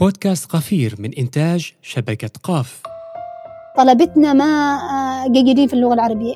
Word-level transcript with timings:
بودكاست 0.00 0.52
قفير 0.52 0.94
من 0.98 1.10
إنتاج 1.18 1.72
شبكة 1.82 2.30
قاف. 2.42 2.82
طلبتنا 3.76 4.32
ما 4.32 4.44
آه، 4.44 5.28
جيدين 5.28 5.68
في 5.68 5.74
اللغة 5.74 5.94
العربية. 5.94 6.34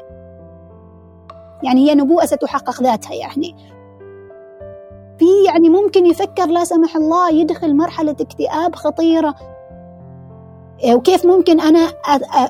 يعني 1.62 1.90
هي 1.90 1.94
نبوءة 1.94 2.26
ستحقق 2.26 2.82
ذاتها 2.82 3.14
يعني. 3.14 3.56
في 5.18 5.24
يعني 5.46 5.68
ممكن 5.68 6.06
يفكر 6.06 6.46
لا 6.46 6.64
سمح 6.64 6.96
الله 6.96 7.30
يدخل 7.32 7.76
مرحلة 7.76 8.16
اكتئاب 8.20 8.74
خطيرة. 8.74 9.34
وكيف 10.88 11.26
ممكن 11.26 11.60
أنا 11.60 11.88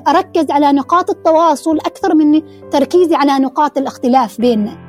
أركز 0.07 0.51
على 0.51 0.71
نقاط 0.71 1.09
التواصل 1.09 1.77
أكثر 1.77 2.15
من 2.15 2.41
تركيزي 2.69 3.15
على 3.15 3.31
نقاط 3.31 3.77
الاختلاف 3.77 4.41
بيننا. 4.41 4.84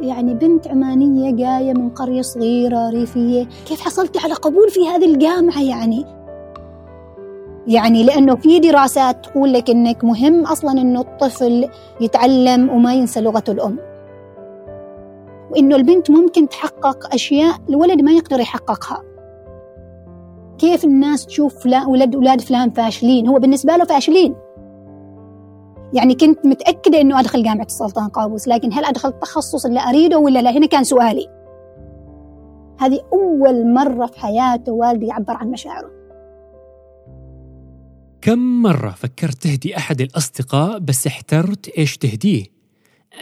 يعني 0.00 0.34
بنت 0.34 0.68
عمانية 0.68 1.30
جاية 1.30 1.72
من 1.72 1.90
قرية 1.90 2.22
صغيرة 2.22 2.90
ريفية. 2.90 3.46
كيف 3.68 3.80
حصلتي 3.80 4.18
على 4.24 4.34
قبول 4.34 4.70
في 4.70 4.88
هذه 4.88 5.04
الجامعة 5.04 5.62
يعني؟ 5.62 6.04
يعني 7.66 8.04
لأنه 8.04 8.34
في 8.34 8.60
دراسات 8.60 9.26
تقول 9.26 9.52
لك 9.52 9.70
إنك 9.70 10.04
مهم 10.04 10.46
أصلا 10.46 10.80
إنه 10.80 11.00
الطفل 11.00 11.68
يتعلم 12.00 12.70
وما 12.70 12.94
ينسى 12.94 13.20
لغته 13.20 13.50
الأم. 13.50 13.78
وإنه 15.50 15.76
البنت 15.76 16.10
ممكن 16.10 16.48
تحقق 16.48 17.14
أشياء 17.14 17.56
الولد 17.68 18.00
ما 18.00 18.12
يقدر 18.12 18.40
يحققها. 18.40 19.02
كيف 20.58 20.84
الناس 20.84 21.26
تشوف 21.26 21.58
فلان 21.58 21.86
ولد 21.86 22.14
أولاد 22.14 22.40
فلان 22.40 22.70
فاشلين؟ 22.70 23.28
هو 23.28 23.38
بالنسبة 23.38 23.76
له 23.76 23.84
فاشلين. 23.84 24.34
يعني 25.92 26.14
كنت 26.14 26.46
متأكدة 26.46 27.00
إنه 27.00 27.20
أدخل 27.20 27.42
جامعة 27.42 27.64
السلطان 27.64 28.08
قابوس 28.08 28.48
لكن 28.48 28.72
هل 28.72 28.84
أدخل 28.84 29.08
التخصص 29.08 29.66
اللي 29.66 29.80
أريده 29.80 30.18
ولا 30.18 30.42
لا؟ 30.42 30.50
هنا 30.50 30.66
كان 30.66 30.84
سؤالي. 30.84 31.26
هذه 32.78 33.00
أول 33.12 33.74
مرة 33.74 34.06
في 34.06 34.20
حياته 34.20 34.72
والدي 34.72 35.06
يعبر 35.06 35.36
عن 35.36 35.50
مشاعره. 35.50 35.90
كم 38.22 38.62
مرة 38.62 38.90
فكرت 38.90 39.42
تهدي 39.42 39.76
أحد 39.76 40.00
الأصدقاء 40.00 40.78
بس 40.78 41.06
احترت 41.06 41.68
إيش 41.68 41.96
تهديه؟ 41.96 42.44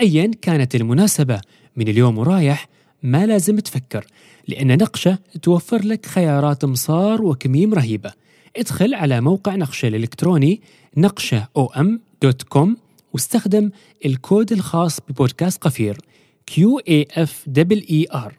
أيا 0.01 0.31
كانت 0.43 0.75
المناسبة. 0.75 1.41
من 1.77 1.89
اليوم 1.89 2.19
ورايح 2.19 2.69
ما 3.03 3.27
لازم 3.27 3.59
تفكر 3.59 4.07
لأن 4.49 4.79
نقشة 4.79 5.19
توفر 5.43 5.85
لك 5.85 6.07
خيارات 6.07 6.65
مصار 6.65 7.23
وكميم 7.23 7.75
رهيبة. 7.75 8.13
ادخل 8.57 8.95
على 8.95 9.21
موقع 9.21 9.57
نقشة 9.57 9.89
الإلكتروني 9.89 10.61
نقشة 10.97 11.49
OM 11.57 12.01
dot 12.23 12.43
com 12.43 12.77
واستخدم 13.13 13.71
الكود 14.07 14.53
الخاص 14.53 15.01
ببودكاست 15.09 15.63
قفير 15.63 15.99
Q 16.47 16.79
A 16.79 17.07
F 17.13 17.45
double 17.47 17.87
E 17.91 18.07
R 18.15 18.35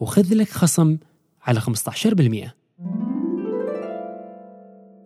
وخذ 0.00 0.34
لك 0.34 0.48
خصم 0.48 0.96
على 1.42 1.60
15% 1.60 1.66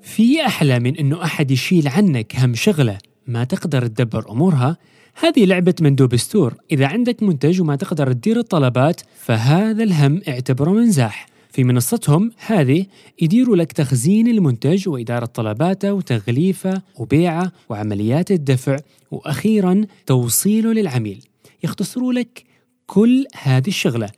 في 0.03 0.47
أحلى 0.47 0.81
من 0.81 0.97
إنه 0.97 1.25
أحد 1.25 1.51
يشيل 1.51 1.89
عنك 1.89 2.37
هم 2.37 2.55
شغلة 2.55 2.99
ما 3.27 3.45
تقدر 3.45 3.87
تدبر 3.87 4.31
أمورها؟ 4.31 4.77
هذه 5.15 5.45
لعبة 5.45 5.75
مندوب 5.81 6.17
Store. 6.17 6.55
إذا 6.71 6.87
عندك 6.87 7.23
منتج 7.23 7.61
وما 7.61 7.77
تقدر 7.77 8.13
تدير 8.13 8.39
الطلبات 8.39 9.01
فهذا 9.19 9.83
الهم 9.83 10.21
اعتبره 10.29 10.71
منزاح. 10.71 11.27
في 11.57 11.65
منصتهم 11.65 12.33
هذه 12.47 12.87
يديروا 13.23 13.57
لك 13.57 13.73
تخزين 13.73 14.29
المنتج 14.29 14.89
وإدارة 14.89 15.27
طلباته 15.27 15.93
وتغليفه 15.93 16.83
وبيعه 16.97 17.53
وعمليات 17.69 18.31
الدفع 18.31 18.77
وأخيرا 19.11 19.87
توصيله 20.07 20.73
للعميل. 20.73 21.25
يختصروا 21.65 22.13
لك 22.13 22.45
كل 22.87 23.27
هذه 23.43 23.69
الشغلة. 23.69 24.11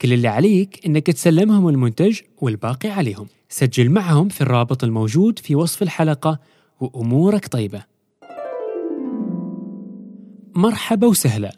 كل 0.00 0.12
اللي 0.12 0.28
عليك 0.28 0.80
إنك 0.86 1.06
تسلمهم 1.06 1.68
المنتج 1.68 2.20
والباقي 2.40 2.88
عليهم. 2.88 3.26
سجل 3.48 3.90
معهم 3.90 4.28
في 4.28 4.40
الرابط 4.40 4.84
الموجود 4.84 5.38
في 5.38 5.54
وصف 5.54 5.82
الحلقة 5.82 6.38
وأمورك 6.80 7.46
طيبة. 7.46 7.82
مرحبا 10.54 11.06
وسهلا. 11.06 11.54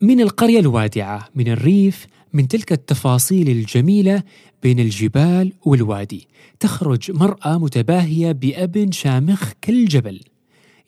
من 0.00 0.20
القرية 0.20 0.60
الوادعة 0.60 1.28
من 1.34 1.48
الريف 1.48 2.06
من 2.32 2.48
تلك 2.48 2.72
التفاصيل 2.72 3.48
الجميلة 3.48 4.22
بين 4.62 4.80
الجبال 4.80 5.52
والوادي. 5.64 6.28
تخرج 6.60 7.10
مرأة 7.10 7.58
متباهية 7.58 8.32
بأب 8.32 8.88
شامخ 8.92 9.52
كالجبل. 9.62 10.20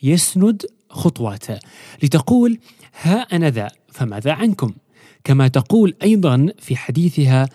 يسند 0.03 0.62
خطواته. 0.91 1.59
لتقول 2.03 2.59
ها 3.03 3.21
أنا 3.21 3.50
ذا 3.50 3.69
فماذا 3.93 4.33
عنكم؟ 4.33 4.72
كما 5.25 5.49
تقول 5.49 5.94
أيضا 6.03 6.53
في 6.59 6.77
حديثها 6.77 7.49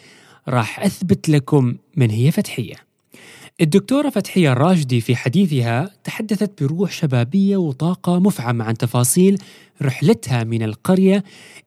راح 0.47 0.79
أثبت 0.79 1.29
لكم 1.29 1.75
من 1.95 2.09
هي 2.09 2.31
فتحية. 2.31 2.88
الدكتورة 3.61 4.09
فتحية 4.09 4.51
الراشدي 4.51 5.01
في 5.01 5.15
حديثها 5.15 5.91
تحدثت 6.03 6.63
بروح 6.63 6.91
شبابية 6.91 7.57
وطاقة 7.57 8.19
مفعمة 8.19 8.65
عن 8.65 8.73
تفاصيل 8.77 9.37
رحلتها 9.81 10.43
من 10.43 10.63
القرية 10.63 11.23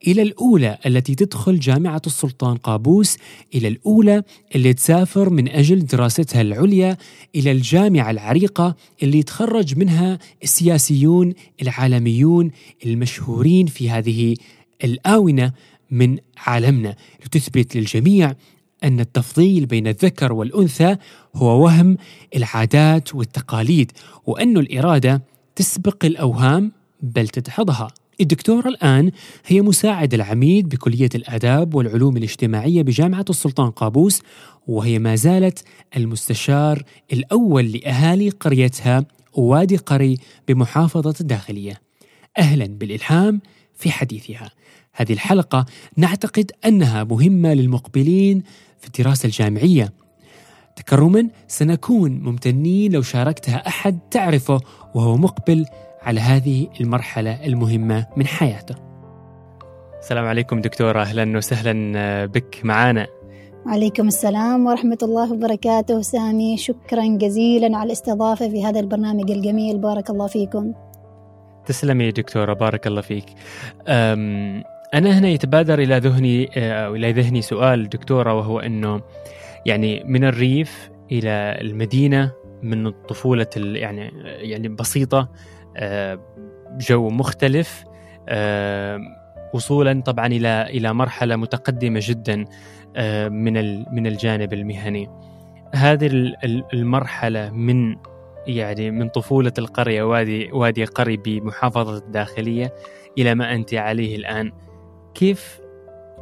إلى 0.07 0.21
الأولى 0.21 0.77
التي 0.85 1.15
تدخل 1.15 1.59
جامعة 1.59 2.01
السلطان 2.07 2.57
قابوس 2.57 3.17
إلى 3.55 3.67
الأولى 3.67 4.23
اللي 4.55 4.73
تسافر 4.73 5.29
من 5.29 5.49
أجل 5.49 5.85
دراستها 5.85 6.41
العليا 6.41 6.97
إلى 7.35 7.51
الجامعة 7.51 8.11
العريقة 8.11 8.75
اللي 9.03 9.19
يتخرج 9.19 9.77
منها 9.77 10.19
السياسيون 10.43 11.33
العالميون 11.61 12.51
المشهورين 12.85 13.65
في 13.65 13.89
هذه 13.89 14.35
الآونة 14.83 15.51
من 15.91 16.17
عالمنا. 16.37 16.95
لتثبت 17.25 17.75
للجميع 17.75 18.35
أن 18.83 18.99
التفضيل 18.99 19.65
بين 19.65 19.87
الذكر 19.87 20.33
والأنثى 20.33 20.97
هو 21.35 21.63
وهم 21.63 21.97
العادات 22.35 23.15
والتقاليد 23.15 23.91
وأن 24.25 24.57
الإرادة 24.57 25.21
تسبق 25.55 26.05
الأوهام 26.05 26.71
بل 27.01 27.27
تدحضها 27.27 27.87
الدكتورة 28.21 28.67
الآن 28.67 29.11
هي 29.45 29.61
مساعد 29.61 30.13
العميد 30.13 30.69
بكلية 30.69 31.09
الآداب 31.15 31.75
والعلوم 31.75 32.17
الاجتماعية 32.17 32.81
بجامعة 32.81 33.25
السلطان 33.29 33.71
قابوس 33.71 34.21
وهي 34.67 34.99
ما 34.99 35.15
زالت 35.15 35.63
المستشار 35.97 36.83
الأول 37.13 37.71
لأهالي 37.71 38.29
قريتها 38.29 39.05
وادي 39.33 39.77
قري 39.77 40.17
بمحافظة 40.47 41.13
الداخلية. 41.21 41.81
أهلا 42.37 42.65
بالإلهام 42.65 43.41
في 43.75 43.91
حديثها. 43.91 44.51
هذه 44.93 45.13
الحلقة 45.13 45.65
نعتقد 45.97 46.51
أنها 46.65 47.03
مهمة 47.03 47.53
للمقبلين 47.53 48.43
في 48.83 48.99
الدراسة 48.99 49.25
الجامعية. 49.25 49.93
تكرما 50.75 51.29
سنكون 51.47 52.11
ممتنين 52.11 52.91
لو 52.91 53.01
شاركتها 53.01 53.67
أحد 53.67 53.99
تعرفه 54.11 54.59
وهو 54.95 55.17
مقبل 55.17 55.65
على 56.01 56.19
هذه 56.19 56.67
المرحلة 56.81 57.45
المهمة 57.45 58.07
من 58.17 58.27
حياته. 58.27 58.75
السلام 59.99 60.25
عليكم 60.25 60.61
دكتورة 60.61 61.01
أهلا 61.01 61.37
وسهلا 61.37 62.25
بك 62.25 62.59
معنا 62.63 63.07
وعليكم 63.65 64.07
السلام 64.07 64.65
ورحمة 64.65 64.97
الله 65.03 65.33
وبركاته 65.33 66.01
سامي. 66.01 66.57
شكرا 66.57 67.17
جزيلا 67.17 67.77
على 67.77 67.87
الاستضافة 67.87 68.49
في 68.49 68.65
هذا 68.65 68.79
البرنامج 68.79 69.31
الجميل. 69.31 69.77
بارك 69.77 70.09
الله 70.09 70.27
فيكم. 70.27 70.73
تسلمي 71.65 72.11
دكتورة 72.11 72.53
بارك 72.53 72.87
الله 72.87 73.01
فيك. 73.01 73.25
أنا 74.93 75.19
هنا 75.19 75.27
يتبادر 75.27 75.79
إلى 75.79 75.97
ذهني 75.97 76.49
أو 76.57 76.95
إلى 76.95 77.11
ذهني 77.11 77.41
سؤال 77.41 77.89
دكتورة 77.89 78.33
وهو 78.33 78.59
أنه 78.59 79.01
يعني 79.65 80.03
من 80.05 80.23
الريف 80.23 80.89
إلى 81.11 81.57
المدينة 81.61 82.31
من 82.61 82.87
الطفولة 82.87 83.47
يعني 83.55 84.11
يعني 84.25 84.67
بسيطة 84.67 85.29
جو 86.77 87.09
مختلف 87.09 87.83
وصولا 89.53 90.01
طبعا 90.01 90.27
إلى 90.27 90.65
إلى 90.69 90.93
مرحلة 90.93 91.35
متقدمة 91.35 91.99
جدا 92.03 92.45
من 93.29 93.79
من 93.95 94.07
الجانب 94.07 94.53
المهني. 94.53 95.09
هذه 95.75 96.33
المرحلة 96.73 97.49
من 97.49 97.95
يعني 98.47 98.91
من 98.91 99.09
طفولة 99.09 99.53
القرية 99.57 100.03
وادي 100.03 100.51
وادي 100.51 100.85
قري 100.85 101.17
بمحافظة 101.17 101.97
الداخلية 101.97 102.73
إلى 103.17 103.35
ما 103.35 103.55
أنت 103.55 103.73
عليه 103.73 104.15
الآن. 104.15 104.51
كيف 105.15 105.59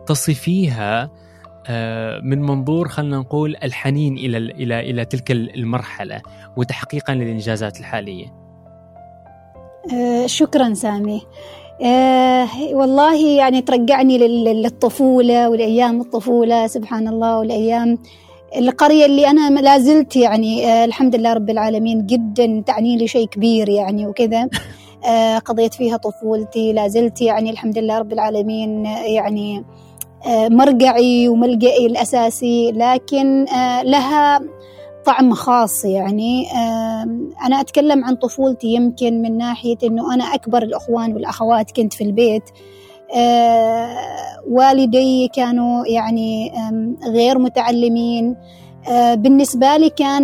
تصفيها 0.07 1.09
آه، 1.67 2.19
من 2.19 2.41
منظور 2.41 2.88
خلينا 2.88 3.17
نقول 3.17 3.55
الحنين 3.63 4.17
إلى 4.17 4.38
إلى 4.38 4.79
إلى 4.79 5.05
تلك 5.05 5.31
المرحلة 5.31 6.21
وتحقيقا 6.57 7.13
للإنجازات 7.13 7.79
الحالية. 7.79 8.25
آه، 9.93 10.25
شكرا 10.25 10.73
سامي. 10.73 11.21
آه 11.81 12.49
والله 12.71 13.38
يعني 13.38 13.61
ترجعني 13.61 14.17
للطفولة 14.53 15.49
ولأيام 15.49 16.01
الطفولة 16.01 16.67
سبحان 16.67 17.07
الله 17.07 17.39
والأيام 17.39 17.97
القرية 18.57 19.05
اللي 19.05 19.27
أنا 19.27 19.61
لا 19.61 19.79
زلت 19.79 20.15
يعني 20.15 20.67
آه 20.67 20.85
الحمد 20.85 21.15
لله 21.15 21.33
رب 21.33 21.49
العالمين 21.49 22.05
جدا 22.05 22.63
تعني 22.67 22.97
لي 22.97 23.07
شيء 23.07 23.27
كبير 23.27 23.69
يعني 23.69 24.07
وكذا 24.07 24.47
قضيت 25.45 25.74
فيها 25.74 25.98
طفولتي 25.98 26.74
لا 26.74 26.88
زلت 26.88 27.21
يعني 27.21 27.50
الحمد 27.50 27.77
لله 27.77 27.98
رب 27.98 28.13
العالمين 28.13 28.86
يعني 28.86 29.65
مرجعي 30.27 31.27
وملجئي 31.27 31.86
الأساسي 31.86 32.71
لكن 32.71 33.45
لها 33.83 34.42
طعم 35.06 35.33
خاص 35.33 35.86
يعني. 35.86 36.45
أنا 37.45 37.62
أتكلم 37.62 38.06
عن 38.06 38.15
طفولتي 38.15 38.68
يمكن 38.68 39.21
من 39.21 39.38
ناحية 39.38 39.77
أنه 39.83 40.13
أنا 40.13 40.24
أكبر 40.24 40.63
الأخوان 40.63 41.13
والأخوات 41.13 41.71
كنت 41.71 41.94
في 41.94 42.03
البيت. 42.03 42.44
والدي 44.50 45.27
كانوا 45.27 45.86
يعني 45.88 46.51
غير 47.07 47.39
متعلمين. 47.39 48.36
بالنسبة 49.13 49.77
لي 49.77 49.89
كان 49.89 50.24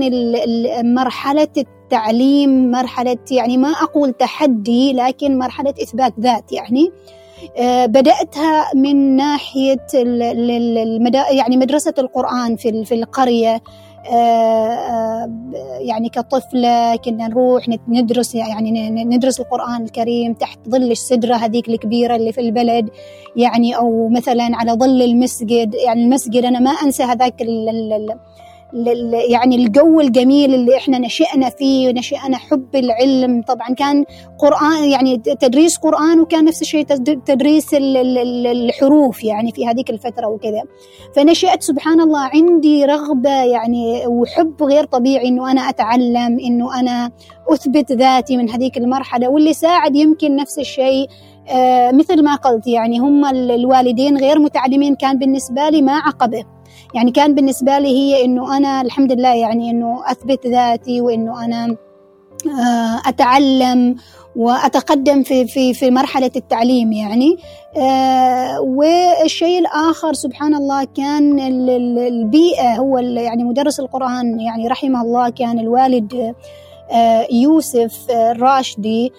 مرحلة 0.96 1.48
التعليم 1.88 2.72
مرحلة 2.72 3.18
يعني 3.32 3.58
ما 3.58 3.70
أقول 3.70 4.14
تحدي 4.14 4.94
لكن 4.94 5.38
مرحلة 5.38 5.74
إثبات 5.84 6.14
ذات 6.20 6.52
يعني. 6.52 6.92
بدأتها 7.86 8.72
من 8.76 9.16
ناحية 9.16 9.86
يعني 11.32 11.58
مدرسة 11.58 11.94
القرآن 11.98 12.56
في 12.56 12.86
في 12.86 12.96
القرية. 12.96 13.62
يعني 15.80 16.10
كطفلة 16.10 16.96
كنا 16.96 17.28
نروح 17.28 17.70
ندرس 17.88 18.36
يعني 18.36 18.90
ندرس 18.90 19.40
القرآن 19.40 19.84
الكريم 19.84 20.34
تحت 20.34 20.60
ظل 20.70 20.92
السدرة 20.92 21.36
هذيك 21.36 21.70
الكبيرة 21.70 22.16
اللي 22.16 22.32
في 22.32 22.42
البلد. 22.42 22.90
يعني 23.36 23.76
أو 23.78 24.10
مثلا 24.10 24.50
على 24.54 24.72
ظل 24.72 25.02
المسجد 25.02 25.76
يعني 25.86 26.04
المسجد 26.04 26.46
أنا 26.46 26.60
ما 26.60 26.72
أنسى 26.72 27.04
هذاك 27.04 27.42
يعني 29.30 29.56
الجو 29.56 30.02
الجميل 30.02 30.54
اللي 30.54 30.78
إحنا 30.78 31.00
نشأنا 31.00 31.50
فيه 31.50 31.92
نشأنا 31.92 32.38
حب 32.38 32.76
العلم. 32.76 33.42
طبعا 33.42 33.68
كان 33.78 34.06
قرآن 34.40 34.84
يعني 34.84 35.18
تدريس 35.18 35.78
قرآن 35.78 36.20
وكان 36.20 36.46
نفس 36.46 36.62
الشيء 36.62 36.84
تدريس 37.26 37.68
الحروف 37.74 39.24
يعني 39.24 39.52
في 39.52 39.68
هذيك 39.68 39.90
الفترة 39.90 40.28
وكذا. 40.28 40.64
فنشأت 41.16 41.64
سبحان 41.64 42.02
الله 42.02 42.20
عندي 42.34 42.86
رغبة 42.86 43.44
يعني 43.44 44.08
وحب 44.08 44.64
غير 44.64 44.84
طبيعي 44.86 45.28
إنه 45.28 45.52
أنا 45.52 45.62
أتعلم 45.62 46.40
إنه 46.40 46.80
أنا 46.80 47.12
أثبت 47.50 47.92
ذاتي 47.92 48.38
من 48.38 48.50
هذيك 48.50 48.78
المرحلة 48.78 49.30
واللي 49.30 49.54
ساعد 49.54 49.96
يمكن 49.96 50.36
نفس 50.36 50.60
الشيء 50.60 51.08
آه 51.50 51.92
مثل 51.92 52.24
ما 52.24 52.36
قلت 52.36 52.68
يعني 52.68 53.00
هم 53.00 53.26
الوالدين 53.26 54.18
غير 54.18 54.40
متعلمين. 54.40 54.96
كان 54.96 55.18
بالنسبة 55.18 55.70
لي 55.70 55.82
ما 55.82 55.94
عقبة. 55.98 56.57
يعني 56.94 57.12
كان 57.12 57.36
بالنسبة 57.36 57.80
لي 57.80 57.88
هي 57.88 58.26
إنه 58.26 58.58
أنا 58.58 58.82
الحمد 58.82 59.12
لله 59.12 59.36
يعني 59.36 59.72
إنه 59.72 60.12
أثبت 60.12 60.48
ذاتي 60.48 61.02
وإنه 61.02 61.46
أنا 61.46 61.78
آه، 62.46 63.10
أتعلم 63.10 63.96
وأتقدم 64.36 65.24
في 65.24 65.48
في 65.48 65.74
في 65.74 65.92
مرحلة 65.92 66.32
التعليم 66.36 66.92
يعني. 66.92 67.38
آه، 67.78 68.62
والشيء 68.62 69.60
الآخر 69.60 70.14
سبحان 70.14 70.56
الله 70.56 70.84
كان 70.84 71.40
البيئة 72.00 72.76
هو 72.76 72.98
يعني 72.98 73.44
مدرس 73.44 73.80
القرآن 73.80 74.40
يعني 74.40 74.68
رحمه 74.68 75.02
الله 75.02 75.30
كان 75.30 75.60
الوالد 75.60 76.36
آه، 76.92 77.28
يوسف 77.32 78.12
الراشدي 78.12 79.14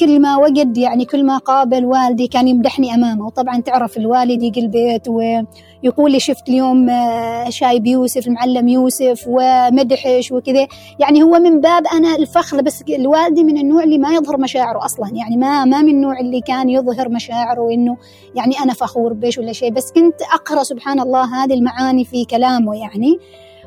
كل 0.00 0.20
ما 0.20 0.36
وجد 0.36 0.78
يعني 0.78 1.04
كل 1.04 1.24
ما 1.24 1.38
قابل 1.38 1.84
والدي 1.84 2.26
كان 2.26 2.48
يمدحني 2.48 2.94
أمامه. 2.94 3.26
وطبعا 3.26 3.60
تعرف 3.60 3.96
الوالد 3.96 4.42
يجي 4.42 4.60
البيت 4.60 5.08
ويقول 5.08 6.12
لي 6.12 6.20
شفت 6.20 6.48
اليوم 6.48 6.90
آه، 6.90 7.50
شايب 7.50 7.86
يوسف 7.86 8.26
المعلم 8.26 8.68
يوسف 8.68 9.24
ومدحش 9.28 10.32
وكذا. 10.32 10.66
يعني 10.98 11.22
هو 11.22 11.38
من 11.38 11.60
باب 11.60 11.86
أنا 11.86 12.16
الفخر 12.16 12.62
بس 12.62 12.82
الوالدي 12.88 13.44
من 13.44 13.58
النوع 13.58 13.82
اللي 13.82 13.98
ما 13.98 14.14
يظهر 14.14 14.40
مشاعره 14.40 14.84
أصلا. 14.84 15.10
يعني 15.14 15.36
ما 15.36 15.64
ما 15.64 15.82
من 15.82 15.90
النوع 15.90 16.20
اللي 16.20 16.40
كان 16.40 16.68
يظهر 16.68 17.08
مشاعره 17.08 17.70
إنه 17.70 17.96
يعني 18.34 18.58
أنا 18.60 18.72
فخور 18.72 19.12
بيش 19.12 19.38
ولا 19.38 19.52
شيء. 19.52 19.70
بس 19.70 19.92
كنت 19.92 20.22
أقرأ 20.34 20.62
سبحان 20.62 21.00
الله 21.00 21.44
هذه 21.44 21.54
المعاني 21.54 22.04
في 22.04 22.24
كلامه 22.24 22.76
يعني. 22.76 23.18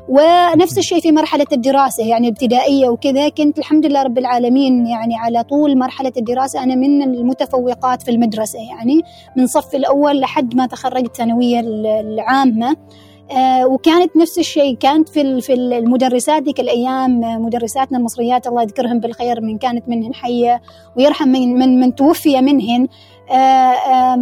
ونفس 0.08 0.78
الشيء 0.78 1.00
في 1.00 1.12
مرحلة 1.12 1.46
الدراسة 1.52 2.04
يعني 2.04 2.28
ابتدائية 2.28 2.88
وكذا 2.88 3.28
كنت 3.28 3.58
الحمد 3.58 3.86
لله 3.86 4.02
رب 4.02 4.18
العالمين 4.18 4.86
يعني 4.86 5.16
على 5.16 5.42
طول 5.42 5.78
مرحلة 5.78 6.12
الدراسة. 6.16 6.62
أنا 6.62 6.74
من 6.74 7.02
المتفوقات 7.02 8.02
في 8.02 8.10
المدرسة 8.10 8.58
يعني 8.58 9.02
من 9.36 9.46
صف 9.46 9.74
الأول 9.74 10.20
لحد 10.20 10.54
ما 10.54 10.66
تخرجت 10.66 11.16
ثانوية 11.16 11.60
العامة. 12.00 12.76
آه 13.36 13.66
وكانت 13.66 14.16
نفس 14.16 14.38
الشيء 14.38 14.76
كانت 14.76 15.08
في 15.08 15.40
في 15.40 15.54
المدرسات 15.54 16.42
ذيك 16.42 16.60
الأيام 16.60 17.20
مدرساتنا 17.20 17.98
المصريات 17.98 18.46
الله 18.46 18.62
يذكرهم 18.62 19.00
بالخير 19.00 19.40
من 19.40 19.58
كانت 19.58 19.88
منهن 19.88 20.14
حية 20.14 20.62
ويرحم 20.96 21.28
من 21.28 21.54
من, 21.54 21.80
من 21.80 21.94
توفي 21.94 22.40
منهن. 22.40 22.88
آه 23.30 24.16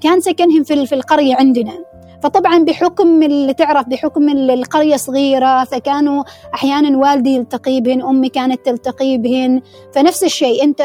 كان 0.00 0.20
سكنهم 0.20 0.62
في 0.62 0.86
في 0.86 0.94
القرية 0.94 1.36
عندنا. 1.36 1.72
فطبعا 2.22 2.58
بحكم 2.58 3.22
اللي 3.22 3.54
تعرف 3.54 3.88
بحكم 3.88 4.28
القرية 4.28 4.96
صغيرة 4.96 5.64
فكانوا 5.64 6.24
أحيانا 6.54 6.98
والدي 6.98 7.34
يلتقي 7.34 7.80
بهن 7.80 8.02
أمي 8.02 8.28
كانت 8.28 8.66
تلتقي 8.66 9.18
بهن. 9.18 9.60
فنفس 9.94 10.24
الشيء 10.24 10.64
أنت 10.64 10.80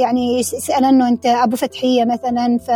يعني 0.00 0.38
يسأل 0.38 0.84
أنه 0.84 1.08
أنت 1.08 1.26
أبو 1.26 1.56
فتحية 1.56 2.04
مثلا 2.04 2.58
ف 2.58 2.70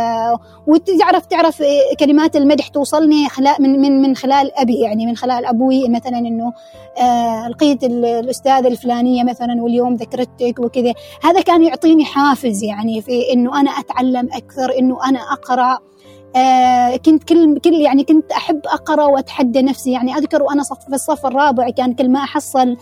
وتعرف 0.67 1.25
تعرف 1.25 1.63
كلمات 1.99 2.35
المدح 2.35 2.67
توصلني 2.67 3.27
من 3.59 3.81
من 3.81 4.01
من 4.01 4.15
خلال 4.15 4.59
أبي 4.59 4.79
يعني 4.79 5.05
من 5.05 5.15
خلال 5.15 5.45
أبوي 5.45 5.89
مثلا 5.89 6.17
أنه 6.17 6.53
آه 6.97 7.47
لقيت 7.47 7.83
الأستاذة 7.83 8.67
الفلانية 8.67 9.23
مثلا 9.23 9.63
واليوم 9.63 9.95
ذكرتك 9.95 10.59
وكذا. 10.59 10.93
هذا 11.23 11.41
كان 11.41 11.63
يعطيني 11.63 12.05
حافز 12.05 12.63
يعني 12.63 13.01
في 13.01 13.33
أنه 13.33 13.59
أنا 13.59 13.71
أتعلم 13.71 14.29
أكثر 14.33 14.77
أنه 14.79 15.09
أنا 15.09 15.19
أقرأ. 15.19 15.90
آه 16.35 16.95
كنت 16.95 17.23
كل 17.23 17.59
كل 17.59 17.73
يعني 17.73 18.03
كنت 18.03 18.31
أحب 18.31 18.61
أقرأ 18.65 19.05
وأتحدى 19.05 19.61
نفسي. 19.61 19.91
يعني 19.91 20.15
أذكر 20.17 20.43
وأنا 20.43 20.63
صف 20.63 20.79
في 20.89 20.93
الصف 20.93 21.25
الرابع 21.25 21.69
كان 21.69 21.93
كل 21.93 22.09
ما 22.09 22.19
أحصل 22.19 22.77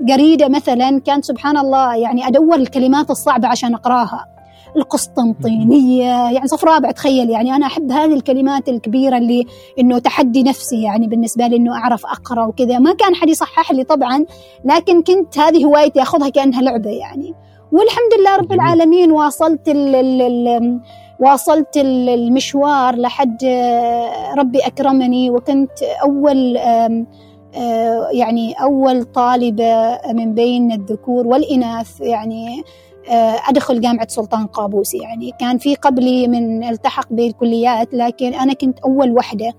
جريده 0.00 0.48
مثلا 0.48 1.00
كان 1.00 1.22
سبحان 1.22 1.56
الله 1.56 1.96
يعني 1.96 2.26
أدور 2.26 2.56
الكلمات 2.56 3.10
الصعبة 3.10 3.48
عشان 3.48 3.74
أقرأها. 3.74 4.26
القسطنطينية 4.76 6.30
يعني 6.30 6.48
صف 6.48 6.64
رابع 6.64 6.90
تخيل 6.90 7.30
يعني 7.30 7.56
أنا 7.56 7.66
أحب 7.66 7.92
هذه 7.92 8.14
الكلمات 8.14 8.68
الكبيرة 8.68 9.16
اللي 9.16 9.44
إنه 9.78 9.98
تحدي 9.98 10.42
نفسي 10.42 10.82
يعني 10.82 11.06
بالنسبة 11.06 11.46
لي 11.46 11.56
إنه 11.56 11.74
أعرف 11.76 12.06
أقرأ 12.06 12.46
وكذا. 12.46 12.78
ما 12.78 12.94
كان 12.94 13.14
حد 13.14 13.28
يصحح 13.28 13.72
لي 13.72 13.84
طبعا 13.84 14.24
لكن 14.64 15.02
كنت 15.02 15.38
هذه 15.38 15.64
هوايتي 15.64 16.02
أخذها 16.02 16.28
كأنها 16.28 16.62
لعبة 16.62 16.90
يعني. 16.90 17.34
والحمد 17.72 18.20
لله 18.20 18.36
رب 18.36 18.52
العالمين 18.52 19.12
واصلت 19.12 19.68
ال 19.68 19.94
ال 19.94 20.80
واصلت 21.22 21.76
المشوار 21.76 22.96
لحد 22.96 23.44
آه، 23.44 24.34
ربي 24.34 24.58
أكرمني 24.58 25.30
وكنت 25.30 25.82
أول 25.82 26.56
آه، 26.56 28.08
يعني 28.12 28.52
أول 28.52 29.04
طالبة 29.04 29.98
من 30.12 30.34
بين 30.34 30.72
الذكور 30.72 31.26
والإناث 31.26 32.00
يعني 32.00 32.62
آه، 33.10 33.36
أدخل 33.48 33.80
جامعة 33.80 34.08
سلطان 34.08 34.46
قابوس 34.46 34.94
يعني 34.94 35.32
كان 35.40 35.58
في 35.58 35.74
قبلي 35.74 36.28
من 36.28 36.64
التحق 36.64 37.12
بالكليات 37.12 37.94
لكن 37.94 38.34
أنا 38.34 38.52
كنت 38.52 38.78
أول 38.78 39.12
وحدة 39.12 39.52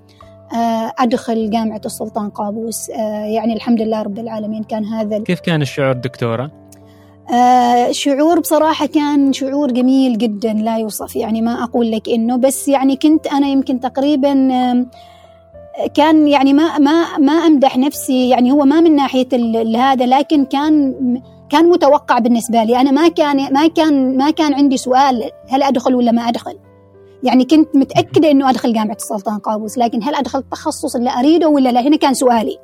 أدخل 0.99 1.49
جامعة 1.49 1.81
السلطان 1.85 2.29
قابوس 2.29 2.89
يعني 2.89 3.53
الحمد 3.53 3.81
لله 3.81 4.01
رب 4.01 4.19
العالمين 4.19 4.63
كان 4.63 4.85
هذا 4.85 5.19
كيف 5.19 5.39
كان 5.39 5.61
الشعور 5.61 5.93
دكتورة؟ 5.93 6.62
آه 7.31 7.91
شعور 7.91 8.39
بصراحة 8.39 8.85
كان 8.85 9.33
شعور 9.33 9.71
جميل 9.71 10.17
جدا 10.17 10.53
لا 10.53 10.77
يوصف. 10.77 11.15
يعني 11.15 11.41
ما 11.41 11.63
أقول 11.63 11.91
لك 11.91 12.09
إنه 12.09 12.35
بس 12.37 12.67
يعني 12.67 12.95
كنت 12.95 13.27
أنا 13.27 13.47
يمكن 13.47 13.79
تقريبا 13.79 14.53
آه 14.53 14.85
كان 15.93 16.27
يعني 16.27 16.53
ما 16.53 16.77
ما 16.77 17.17
ما 17.17 17.33
أمدح 17.33 17.77
نفسي. 17.77 18.29
يعني 18.29 18.51
هو 18.51 18.65
ما 18.65 18.81
من 18.81 18.95
ناحية 18.95 19.27
هذا 19.77 20.05
لكن 20.05 20.45
كان 20.45 20.93
كان 21.49 21.69
متوقع 21.69 22.19
بالنسبة 22.19 22.63
لي. 22.63 22.81
أنا 22.81 22.91
ما 22.91 23.07
كان 23.07 23.53
ما 23.53 23.67
كان 23.67 24.17
ما 24.17 24.31
كان 24.31 24.53
عندي 24.53 24.77
سؤال 24.77 25.29
هل 25.49 25.63
أدخل 25.63 25.95
ولا 25.95 26.11
ما 26.11 26.21
أدخل؟ 26.29 26.57
يعني 27.23 27.45
كنت 27.45 27.75
متأكدة 27.75 28.31
إنه 28.31 28.49
أدخل 28.49 28.73
جامعة 28.73 28.95
السلطان 28.95 29.39
قابوس 29.39 29.77
لكن 29.77 30.03
هل 30.03 30.15
أدخل 30.15 30.39
التخصص 30.39 30.95
اللي 30.95 31.09
أريده 31.19 31.47
ولا 31.49 31.69
لا؟ 31.69 31.81
هنا 31.81 31.95
كان 31.97 32.13
سؤالي. 32.13 32.57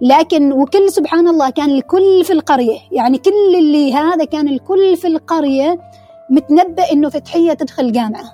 لكن 0.00 0.52
وكل 0.52 0.90
سبحان 0.90 1.28
الله 1.28 1.50
كان 1.50 1.70
الكل 1.70 2.24
في 2.24 2.32
القرية. 2.32 2.78
يعني 2.92 3.18
كل 3.18 3.56
اللي 3.58 3.94
هذا 3.94 4.24
كان 4.24 4.48
الكل 4.48 4.96
في 4.96 5.06
القرية 5.06 5.78
متنبأ 6.30 6.92
إنه 6.92 7.08
فتحية 7.08 7.52
تدخل 7.52 7.92
جامعة. 7.92 8.24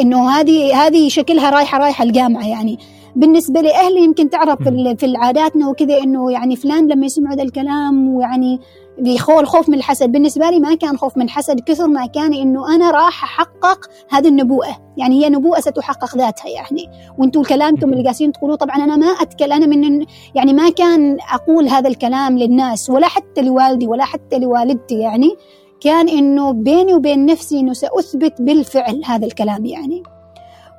إنه 0.00 0.30
هذه 0.30 0.86
هذه 0.86 1.08
شكلها 1.08 1.50
رايحة 1.50 1.78
رايحة 1.78 2.04
الجامعة 2.04 2.48
يعني. 2.48 2.78
بالنسبة 3.16 3.60
لأهلي 3.60 4.04
يمكن 4.04 4.30
تعرف 4.30 4.62
في 4.98 5.06
العاداتنا 5.06 5.68
وكذا 5.68 5.98
إنه 5.98 6.32
يعني 6.32 6.56
فلان 6.56 6.88
لما 6.88 7.06
يسمع 7.06 7.32
هذا 7.32 7.42
الكلام 7.42 8.14
ويعني 8.14 8.60
بيخول 9.00 9.46
خوف 9.46 9.68
من 9.68 9.74
الحسد. 9.74 10.12
بالنسبة 10.12 10.50
لي 10.50 10.60
ما 10.60 10.74
كان 10.74 10.96
خوف 10.96 11.16
من 11.16 11.24
الحسد 11.24 11.60
كثر 11.60 11.88
ما 11.88 12.06
كان 12.06 12.34
إنه 12.34 12.74
أنا 12.74 12.90
راح 12.90 13.24
أحقق 13.24 13.90
هذه 14.10 14.28
النبوءة. 14.28 14.76
يعني 14.96 15.24
هي 15.24 15.28
نبوءة 15.28 15.60
ستحقق 15.60 16.16
ذاتها 16.16 16.48
يعني. 16.48 16.90
وأنتم 17.18 17.42
كلامكم 17.42 17.92
اللي 17.92 18.06
قاسين 18.06 18.32
تقولوه 18.32 18.56
طبعا 18.56 18.76
أنا 18.76 18.96
ما 18.96 19.06
أتكلم 19.06 19.52
أنا 19.52 19.66
من 19.66 20.06
يعني 20.34 20.52
ما 20.52 20.70
كان 20.70 21.18
أقول 21.34 21.68
هذا 21.68 21.88
الكلام 21.88 22.38
للناس 22.38 22.90
ولا 22.90 23.06
حتى 23.06 23.42
لوالدي 23.42 23.86
ولا 23.86 24.04
حتى 24.04 24.38
لوالدتي 24.38 24.98
يعني. 24.98 25.36
كان 25.80 26.08
إنه 26.08 26.52
بيني 26.52 26.94
وبين 26.94 27.26
نفسي 27.26 27.60
إنه 27.60 27.72
سأثبت 27.72 28.42
بالفعل 28.42 29.02
هذا 29.04 29.26
الكلام 29.26 29.66
يعني. 29.66 30.02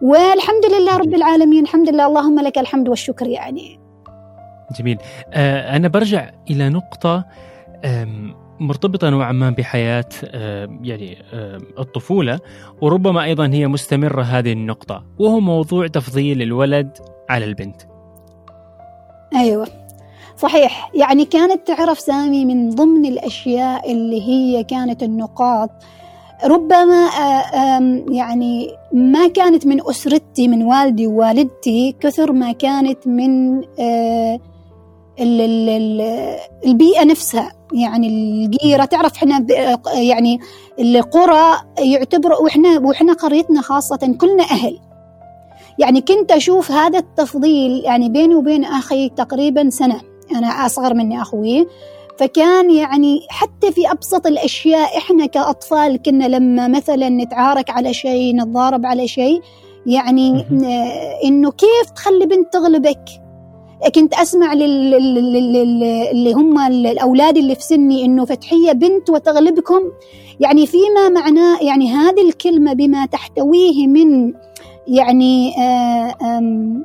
والحمد 0.01 0.65
لله 0.65 0.97
رب 0.97 1.13
العالمين. 1.13 1.63
الحمد 1.63 1.89
لله. 1.89 2.07
اللهم 2.07 2.39
لك 2.39 2.57
الحمد 2.57 2.89
والشكر 2.89 3.27
يعني. 3.27 3.79
جميل. 4.79 4.97
آه 5.33 5.75
أنا 5.75 5.87
برجع 5.87 6.29
إلى 6.49 6.69
نقطة 6.69 7.25
مرتبطة 8.59 9.09
نوعا 9.09 9.31
ما 9.31 9.49
بحياة 9.49 10.05
يعني 10.81 11.17
الطفولة 11.79 12.39
وربما 12.81 13.23
أيضا 13.23 13.47
هي 13.47 13.67
مستمرة 13.67 14.21
هذه 14.21 14.51
النقطة 14.53 15.03
وهو 15.19 15.39
موضوع 15.39 15.87
تفضيل 15.87 16.41
الولد 16.41 16.97
على 17.29 17.45
البنت. 17.45 17.81
أيوة. 19.35 19.67
صحيح. 20.37 20.91
يعني 20.93 21.25
كانت 21.25 21.67
تعرف 21.67 21.99
سامي 21.99 22.45
من 22.45 22.69
ضمن 22.69 23.05
الأشياء 23.05 23.91
اللي 23.91 24.21
هي 24.21 24.63
كانت 24.63 25.03
النقاط. 25.03 25.69
ربما 26.45 27.09
يعني 28.11 28.67
ما 28.93 29.27
كانت 29.27 29.67
من 29.67 29.89
أسرتي 29.89 30.47
من 30.47 30.63
والدي 30.63 31.07
ووالدتي 31.07 31.95
كثر 31.99 32.31
ما 32.31 32.51
كانت 32.51 33.07
من 33.07 33.61
البيئة 35.21 37.03
نفسها. 37.03 37.51
يعني 37.73 38.07
الجيرة 38.07 38.85
تعرف 38.85 39.13
إحنا 39.15 39.45
يعني 39.95 40.39
القرى 40.79 41.57
يعتبروا 41.79 42.41
وإحنا 42.41 42.79
وإحنا 42.79 43.13
قريتنا 43.13 43.61
خاصة 43.61 44.15
كلنا 44.21 44.43
أهل. 44.43 44.79
يعني 45.79 46.01
كنت 46.01 46.31
أشوف 46.31 46.71
هذا 46.71 46.99
التفضيل 46.99 47.81
يعني 47.85 48.09
بيني 48.09 48.35
وبين 48.35 48.65
أخي 48.65 49.09
تقريبا 49.09 49.69
سنة. 49.69 50.01
أنا 50.35 50.47
أصغر 50.47 50.93
مني 50.93 51.21
أخوي. 51.21 51.67
فكان 52.19 52.71
يعني 52.71 53.19
حتى 53.29 53.71
في 53.71 53.91
أبسط 53.91 54.27
الأشياء 54.27 54.97
إحنا 54.97 55.25
كأطفال 55.25 56.01
كنا 56.01 56.25
لما 56.25 56.67
مثلا 56.67 57.09
نتعارك 57.09 57.69
على 57.69 57.93
شيء 57.93 58.35
نتضارب 58.35 58.85
على 58.85 59.07
شيء 59.07 59.41
يعني 59.85 60.45
إنه 61.23 61.51
كيف 61.51 61.89
تخلي 61.95 62.25
بنت 62.25 62.53
تغلبك؟ 62.53 63.03
كنت 63.89 64.13
أسمع 64.13 64.53
لل... 64.53 64.95
اللي 66.11 66.33
هم 66.33 66.59
الأولاد 66.59 67.37
اللي 67.37 67.55
في 67.55 67.63
سني 67.63 68.05
إنه 68.05 68.25
فتحية 68.25 68.71
بنت 68.71 69.09
وتغلبكم. 69.09 69.81
يعني 70.39 70.67
فيما 70.67 71.09
معناه 71.09 71.59
يعني 71.61 71.89
هذه 71.89 72.21
الكلمة 72.21 72.73
بما 72.73 73.05
تحتويه 73.05 73.87
من 73.87 74.33
يعني 74.87 75.53
آه، 75.57 76.83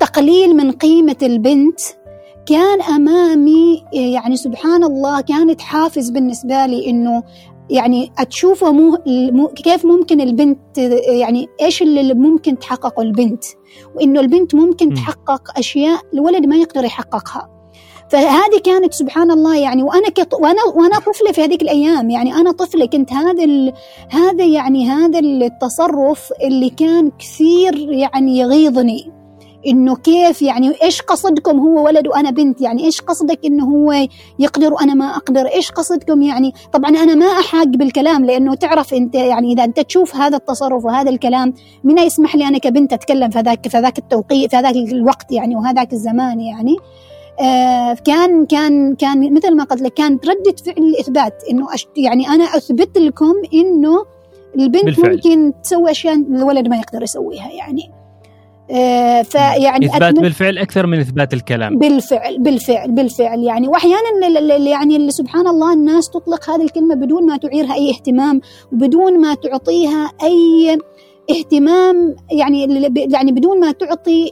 تقليل 0.00 0.56
من 0.56 0.72
قيمة 0.72 1.16
البنت. 1.22 1.80
كان 2.46 2.82
أمامي 2.82 3.84
يعني 3.92 4.36
سبحان 4.36 4.84
الله 4.84 5.20
كانت 5.20 5.60
حافز 5.60 6.10
بالنسبة 6.10 6.66
لي 6.66 6.90
إنه 6.90 7.22
يعني 7.72 8.12
تشوفه 8.30 8.72
مو 8.72 9.48
كيف 9.48 9.84
ممكن 9.86 10.20
البنت 10.20 10.78
يعني 11.18 11.48
إيش 11.62 11.82
اللي 11.82 12.14
ممكن 12.14 12.58
تحققه 12.58 13.02
البنت؟ 13.02 13.44
وإنه 13.96 14.20
البنت 14.20 14.54
ممكن. 14.54 14.94
تحقق 14.94 15.58
أشياء 15.58 16.00
الولد 16.14 16.46
ما 16.46 16.56
يقدر 16.56 16.84
يحققها. 16.84 17.48
فهذه 18.10 18.58
كانت 18.64 18.94
سبحان 18.94 19.30
الله 19.30 19.56
يعني 19.56 19.82
وأنا 19.82 20.08
كط... 20.08 20.34
وأنا 20.34 20.64
وأنا 20.74 20.98
طفلة 20.98 21.32
في 21.32 21.40
هذيك 21.40 21.62
الأيام 21.62 22.10
يعني 22.10 22.34
أنا 22.34 22.52
طفلة 22.52 22.86
كنت 22.86 23.12
هذا 23.12 23.44
ال... 23.44 23.72
هذا 24.10 24.44
يعني 24.44 24.88
هذا 24.88 25.18
التصرف 25.18 26.32
اللي 26.42 26.70
كان 26.70 27.10
كثير 27.18 27.92
يعني 27.92 28.38
يغيظني. 28.38 29.21
إنه 29.66 29.96
كيف 29.96 30.42
يعني 30.42 30.82
إيش 30.82 31.02
قصدكم 31.02 31.58
هو 31.58 31.84
ولد 31.84 32.08
وأنا 32.08 32.30
بنت؟ 32.30 32.60
يعني 32.60 32.84
إيش 32.84 33.00
قصدك 33.00 33.38
إنه 33.44 33.64
هو 33.64 34.06
يقدر 34.38 34.72
وأنا 34.72 34.94
ما 34.94 35.16
أقدر؟ 35.16 35.46
إيش 35.46 35.70
قصدكم 35.70 36.22
يعني؟ 36.22 36.52
طبعا 36.72 36.90
أنا 36.90 37.14
ما 37.14 37.26
أحاق 37.26 37.66
بالكلام 37.66 38.24
لأنه 38.24 38.54
تعرف 38.54 38.94
أنت 38.94 39.14
يعني 39.14 39.52
إذا 39.52 39.64
أنت 39.64 39.80
تشوف 39.80 40.16
هذا 40.16 40.36
التصرف 40.36 40.84
وهذا 40.84 41.10
الكلام 41.10 41.54
من 41.84 41.98
يسمح 41.98 42.36
لي 42.36 42.48
أنا 42.48 42.58
كبنت 42.58 42.92
أتكلم 42.92 43.30
في 43.30 43.40
ذاك 43.40 43.68
في 43.68 43.78
ذاك 43.78 43.98
التوقيت 43.98 44.50
في 44.50 44.62
ذاك 44.62 44.76
الوقت 44.76 45.32
يعني 45.32 45.56
وهذاك 45.56 45.92
الزمان 45.92 46.40
يعني؟ 46.40 46.76
آه 47.40 47.94
كان 48.04 48.46
كان 48.46 48.94
كان 48.94 49.34
مثل 49.34 49.56
ما 49.56 49.64
قلت 49.64 49.82
لك 49.82 49.94
كانت 49.94 50.26
ردة 50.26 50.56
فعل 50.66 50.84
الإثبات 50.84 51.44
إنه 51.50 51.74
أشت 51.74 51.88
يعني 51.96 52.28
أنا 52.28 52.44
أثبت 52.44 52.98
لكم 52.98 53.32
إنه 53.54 54.04
البنت 54.58 54.84
بالفعل. 54.84 55.12
ممكن 55.12 55.52
تسوي 55.62 55.90
أشياء 55.90 56.14
الولد 56.14 56.68
ما 56.68 56.76
يقدر 56.76 57.02
يسويها 57.02 57.50
يعني. 57.50 58.01
فيعني 59.22 59.86
إثبات 59.86 60.14
بالفعل 60.14 60.58
أكثر 60.58 60.86
من 60.86 60.98
إثبات 60.98 61.34
الكلام. 61.34 61.78
بالفعل 61.78 62.38
بالفعل 62.38 62.90
بالفعل. 62.90 63.44
يعني 63.44 63.68
واحيانا 63.68 64.28
يعني 64.58 65.10
سبحان 65.10 65.46
الله 65.46 65.72
الناس 65.72 66.10
تطلق 66.10 66.50
هذه 66.50 66.62
الكلمة 66.62 66.94
بدون 66.94 67.26
ما 67.26 67.36
تعيرها 67.36 67.74
أي 67.74 67.90
اهتمام 67.90 68.40
وبدون 68.72 69.20
ما 69.20 69.34
تعطيها 69.34 70.12
أي 70.22 70.78
اهتمام 71.30 72.16
يعني 72.30 72.90
يعني 72.96 73.32
بدون 73.32 73.60
ما 73.60 73.72
تعطي 73.72 74.30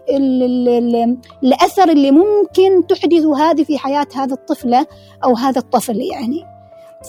الأثر 1.45 1.89
اللي 1.89 2.11
ممكن 2.11 2.87
تحدثه 2.89 3.51
هذه 3.51 3.63
في 3.63 3.79
حياة 3.79 4.07
هذه 4.15 4.33
الطفلة 4.33 4.87
أو 5.25 5.35
هذا 5.35 5.59
الطفل 5.59 5.97
يعني. 5.97 6.45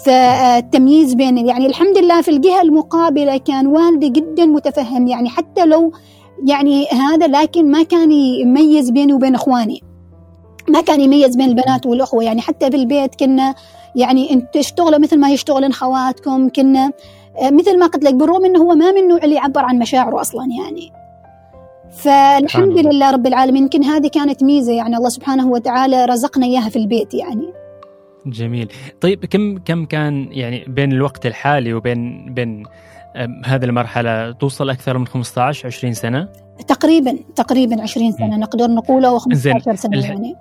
فالتمييز 0.06 1.14
بين 1.14 1.48
يعني 1.48 1.66
الحمد 1.66 1.98
لله 1.98 2.22
في 2.22 2.32
الجهة 2.32 2.62
المقابلة 2.62 3.38
كان 3.38 3.68
والدي 3.68 4.10
جدا 4.10 4.46
متفهم 4.46 5.08
يعني 5.08 5.30
حتى 5.30 5.66
لو 5.66 5.92
يعني 6.48 6.88
هذا 6.88 7.28
لكن 7.28 7.72
ما 7.72 7.84
كان 7.84 8.12
يميز 8.12 8.90
بيني 8.90 9.14
وبين 9.14 9.36
إخواني. 9.36 9.84
ما 10.70 10.82
كان 10.82 11.02
يميز 11.02 11.36
بين 11.36 11.50
البنات 11.50 11.86
والأخوة. 11.86 12.24
يعني 12.24 12.42
حتى 12.42 12.72
في 12.72 12.78
البيت 12.78 13.16
كنا 13.16 13.56
يعني 13.96 14.34
انت 14.34 14.54
تشتغلوا 14.54 15.00
مثل 15.00 15.20
ما 15.20 15.30
يشتغلن 15.30 15.72
خواتكم 15.72 16.50
كنا 16.50 16.92
آه، 17.42 17.50
مثل 17.50 17.80
ما 17.80 17.86
قلت 17.86 18.04
لك 18.04 18.14
بالرغم 18.14 18.46
إنه 18.46 18.60
هو 18.60 18.76
ما 18.76 18.92
من 18.92 18.98
النوع 18.98 19.20
اللي 19.24 19.36
يعبر 19.36 19.62
عن 19.62 19.80
مشاعره 19.80 20.22
أصلا 20.22 20.48
يعني. 20.64 20.92
فالحمد 21.92 22.78
لله 22.78 23.12
رب 23.12 23.28
العالمين. 23.28 23.64
يمكن 23.64 23.84
هذه 23.84 24.08
كانت 24.08 24.44
ميزة 24.44 24.74
يعني 24.74 24.98
الله 24.98 25.10
سبحانه 25.10 25.48
وتعالى 25.48 26.06
رزقنا 26.06 26.46
إياها 26.46 26.70
في 26.70 26.76
البيت 26.76 27.14
يعني. 27.14 27.54
جميل. 28.26 28.72
طيب 29.02 29.26
كم 29.26 29.58
كم 29.58 29.86
كان 29.86 30.28
يعني 30.32 30.66
بين 30.68 30.92
الوقت 30.92 31.26
الحالي 31.26 31.74
وبين 31.74 32.34
بين 32.34 32.64
هذه 33.46 33.64
المرحلة 33.64 34.32
توصل 34.32 34.70
أكثر 34.70 34.98
من 34.98 35.08
15 35.08 35.68
20 35.68 35.94
سنة؟ 35.94 36.28
تقريبا 36.68 37.18
تقريبا 37.36 37.82
20 37.82 38.12
سنة 38.12 38.38
نقدر 38.38 38.68
نقول 38.68 39.06
أو 39.06 39.20
15 39.20 39.76
سنة 39.76 39.98
الح... 39.98 40.10
يعني 40.10 40.36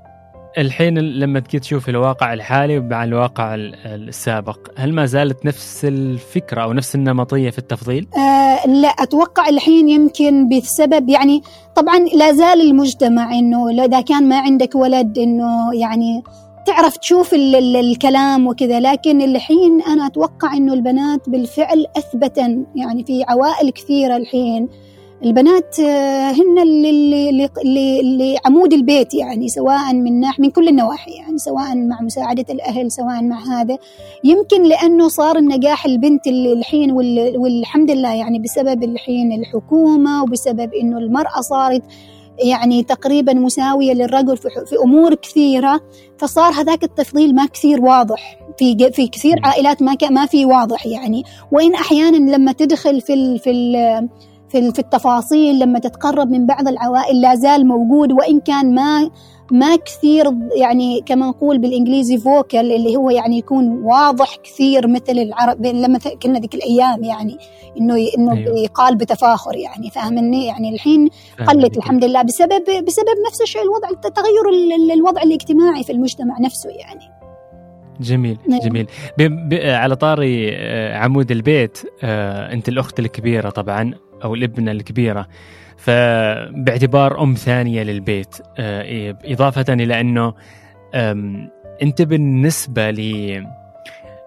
الحين 0.59 0.99
لما 0.99 1.41
تجي 1.41 1.59
تشوف 1.59 1.89
الواقع 1.89 2.33
الحالي 2.33 2.81
مع 2.81 3.05
الواقع 3.05 3.55
السابق 3.85 4.59
هل 4.77 4.93
ما 4.93 5.07
زالت 5.07 5.47
نفس 5.47 5.85
الفكرة 5.85 6.63
أو 6.63 6.73
نفس 6.73 6.95
النمطية 6.95 7.51
في 7.51 7.59
التفضيل؟ 7.59 8.07
آه 8.17 8.67
لا 8.67 8.89
أتوقع 8.89 9.49
الحين 9.49 9.89
يمكن 9.89 10.49
بسبب 10.49 11.09
يعني 11.09 11.43
طبعا 11.77 11.99
لا 11.99 12.33
زال 12.33 12.61
المجتمع 12.61 13.39
أنه 13.39 13.85
إذا 13.85 14.01
كان 14.01 14.29
ما 14.29 14.41
عندك 14.41 14.75
ولد 14.75 15.19
أنه 15.19 15.75
يعني 15.75 16.23
تعرف 16.67 16.97
تشوف 16.97 17.35
ال 17.35 17.57
ال 17.57 17.77
الكلام 17.77 18.47
وكذا 18.47 18.81
لكن 18.81 19.23
الحين 19.23 19.83
أنا 19.83 20.07
أتوقع 20.07 20.57
أنه 20.57 20.75
البنات 20.75 21.29
بالفعل 21.29 21.87
أثبتا 21.97 22.65
يعني 22.75 23.05
في 23.05 23.25
عوائل 23.29 23.71
كثيرة 23.71 24.17
الحين. 24.17 24.69
البنات 25.25 25.81
آه، 25.81 26.31
هن 26.31 26.59
اللي, 26.63 26.91
اللي, 27.31 28.01
اللي, 28.01 28.39
عمود 28.47 28.73
البيت 28.73 29.15
يعني 29.15 29.49
سواء 29.49 29.95
من 29.95 30.21
ناح 30.21 30.39
من 30.39 30.51
كل 30.51 30.69
النواحي 30.69 31.11
يعني 31.11 31.39
سواء 31.39 31.77
مع 31.77 32.01
مساعدة 32.01 32.45
الأهل 32.51 32.93
سواء 32.93 33.23
مع 33.23 33.39
هذا. 33.45 33.79
يمكن 34.25 34.63
لأنه 34.63 35.09
صار 35.09 35.39
النجاح 35.39 35.87
البنت 35.87 36.27
اللي 36.27 36.53
الحين 36.53 36.93
والحمد 37.37 37.91
لله 37.91 38.15
يعني 38.15 38.39
بسبب 38.39 38.83
الحين 38.83 39.33
الحكومة 39.33 40.23
وبسبب 40.23 40.75
أنه 40.75 40.99
المرأة 40.99 41.41
صارت 41.41 41.83
يعني 42.45 42.83
تقريبا 42.83 43.35
مساوية 43.35 43.93
للرجل 43.93 44.37
في 44.37 44.77
أمور 44.85 45.15
كثيرة 45.15 45.81
فصار 46.19 46.53
هذاك 46.53 46.85
التفضيل 46.85 47.35
ما 47.35 47.47
كثير 47.47 47.81
واضح. 47.81 48.39
في 48.59 48.91
في 48.93 49.09
كثير 49.09 49.37
عائلات 49.45 49.83
ما 49.83 49.97
ما 50.11 50.27
في 50.27 50.47
واضح 50.47 50.87
يعني. 50.87 51.23
وإن 51.53 51.75
أحيانا 51.75 52.37
لما 52.37 52.53
تدخل 52.53 53.01
في 53.01 53.15
ال 53.15 53.39
في 53.39 53.51
ال 53.51 54.09
في 54.51 54.79
التفاصيل 54.79 55.59
لما 55.59 55.79
تتقرب 55.79 56.31
من 56.31 56.47
بعض 56.47 56.69
العوائل 56.69 57.21
لا 57.21 57.35
زال 57.35 57.67
موجود 57.67 58.13
وإن 58.13 58.41
كان 58.41 58.75
ما 58.75 59.11
ما 59.53 59.77
كثير 59.77 60.25
يعني 60.57 61.01
كما 61.07 61.27
نقول 61.27 61.59
بالإنجليزي 61.59 62.19
فوكال 62.19 62.73
اللي 62.73 62.97
هو 62.97 63.11
يعني 63.11 63.39
يكون 63.39 63.83
واضح 63.83 64.37
كثير 64.37 64.89
مثل 64.89 65.19
العرب 65.19 65.67
لما 65.67 65.99
كنا 66.23 66.39
ذيك 66.39 66.55
الأيام 66.55 67.05
يعني 67.05 67.39
إنه 67.81 67.95
إنه 68.19 68.33
أيوه. 68.33 68.59
يقال 68.59 68.97
بتفاخر 68.97 69.57
يعني 69.57 69.91
فاهمني؟ 69.91 70.47
يعني 70.47 70.75
الحين 70.75 71.09
قلت 71.49 71.77
الحمد 71.77 72.05
لله 72.05 72.23
بسبب 72.23 72.65
بسبب 72.87 73.17
نفس 73.29 73.43
الشيء 73.43 73.63
الوضع 73.63 73.89
تغير 74.11 74.49
الوضع 74.95 75.23
الاجتماعي 75.23 75.85
في 75.85 75.93
المجتمع 75.93 76.39
نفسه 76.41 76.71
يعني. 76.71 77.21
جميل 78.01 78.39
نعم. 78.49 78.61
جميل. 78.61 78.87
ب... 79.19 79.23
ب... 79.23 79.55
على 79.55 79.97
طاري 79.97 80.57
آه، 80.57 80.97
عمود 80.97 81.31
البيت 81.31 81.79
آه، 82.03 82.53
أنت 82.53 82.69
الأخت 82.69 82.99
الكبيرة 82.99 83.51
طبعا 83.51 83.95
أو 84.25 84.35
الابنة 84.35 84.71
الكبيرة. 84.73 85.27
فباعتبار 85.81 87.23
أم 87.23 87.35
ثانية 87.35 87.83
للبيت. 87.83 88.37
آه، 88.59 89.17
إضافة 89.25 89.65
إلى 89.69 90.01
أنه 90.01 90.35
أنت 91.83 92.03
بالنسبة 92.03 92.91
لي 92.91 93.47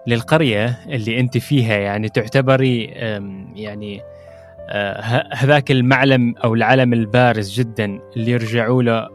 للقرية 0.06 0.78
اللي 0.88 1.20
أنت 1.20 1.38
فيها 1.38 1.76
يعني 1.76 2.08
تعتبري 2.08 2.84
يعني 3.54 4.02
هذاك 5.32 5.70
المعلم 5.70 6.34
أو 6.44 6.54
العلم 6.54 6.92
البارز 6.92 7.60
جدا 7.60 8.00
اللي 8.16 8.30
يرجعوا 8.30 8.82
له 8.82 9.08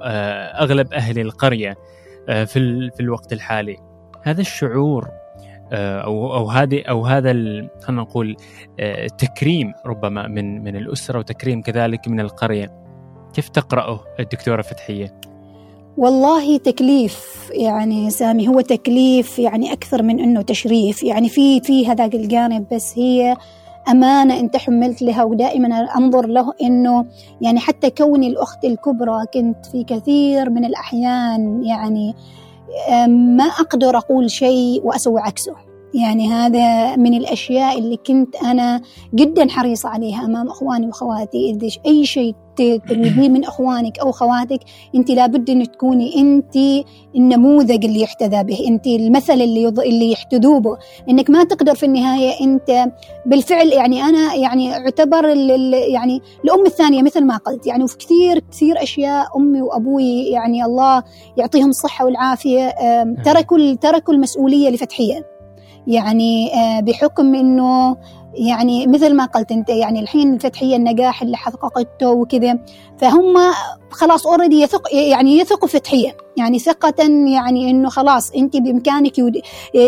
أغلب 0.62 0.94
أهل 0.94 1.20
القرية 1.20 1.78
في 2.28 2.90
في 2.96 3.00
الوقت 3.00 3.34
الحالي. 3.34 3.78
هذا 4.24 4.42
الشعور 4.42 5.10
أو 5.74 6.36
أو 6.36 6.50
هذه 6.50 6.82
أو 6.82 7.06
هذا 7.06 7.32
خلينا 7.82 8.02
نقول 8.02 8.36
تكريم 9.18 9.74
ربما 9.86 10.28
من 10.28 10.64
من 10.64 10.76
الأسرة 10.76 11.20
وتكريم 11.20 11.62
كذلك 11.62 12.08
من 12.08 12.20
القرية. 12.20 12.72
كيف 13.34 13.50
تقرأه 13.50 14.00
الدكتورة 14.20 14.62
فتحية؟ 14.62 15.20
والله 15.98 16.58
تكليف 16.58 17.50
يعني 17.54 18.10
سامي 18.10 18.48
هو 18.48 18.62
تكليف 18.62 19.40
يعني 19.40 19.74
أكثر 19.74 20.04
من 20.04 20.20
إنه 20.20 20.42
تشريف. 20.42 21.04
يعني 21.04 21.30
في 21.30 21.62
في 21.62 21.88
هذاك 21.88 22.16
الجانب 22.16 22.66
بس 22.72 22.98
هي 22.98 23.38
أمانة 23.90 24.40
أنت 24.40 24.58
حملت 24.58 25.02
لها 25.02 25.24
ودائما 25.24 25.68
أنظر 25.98 26.28
له 26.28 26.54
إنه 26.62 27.06
يعني 27.42 27.60
حتى 27.60 27.90
كوني 27.90 28.28
الأخت 28.28 28.66
الكبرى 28.66 29.26
كنت 29.34 29.66
في 29.66 29.84
كثير 29.84 30.50
من 30.50 30.66
الأحيان 30.66 31.64
يعني 31.66 32.16
ما 33.08 33.44
أقدر 33.44 33.98
أقول 33.98 34.32
شيء 34.32 34.82
وأسوي 34.84 35.22
عكسه. 35.22 35.69
يعني 35.94 36.28
هذا 36.28 36.96
من 36.96 37.14
الأشياء 37.14 37.80
اللي 37.80 37.98
كنت 38.08 38.36
أنا 38.36 38.82
جدا 39.16 39.50
حريصة 39.50 39.90
عليها 39.90 40.26
أمام 40.26 40.48
أخواني 40.48 40.88
وأخواتي 40.88 41.50
إذا 41.50 41.68
أي 41.86 42.06
شيء 42.06 42.36
تريديه 42.60 43.30
من 43.30 43.46
أخوانك 43.46 44.00
أو 44.00 44.12
خواتك 44.12 44.60
أنت 44.96 45.12
لابد 45.12 45.50
أن 45.50 45.72
تكوني 45.72 46.22
أنت 46.22 46.86
النموذج 47.16 47.86
اللي 47.86 48.02
يحتذى 48.02 48.44
به 48.44 48.68
أنت 48.68 48.88
المثل 48.88 49.34
اللي 49.34 49.64
يض... 49.64 49.80
اللي 49.80 50.12
يحتذوا 50.12 50.60
به. 50.60 50.78
إنك 51.10 51.30
ما 51.30 51.44
تقدر 51.44 51.76
في 51.76 51.86
النهاية 51.86 52.32
أنت 52.42 52.92
بالفعل 53.26 53.68
يعني 53.68 54.02
أنا 54.04 54.36
يعني 54.36 54.74
أعتبر 54.74 55.32
ال... 55.32 55.74
يعني 55.74 56.22
الأم 56.44 56.66
الثانية 56.66 57.04
مثل 57.04 57.24
ما 57.26 57.38
قلت. 57.38 57.68
يعني 57.68 57.84
وفي 57.84 57.98
كثير 57.98 58.40
كثير 58.52 58.84
أشياء 58.84 59.38
أمي 59.38 59.62
وأبوي 59.62 60.24
يعني 60.24 60.66
الله 60.66 61.04
يعطيهم 61.38 61.70
الصحة 61.70 62.06
والعافية 62.06 62.74
تركوا 63.26 63.74
تركوا 63.74 64.14
المسؤولية 64.14 64.70
لفتحية. 64.70 65.39
يعني 65.88 66.54
آه، 66.54 66.80
بحكم 66.80 67.36
إنه 67.36 67.98
يعني 68.34 68.88
مثل 68.88 69.16
ما 69.16 69.26
قلت 69.26 69.52
أنت 69.52 69.70
يعني 69.70 70.00
الحين 70.00 70.34
الفتحيه 70.34 70.76
النجاح 70.76 71.22
اللي 71.22 71.38
حققته 71.38 72.10
وكذا 72.10 72.60
فهم 72.98 73.38
خلاص 73.90 74.28
اوريدي 74.28 74.62
يثق 74.62 74.82
يعني 74.94 75.38
يثقوا 75.38 75.68
فتحية 75.68 76.18
يعني 76.38 76.60
ثقة 76.60 77.04
يعني 77.34 77.70
إنه 77.70 77.90
خلاص 77.90 78.32
أنت 78.32 78.58
بإمكانك 78.58 79.16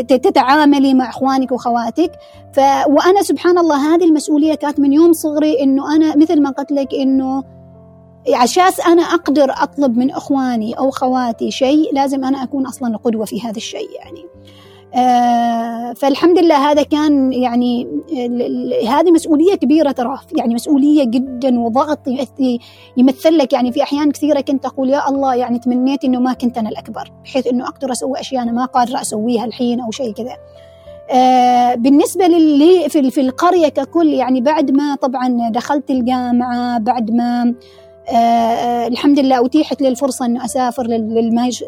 تتعاملي 0.08 0.94
مع 0.94 1.10
إخوانك 1.10 1.52
واخواتك 1.52 2.12
ف 2.54 2.60
وأنا 2.88 3.22
سبحان 3.22 3.58
الله 3.58 3.96
هذه 3.96 4.04
المسؤولية 4.04 4.56
كانت 4.56 4.80
من 4.80 4.94
يوم 4.94 5.14
صغري 5.14 5.64
إنه 5.64 5.96
أنا 5.96 6.16
مثل 6.16 6.42
ما 6.42 6.50
قلت 6.50 6.72
لك 6.72 6.94
إنه 6.94 7.44
عشان 8.34 8.64
أنا 8.88 9.02
أقدر 9.02 9.52
أطلب 9.52 9.98
من 9.98 10.12
إخواني 10.12 10.74
أو 10.74 10.92
خواتي 10.92 11.52
شيء 11.52 11.94
لازم 11.94 12.26
أنا 12.26 12.44
أكون 12.44 12.66
أصلا 12.66 12.98
قدوه 12.98 13.26
في 13.26 13.42
هذا 13.42 13.58
الشيء 13.58 13.90
يعني. 13.96 14.26
فالحمد 15.96 16.40
لله 16.40 16.72
هذا 16.72 16.84
كان 16.84 17.34
يعني 17.34 17.88
هذه 18.88 19.12
مسؤولية 19.12 19.56
كبيرة 19.56 19.92
ترى 19.92 20.20
يعني 20.38 20.54
مسؤولية 20.54 21.04
جدا 21.04 21.60
وضغط 21.60 22.00
يمثل 22.98 23.38
لك 23.38 23.54
يعني 23.54 23.72
في 23.72 23.84
أحيان 23.84 24.12
كثيرة 24.12 24.42
كنت 24.42 24.66
أقول 24.66 24.90
يا 24.90 25.10
الله 25.10 25.36
يعني 25.36 25.60
تمنيت 25.60 26.04
إنه 26.04 26.20
ما 26.20 26.34
كنت 26.34 26.58
أنا 26.58 26.70
الأكبر 26.70 27.12
بحيث 27.24 27.48
إنه 27.48 27.68
أقدر 27.68 27.92
أسوي 27.92 28.20
أشياء 28.20 28.44
أنا 28.44 28.52
ما 28.52 28.66
قادرة 28.66 29.02
أسويها 29.02 29.46
الحين 29.46 29.80
أو 29.80 29.92
شيء 29.92 30.14
كذا. 30.14 30.38
آه 31.12 31.76
بالنسبة 31.76 32.28
للي 32.28 32.90
في, 32.90 33.22
القرية 33.22 33.68
ككل 33.68 34.08
يعني 34.08 34.42
بعد 34.42 34.72
ما 34.72 34.96
طبعا 34.96 35.50
دخلت 35.50 35.92
الجامعة 35.92 36.80
بعد 36.80 37.12
ما 37.12 37.54
آه, 38.10 38.14
آه، 38.14 38.88
الحمد 38.88 39.20
لله 39.20 39.46
أتيحت 39.46 39.82
لي 39.82 39.88
الفرصة 39.88 40.26
أن 40.26 40.42
أسافر 40.42 40.88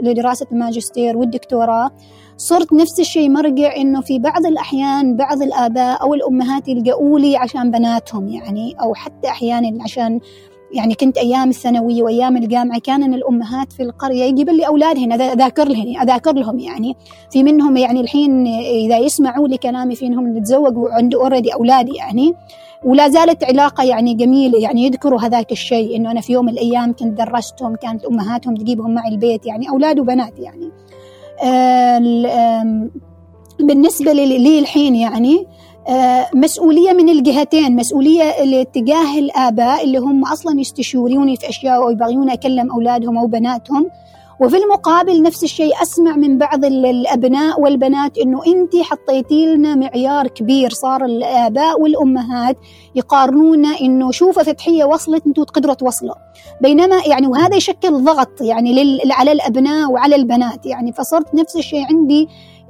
لدراسة 0.01 0.48
الماجستير 0.51 1.18
والدكتوراه. 1.18 1.92
صرت 2.38 2.74
نفس 2.74 3.00
الشيء 3.00 3.30
مرجع 3.30 3.75
إنه 3.75 4.02
في 4.02 4.20
بعض 4.20 4.46
الأحيان 4.46 5.16
بعض 5.16 5.41
الآباء 5.41 6.02
أو 6.02 6.13
الأمهات 6.13 6.67
يلجؤوا 6.67 7.19
لي 7.19 7.38
عشان 7.38 7.72
بناتهم 7.72 8.28
يعني 8.28 8.76
أو 8.82 8.93
حتى 8.93 9.28
أحيانا 9.28 9.84
عشان 9.84 10.19
يعني 10.74 10.96
كنت 10.96 11.17
أيام 11.17 11.50
الثانوية 11.50 12.04
وأيام 12.04 12.38
الجامعة 12.38 12.80
كان 12.80 13.13
الأمهات 13.13 13.74
في 13.74 13.84
القرية 13.84 14.24
يجيب 14.24 14.50
لي 14.50 14.67
أولادهن 14.67 15.12
أذاكر 15.12 15.67
لهم 15.67 16.02
أذاكر 16.02 16.34
لهم 16.34 16.60
يعني. 16.60 16.96
في 17.32 17.43
منهم 17.43 17.78
يعني 17.78 18.02
الحين 18.02 18.48
إذا 18.48 18.98
يسمعوا 18.98 19.48
لي 19.48 19.58
كلامي 19.58 19.96
في 19.96 20.06
إنهم 20.06 20.43
تزوجوا 20.43 20.89
وعنده 20.89 21.22
اوريدي 21.22 21.54
أولاد 21.54 21.89
يعني. 21.89 22.34
ولا 22.84 23.10
زالت 23.10 23.43
علاقة 23.43 23.84
يعني 23.84 24.13
جميلة 24.13 24.60
يعني 24.60 24.86
يذكروا 24.86 25.22
هذاك 25.22 25.52
الشيء 25.52 25.96
إنه 25.96 26.12
أنا 26.12 26.22
في 26.22 26.34
يوم 26.34 26.46
من 26.46 26.52
الأيام 26.52 26.93
كنت 26.93 27.17
درستهم 27.17 27.76
كانت 27.76 28.06
أمهاتهم 28.06 28.56
تجيبهم 28.56 28.93
معي 28.93 29.10
البيت 29.10 29.46
يعني 29.46 29.69
أولاد 29.69 30.00
وبنات 30.00 30.39
يعني. 30.39 30.72
بالنسبة 33.60 34.13
لي 34.13 34.60
الحين 34.60 34.96
يعني 34.96 35.46
آه، 35.88 36.28
مسؤولية 36.34 36.93
من 36.93 37.10
الجهتين 37.10 37.76
مسؤولية 37.76 38.43
لاتجاه 38.43 39.19
الآباء 39.19 39.84
اللي 39.84 39.98
هم 39.98 40.26
أصلا 40.26 40.60
يستشوروني 40.60 41.38
في 41.38 41.50
أشياء 41.50 41.86
ويبغون 41.86 42.30
أكلم 42.30 42.72
أولادهم 42.72 43.17
أو 43.17 43.28
بناتهم 43.28 43.89
وفي 44.39 44.58
المقابل 44.58 45.22
نفس 45.22 45.43
الشيء 45.43 45.82
أسمع 45.82 46.15
من 46.15 46.38
بعض 46.38 46.65
الأبناء 46.65 47.62
والبنات 47.62 48.17
أنه 48.17 48.41
أنت 48.48 48.76
حطيتي 48.76 49.46
لنا 49.46 49.76
معيار 49.76 50.28
كبير 50.28 50.69
صار 50.69 51.06
الآباء 51.06 51.82
والأمهات 51.82 52.58
يقارنون 52.96 53.65
أنه 53.65 54.12
شوفوا 54.12 54.43
فتحية 54.43 54.84
وصلت 54.84 55.28
أنتم 55.28 55.43
تقدروا 55.43 55.74
توصلوا. 55.74 56.15
بينما 56.62 57.02
يعني 57.08 57.28
وهذا 57.28 57.56
يشكل 57.56 58.04
ضغط 58.04 58.41
يعني 58.41 59.00
على 59.12 59.32
الأبناء 59.32 59.91
وعلى 59.91 60.15
البنات. 60.15 60.65
يعني 60.65 60.93
فصرت 60.93 61.36
نفس 61.36 61.56
الشيء 61.56 61.86
عندي. 61.89 62.28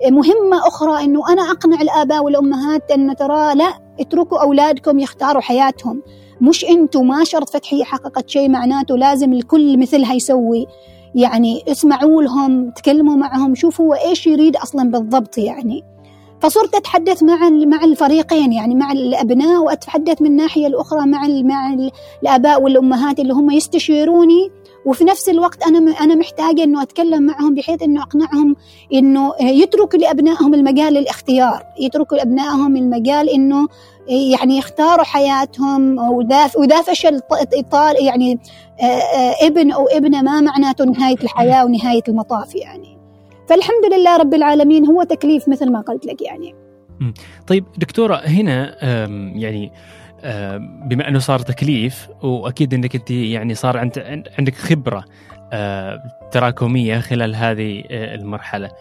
مهمة 0.10 0.68
أخرى 0.68 1.04
أنه 1.04 1.30
أنا 1.30 1.42
أقنع 1.52 1.82
الآباء 1.82 2.24
والأمهات 2.24 2.92
أن 2.92 3.16
ترى 3.16 3.56
لا 3.56 3.74
اتركوا 4.00 4.42
أولادكم 4.42 5.00
يختاروا 5.00 5.42
حياتهم. 5.42 6.02
مش 6.42 6.66
أنتم 6.66 7.08
ما 7.08 7.24
شرط 7.24 7.50
فتحية 7.50 7.84
حققت 7.84 8.30
شيء 8.30 8.50
معناته 8.50 8.98
لازم 8.98 9.34
الكل 9.34 9.80
مثلها 9.80 10.14
يسوي 10.14 10.68
يعني 11.16 11.64
اسمعوا 11.68 12.24
لهم 12.24 12.70
تكلموا 12.70 13.16
معهم 13.16 13.56
شوفوا 13.56 14.10
إيش 14.10 14.28
يريد 14.28 14.56
أصلا 14.56 14.92
بالضبط 14.92 15.38
يعني. 15.38 15.84
فصرت 16.42 16.76
أتحدث 16.76 17.24
مع 17.24 17.50
مع 17.50 17.84
الفريقين 17.84 18.54
يعني 18.54 18.76
مع 18.76 18.92
الأبناء 18.92 19.64
وأتحدث 19.64 20.22
من 20.22 20.28
الناحية 20.28 20.68
الأخرى 20.68 21.06
مع 21.06 21.28
مع 21.28 21.76
الآباء 22.24 22.62
والأمهات 22.62 23.20
اللي 23.20 23.34
هم 23.34 23.52
يستشيروني. 23.52 24.52
وفي 24.86 25.04
نفس 25.04 25.30
الوقت 25.30 25.64
أنا 25.64 25.92
أنا 26.02 26.16
محتاجة 26.16 26.64
إنه 26.64 26.84
أتكلم 26.84 27.24
معهم 27.24 27.56
بحيث 27.56 27.84
إنه 27.84 28.02
أقنعهم 28.02 28.56
إنه 28.94 29.34
يتركوا 29.42 30.00
لأبنائهم 30.00 30.54
المجال 30.54 30.94
للاختيار. 30.94 31.64
يتركوا 31.80 32.18
لأبنائهم 32.18 32.78
المجال 32.78 33.30
إنه 33.30 33.68
يعني 34.08 34.58
يختاروا 34.58 35.04
حياتهم 35.04 35.98
واذا 35.98 36.82
فشل 36.82 37.22
يعني 38.00 38.40
آه، 38.82 38.86
آه، 38.86 39.48
ابن 39.48 39.72
أو 39.72 39.88
ابنة 39.88 40.22
ما 40.22 40.42
معناته 40.42 40.86
نهاية 40.86 41.18
الحياة 41.24 41.66
ونهاية 41.66 42.04
المطاف 42.08 42.56
يعني. 42.56 42.98
فالحمد 43.50 43.94
لله 43.94 44.18
رب 44.18 44.34
العالمين 44.34 44.86
هو 44.86 45.04
تكليف 45.04 45.50
مثل 45.50 45.72
ما 45.72 45.82
قلت 45.82 46.06
لك 46.06 46.22
يعني. 46.22 46.56
طيب 47.48 47.66
دكتورة 47.78 48.16
هنا 48.16 48.86
يعني 49.36 49.72
بما 50.86 51.08
أنه 51.08 51.20
صار 51.20 51.40
تكليف 51.40 52.10
وأكيد 52.24 52.74
إنك 52.74 52.96
أنت 52.96 53.12
يعني 53.12 53.56
صار 53.56 53.78
عندك 54.38 54.56
خبرة 54.56 55.06
تراكمية 56.32 57.00
خلال 57.00 57.36
هذه 57.36 57.84
آه، 57.92 58.16
المرحلة. 58.16 58.72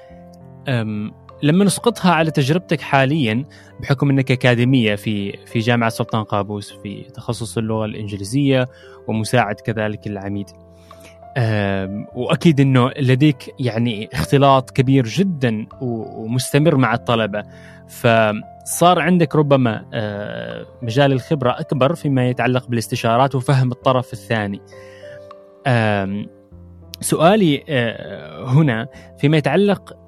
لما 1.43 1.65
نسقطها 1.65 2.13
على 2.13 2.31
تجربتك 2.31 2.81
حاليا 2.81 3.45
بحكم 3.81 4.11
إنك 4.11 4.31
أكاديمية 4.31 4.95
في 4.95 5.37
في 5.47 5.59
جامعة 5.59 5.91
سلطان 5.91 6.25
قابوس 6.25 6.73
في 6.73 7.03
تخصص 7.15 7.59
اللغة 7.59 7.85
الإنجليزية 7.85 8.69
ومساعد 9.09 9.55
كذلك 9.55 10.07
العميد. 10.07 10.51
وأكيد 12.15 12.61
إنه 12.61 12.91
لديك 12.99 13.55
يعني 13.59 14.09
اختلاط 14.13 14.71
كبير 14.71 15.05
جدا 15.05 15.67
ومستمر 15.81 16.77
مع 16.77 16.95
الطلبة 16.95 17.43
فصار 17.89 18.99
عندك 18.99 19.37
ربما 19.37 19.85
مجال 20.83 21.13
الخبرة 21.13 21.51
أكبر 21.51 21.95
فيما 21.95 22.29
يتعلق 22.29 22.67
بالاستشارات 22.67 23.35
وفهم 23.35 23.73
الطرف 23.73 24.13
الثاني. 24.13 24.61
سؤالي 27.01 27.65
آه، 27.69 28.45
هنا 28.45 28.89
فيما 29.19 29.37
يتعلق 29.37 30.02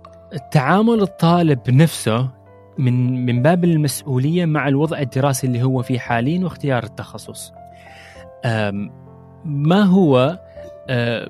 تعامل 0.51 1.03
الطالب 1.03 1.71
نفسه 1.71 2.31
من 2.79 3.27
من 3.27 3.43
باب 3.43 3.65
المسؤولية 3.65 4.45
مع 4.45 4.69
الوضع 4.69 4.99
الدراسي 4.99 5.47
اللي 5.47 5.63
هو 5.63 5.83
فيه 5.83 5.99
حاليا 5.99 6.45
واختيار 6.45 6.85
التخصص. 6.85 7.53
ما 9.45 9.83
هو 9.83 10.39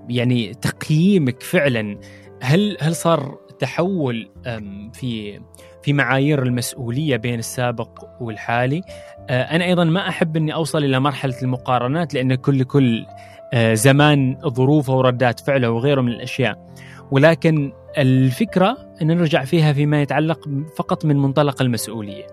يعني 0.08 0.54
تقييمك 0.54 1.42
فعلا؟ 1.42 1.98
هل 2.42 2.76
هل 2.80 2.96
صار 2.96 3.38
التحول 3.50 4.30
أم، 4.46 4.90
في 4.90 5.40
في 5.82 5.92
معايير 5.92 6.42
المسؤولية 6.42 7.16
بين 7.16 7.38
السابق 7.38 8.04
والحالي؟ 8.20 8.82
آه، 9.30 9.42
أنا 9.42 9.64
أيضا 9.64 9.84
ما 9.84 10.08
أحب 10.08 10.36
إني 10.36 10.54
أوصل 10.54 10.84
إلى 10.84 11.00
مرحلة 11.00 11.34
المقارنات 11.42 12.14
لأن 12.14 12.34
كل 12.34 12.64
كل 12.64 13.06
آه، 13.54 13.74
زمان 13.74 14.36
ظروفه 14.48 14.92
وردات 14.92 15.40
فعله 15.40 15.70
وغيره 15.70 16.00
من 16.00 16.12
الأشياء. 16.12 16.68
ولكن 17.10 17.72
الفكرة 17.98 18.76
نرجع 19.02 19.44
فيها 19.44 19.72
فيما 19.72 20.02
يتعلق 20.02 20.48
فقط 20.76 21.04
من 21.04 21.16
منطلق 21.16 21.62
المسؤولية. 21.62 22.26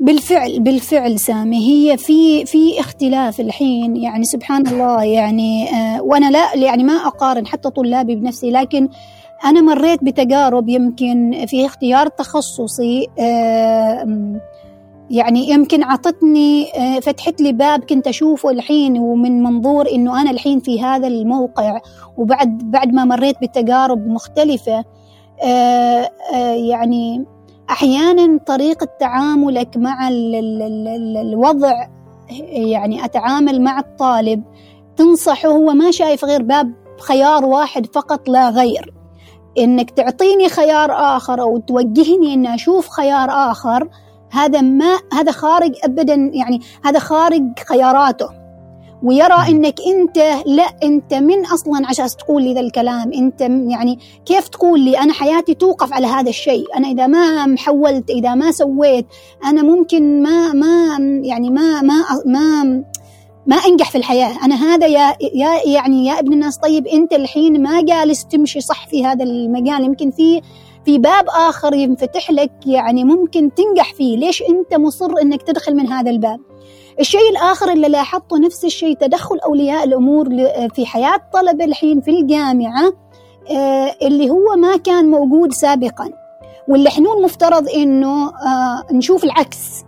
بالفعل 0.00 0.60
بالفعل 0.60 1.18
سامي 1.20 1.56
هي 1.68 1.96
في 1.96 2.46
في 2.46 2.80
اختلاف 2.80 3.40
الحين 3.40 3.96
يعني 3.96 4.24
سبحان 4.24 4.66
الله 4.66 5.04
يعني 5.04 5.70
آه 5.70 6.02
وأنا 6.02 6.30
لا 6.30 6.56
يعني 6.56 6.84
ما 6.84 6.92
أقارن 6.92 7.46
حتى 7.46 7.70
طلابي 7.70 8.14
بنفسي 8.14 8.50
لكن 8.50 8.88
أنا 9.44 9.60
مريت 9.60 10.04
بتجارب 10.04 10.68
يمكن 10.68 11.44
في 11.46 11.66
اختيار 11.66 12.08
تخصصي 12.08 13.06
يعني 15.10 15.50
يمكن 15.50 15.82
عطتني 15.82 16.66
آه 16.76 17.00
فتحت 17.00 17.40
لي 17.40 17.52
باب 17.52 17.84
كنت 17.84 18.06
أشوفه 18.06 18.50
الحين 18.50 18.98
ومن 18.98 19.42
منظور 19.42 19.88
إنه 19.90 20.20
أنا 20.20 20.30
الحين 20.30 20.60
في 20.60 20.82
هذا 20.82 21.06
الموقع 21.06 21.80
وبعد 22.16 22.58
بعد 22.58 22.92
ما 22.92 23.04
مريت 23.04 23.36
بتجارب 23.42 24.06
مختلفة. 24.06 24.84
يعني 26.70 27.26
أحيانا 27.70 28.38
طريقة 28.46 28.88
تعاملك 29.00 29.76
مع 29.76 30.08
ال 30.08 30.34
ال 30.34 30.62
ال 30.62 31.16
الوضع 31.16 31.72
يعني 32.50 33.04
أتعامل 33.04 33.62
مع 33.62 33.78
الطالب 33.78 34.42
تنصحه 34.96 35.48
هو 35.48 35.72
ما 35.72 35.90
شايف 35.90 36.24
غير 36.24 36.42
باب 36.42 36.72
خيار 37.00 37.44
واحد 37.44 37.86
فقط 37.86 38.28
لا 38.28 38.48
غير. 38.48 38.94
إنك 39.58 39.90
تعطيني 39.90 40.48
خيار 40.48 40.92
آخر 40.92 41.40
أو 41.40 41.58
توجهني 41.58 42.34
ان 42.34 42.46
أشوف 42.46 42.88
خيار 42.88 43.30
آخر 43.30 43.88
هذا 44.30 44.60
ما 44.60 44.98
هذا 45.12 45.32
خارج 45.32 45.74
ابدا 45.84 46.14
يعني 46.14 46.60
هذا 46.84 46.98
خارج 46.98 47.58
خياراته. 47.68 48.37
ويرى 49.02 49.48
إنك 49.48 49.80
أنت 49.86 50.18
لا 50.46 50.66
أنت 50.82 51.14
من 51.14 51.46
أصلا 51.46 51.86
عشان 51.86 52.06
تقول 52.06 52.42
لي 52.42 52.54
ذا 52.54 52.60
الكلام. 52.60 53.12
أنت 53.12 53.40
يعني 53.40 53.98
كيف 54.26 54.48
تقول 54.48 54.80
لي 54.80 54.98
أنا 54.98 55.12
حياتي 55.12 55.54
توقف 55.54 55.92
على 55.92 56.06
هذا 56.06 56.28
الشيء؟ 56.28 56.66
أنا 56.76 56.88
إذا 56.88 57.06
ما 57.06 57.46
محولت 57.46 58.10
إذا 58.10 58.34
ما 58.34 58.50
سويت 58.50 59.06
أنا 59.44 59.62
ممكن 59.62 60.22
ما 60.22 60.52
ما 60.52 60.98
يعني 61.22 61.50
ما 61.50 61.82
ما 61.82 62.04
ما 62.26 62.64
ما 63.46 63.56
أنجح 63.56 63.90
في 63.90 63.98
الحياة. 63.98 64.44
أنا 64.44 64.54
هذا 64.54 64.86
يا 64.86 65.16
يا 65.34 65.66
يعني 65.66 66.06
يا 66.06 66.18
ابن 66.18 66.32
الناس 66.32 66.56
طيب 66.56 66.86
أنت 66.86 67.12
الحين 67.12 67.62
ما 67.62 67.82
جالس 67.82 68.26
تمشي 68.26 68.60
صح 68.60 68.88
في 68.88 69.06
هذا 69.06 69.24
المجال؟ 69.24 69.84
يمكن 69.84 70.10
في 70.10 70.40
في 70.84 70.98
باب 70.98 71.24
آخر 71.28 71.74
ينفتح 71.74 72.30
لك 72.30 72.52
يعني 72.66 73.04
ممكن 73.04 73.54
تنجح 73.54 73.94
فيه. 73.94 74.16
ليش 74.16 74.42
أنت 74.42 74.74
مصر 74.74 75.10
إنك 75.22 75.42
تدخل 75.42 75.76
من 75.76 75.88
هذا 75.88 76.10
الباب؟ 76.10 76.40
الشيء 77.00 77.30
الآخر 77.30 77.72
اللي 77.72 77.88
لاحظته 77.88 78.38
نفس 78.38 78.64
الشيء 78.64 78.96
تدخل 78.96 79.38
أولياء 79.38 79.84
الأمور 79.84 80.28
في 80.74 80.86
حياة 80.86 81.20
طلبة 81.32 81.64
الحين 81.64 82.00
في 82.00 82.10
الجامعة 82.10 82.92
اللي 84.02 84.30
هو 84.30 84.56
ما 84.56 84.76
كان 84.76 85.10
موجود 85.10 85.52
سابقا. 85.52 86.10
واللي 86.68 86.88
إحنا 86.88 87.12
المفترض 87.12 87.68
إنه 87.68 88.32
نشوف 88.92 89.24
العكس. 89.24 89.84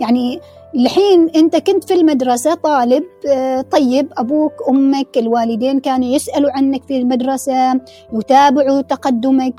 يعني 0.00 0.40
الحين 0.74 1.28
أنت 1.36 1.56
كنت 1.56 1.84
في 1.84 1.94
المدرسة 1.94 2.54
طالب 2.54 3.04
طيب 3.70 4.12
أبوك 4.18 4.52
أمك 4.68 5.18
الوالدين 5.18 5.80
كانوا 5.80 6.08
يسألوا 6.08 6.50
عنك 6.50 6.82
في 6.84 6.96
المدرسة 6.98 7.80
يتابعوا 8.12 8.80
تقدمك. 8.80 9.54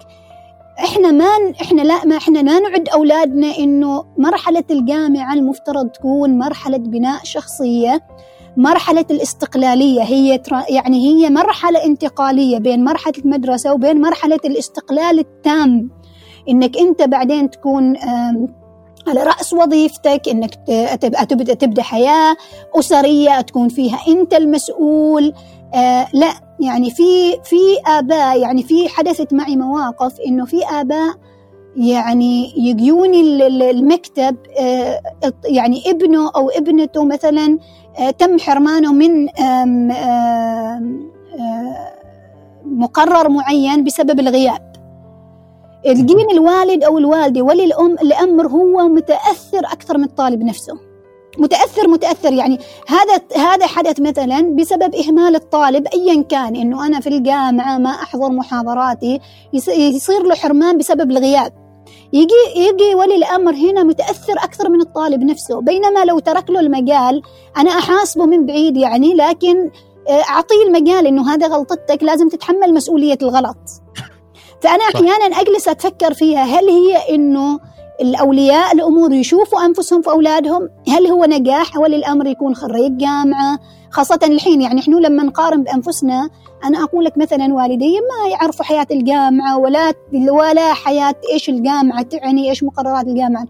إحنا 0.80 1.12
ما 1.12 1.54
إحنا 1.62 1.82
لا 1.82 2.06
ما 2.06 2.18
إحنا 2.18 2.40
لا 2.40 2.60
نعد 2.60 2.90
أولادنا 2.90 3.58
إنه 3.60 4.06
مرحلة 4.18 4.64
الجامعة 4.72 5.34
المفترض 5.34 5.90
تكون 5.90 6.38
مرحلة 6.38 6.78
بناء 6.78 7.20
شخصية 7.24 8.02
مرحلة 8.58 9.06
الاستقلالية 9.12 10.02
هي 10.02 10.42
يعني 10.70 11.08
هي 11.08 11.30
مرحلة 11.30 11.86
انتقالية 11.86 12.58
بين 12.58 12.84
مرحلة 12.84 13.14
المدرسة 13.26 13.74
وبين 13.74 14.02
مرحلة 14.02 14.40
الاستقلال 14.46 15.20
التام. 15.20 15.90
إنك 16.50 16.78
أنت 16.78 17.02
بعدين 17.02 17.50
تكون 17.50 17.98
على 19.08 19.24
رأس 19.24 19.54
وظيفتك 19.54 20.22
إنك 20.30 20.56
تبدأ 21.30 21.54
تبدأ 21.54 21.82
حياة 21.82 22.36
أسرية 22.76 23.42
تكون 23.42 23.70
فيها 23.70 24.00
أنت 24.08 24.34
المسؤول. 24.34 25.34
آه 25.74 26.08
لا 26.14 26.34
يعني 26.60 26.90
في 26.92 27.32
في 27.44 27.58
آباء 27.88 28.40
يعني 28.40 28.64
في 28.64 28.90
حدثت 28.90 29.34
معي 29.34 29.56
مواقف 29.56 30.20
إنه 30.28 30.46
في 30.46 30.66
آباء 30.66 31.16
يعني 31.78 32.54
يجوني 32.58 33.22
المكتب 33.48 34.38
آه 34.60 35.02
يعني 35.46 35.92
ابنه 35.92 36.32
أو 36.36 36.50
ابنته 36.50 37.06
مثلا 37.06 37.58
آه 38.00 38.10
تم 38.12 38.40
حرمانه 38.40 38.94
من 38.94 39.30
آم 39.30 39.92
مقرر 42.66 43.30
معين 43.30 43.84
بسبب 43.84 44.20
الغياب. 44.20 44.76
الجين 45.86 46.32
الوالد 46.32 46.84
أو 46.84 46.98
الوالدة 46.98 47.42
ولي 47.42 47.66
الأم 47.66 47.94
الأمر 47.94 48.48
هو 48.48 48.88
متأثر 48.88 49.60
أكثر 49.60 49.98
من 49.98 50.04
الطالب 50.04 50.44
نفسه. 50.44 50.85
متأثر 51.38 51.88
متأثر. 51.88 52.34
يعني 52.34 52.60
هذا 52.88 53.22
هذا 53.36 53.68
حدث 53.68 54.00
مثلا 54.00 54.56
بسبب 54.56 54.96
إهمال 54.96 55.36
الطالب 55.36 55.88
ايا 55.88 56.22
كان 56.22 56.56
إنه 56.56 56.88
أنا 56.88 57.00
في 57.00 57.10
الجامعة 57.10 57.78
ما 57.78 57.90
أحضر 57.90 58.30
محاضراتي 58.30 59.20
يصير 59.78 60.24
له 60.24 60.36
حرمان 60.36 60.78
بسبب 60.78 61.12
الغياب. 61.12 61.54
يجي 62.14 62.34
يجي 62.56 62.96
ولي 62.96 63.16
الأمر 63.16 63.54
هنا 63.54 63.84
متأثر 63.84 64.34
أكثر 64.34 64.70
من 64.70 64.82
الطالب 64.82 65.24
نفسه. 65.24 65.62
بينما 65.62 66.06
لو 66.06 66.20
ترك 66.20 66.50
له 66.50 66.60
المجال 66.60 67.22
أنا 67.58 67.70
أحاسبه 67.70 68.26
من 68.26 68.46
بعيد 68.46 68.78
يعني 68.78 69.14
لكن 69.14 69.72
أعطيه 70.10 70.64
المجال 70.68 71.08
إنه 71.08 71.34
هذا 71.34 71.48
غلطتك 71.48 72.04
لازم 72.04 72.30
تتحمل 72.30 72.74
مسؤولية 72.74 73.18
الغلط. 73.22 73.58
فأنا 74.62 74.84
أحيانا 74.84 75.26
أجلس 75.26 75.68
أتفكر 75.68 76.14
فيها 76.14 76.44
هل 76.44 76.70
هي 76.70 77.16
إنه 77.16 77.60
الأولياء 78.02 78.74
الأمور 78.74 79.14
يشوفوا 79.14 79.66
أنفسهم 79.66 80.02
في 80.02 80.10
أولادهم 80.10 80.70
هل 80.90 81.08
هو 81.08 81.26
نجاح 81.26 81.78
ولي 81.78 81.96
الأمر 81.96 82.28
يكون 82.28 82.56
خريج 82.56 82.98
جامعة؟ 82.98 83.60
خاصة 83.92 84.20
الحين 84.24 84.62
يعني 84.62 84.80
إحنا 84.80 84.96
لما 84.96 85.24
نقارن 85.24 85.64
بأنفسنا 85.64 86.30
أنا 86.64 86.84
أقول 86.84 87.06
لك 87.06 87.18
مثلا 87.18 87.54
والدي 87.54 88.00
ما 88.00 88.30
يعرفوا 88.32 88.66
حياة 88.66 88.88
الجامعة 88.92 89.58
ولا 89.58 89.94
ولا 90.30 90.74
حياة 90.74 91.16
إيش 91.34 91.50
الجامعة 91.50 92.02
تعني 92.02 92.50
إيش 92.50 92.64
مقررات 92.64 93.08
الجامعة. 93.08 93.46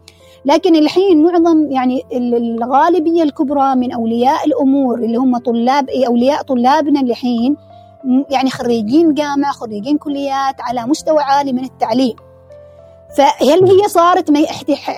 لكن 0.45 0.75
الحين 0.75 1.23
معظم 1.23 1.71
يعني 1.71 2.01
الغالبية 2.13 3.23
الكبرى 3.23 3.75
من 3.75 3.91
أولياء 3.91 4.45
الأمور 4.47 4.99
اللي 4.99 5.17
هم 5.17 5.37
طلاب 5.37 5.89
أولياء 5.89 6.41
طلابنا 6.41 6.99
الحين 6.99 7.57
يعني 8.29 8.49
خريجين 8.49 9.13
جامعة 9.13 9.51
خريجين 9.51 9.97
كليات 9.97 10.55
على 10.61 10.85
مستوى 10.87 11.19
عالي 11.19 11.53
من 11.53 11.63
التعليم. 11.63 12.15
فهل 13.17 13.71
هي 13.71 13.87
صارت 13.87 14.29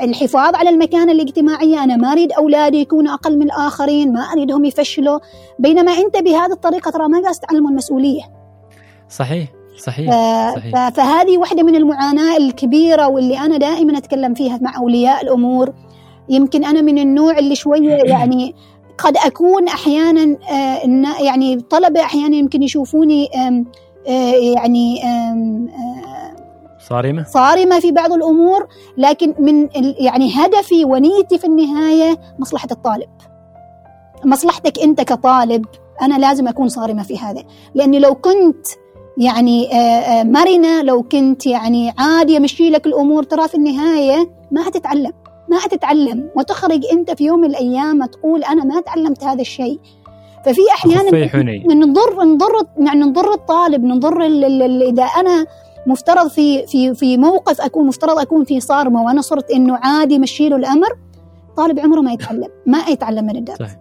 الحفاظ 0.04 0.56
على 0.56 0.70
المكانة 0.70 1.12
الاجتماعية؟ 1.12 1.84
أنا 1.84 1.96
ما 1.96 2.12
أريد 2.12 2.32
أولادي 2.32 2.78
يكونوا 2.78 3.14
أقل 3.14 3.38
من 3.38 3.44
الآخرين 3.44 4.14
ما 4.14 4.20
أريدهم 4.20 4.66
يفشلوا. 4.66 5.20
بينما 5.60 5.92
أنت 5.92 6.18
بهذه 6.18 6.52
الطريقة 6.52 6.92
ترى 6.92 7.08
ما 7.08 7.22
قاعد 7.22 7.36
تعلموا 7.36 7.70
المسؤولية. 7.70 8.22
صحيح 9.10 9.48
صحيح, 9.78 10.12
صحيح. 10.56 10.90
فهذه 10.90 11.38
واحدة 11.38 11.64
من 11.64 11.76
المعاناة 11.76 12.38
الكبيرة 12.38 13.08
واللي 13.08 13.40
أنا 13.40 13.58
دائما 13.58 13.98
أتكلم 13.98 14.34
فيها 14.34 14.60
مع 14.62 14.78
أولياء 14.78 15.24
الأمور. 15.24 15.74
يمكن 16.30 16.66
أنا 16.66 16.82
من 16.82 16.98
النوع 16.98 17.38
اللي 17.38 17.56
شوية 17.56 17.94
يعني 18.14 18.56
قد 18.98 19.18
أكون 19.18 19.68
أحيانا 19.68 20.38
يعني 21.20 21.62
طلبة 21.70 22.02
أحيانا 22.02 22.36
يمكن 22.36 22.64
يشوفوني 22.64 23.30
يعني 24.56 25.02
صارمة؟ 26.90 27.24
صارمة 27.24 27.80
في 27.80 27.92
بعض 27.92 28.12
الأمور 28.12 28.68
لكن 28.98 29.34
من 29.40 29.70
يعني 30.00 30.34
هدفي 30.36 30.86
ونيتي 30.86 31.38
في 31.38 31.48
النهاية 31.48 32.18
مصلحة 32.40 32.68
الطالب. 32.72 33.10
مصلحتك 34.26 34.80
أنت 34.80 35.02
كطالب 35.02 35.66
أنا 36.02 36.18
لازم 36.18 36.48
أكون 36.48 36.70
صارمة 36.70 37.04
في 37.04 37.18
هذا. 37.18 37.44
لأني 37.76 38.00
لو 38.00 38.16
كنت 38.16 38.68
يعني 39.18 39.70
مرنة 40.24 40.82
لو 40.82 41.04
كنت 41.04 41.46
يعني 41.46 41.94
عادي 41.98 42.38
أمشي 42.38 42.70
لك 42.70 42.88
الأمور 42.88 43.24
ترى 43.24 43.48
في 43.48 43.56
النهاية 43.56 44.30
ما 44.52 44.64
حتتعلم 44.64 45.12
ما 45.50 45.60
حتتعلم 45.60 46.30
وتخرج 46.36 46.82
أنت 46.92 47.12
في 47.12 47.24
يوم 47.24 47.40
من 47.40 47.50
الأيام 47.50 48.06
تقول 48.06 48.44
أنا 48.44 48.64
ما 48.64 48.82
تعلمت 48.82 49.24
هذا 49.24 49.42
الشيء. 49.42 49.80
ففي 50.46 50.62
أحيانا 50.72 51.66
نضر 51.68 52.24
نضر 52.24 52.66
يعني 52.78 53.00
نضر 53.00 53.34
الطالب 53.34 53.84
نضر 53.84 54.26
إذا 54.90 55.04
أنا 55.04 55.46
مفترض 55.88 56.28
في 56.28 56.68
في 56.68 56.96
في 56.96 57.18
موقف 57.18 57.62
أكون 57.62 57.88
مفترض 57.88 58.20
أكون 58.20 58.44
في 58.44 58.60
صارمة 58.60 59.04
وأنا 59.04 59.22
صرت 59.22 59.52
إنه 59.52 59.80
عادي 59.84 60.20
مشي 60.20 60.50
له 60.50 60.56
الأمر 60.56 60.90
طالب 61.58 61.80
عمره 61.80 62.02
ما 62.02 62.12
يتعلم 62.12 62.50
ما 62.66 62.80
يتعلم 62.90 63.26
من 63.26 63.36
الدرس 63.36 63.58
صحيح. 63.58 63.78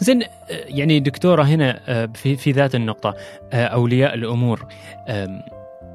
زين 0.00 0.22
يعني 0.50 1.00
دكتورة 1.00 1.42
هنا 1.42 1.80
في 2.14 2.36
في 2.36 2.50
ذات 2.52 2.74
النقطة 2.74 3.14
أولياء 3.52 4.14
الأمور 4.14 4.66